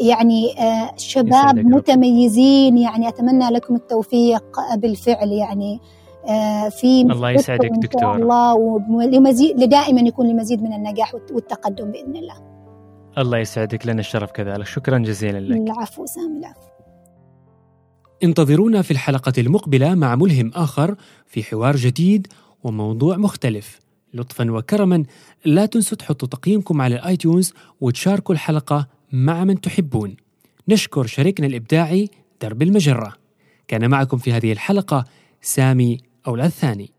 يعني 0.00 0.60
آه، 0.60 0.92
شباب 0.96 1.58
متميزين 1.58 2.78
يعني 2.78 3.08
أتمنى 3.08 3.48
لكم 3.50 3.74
التوفيق 3.74 4.44
بالفعل 4.76 5.32
يعني 5.32 5.80
آه، 6.28 6.68
في 6.68 7.00
الله 7.00 7.30
يسعدك 7.30 7.70
دكتور 7.70 8.16
الله 8.16 8.54
ولمزيد 8.54 9.68
دائما 9.68 10.00
يكون 10.00 10.28
لمزيد 10.28 10.62
من 10.62 10.72
النجاح 10.72 11.14
والتقدم 11.14 11.92
بإذن 11.92 12.16
الله. 12.16 12.34
الله 13.18 13.38
يسعدك 13.38 13.86
لنا 13.86 14.00
الشرف 14.00 14.30
كذلك. 14.30 14.66
شكرا 14.66 14.98
جزيلا 14.98 15.38
لك. 15.38 15.56
العفو 15.56 16.06
سامي 16.06 16.38
العفو. 16.38 16.60
انتظرونا 18.22 18.82
في 18.82 18.90
الحلقة 18.90 19.32
المقبلة 19.38 19.94
مع 19.94 20.14
ملهم 20.14 20.50
آخر 20.54 20.96
في 21.26 21.42
حوار 21.42 21.76
جديد 21.76 22.26
وموضوع 22.64 23.16
مختلف. 23.16 23.82
لطفا 24.14 24.50
وكرما 24.50 25.04
لا 25.44 25.66
تنسوا 25.66 25.98
تحطوا 25.98 26.28
تقييمكم 26.28 26.82
على 26.82 26.94
الايتونز 26.94 27.52
وتشاركوا 27.80 28.34
الحلقة 28.34 28.86
مع 29.12 29.44
من 29.44 29.60
تحبون. 29.60 30.16
نشكر 30.68 31.06
شريكنا 31.06 31.46
الإبداعي 31.46 32.10
درب 32.42 32.62
المجرة. 32.62 33.14
كان 33.68 33.90
معكم 33.90 34.16
في 34.16 34.32
هذه 34.32 34.52
الحلقة 34.52 35.04
سامي 35.42 35.98
أولاد 36.26 36.50
ثاني. 36.50 36.90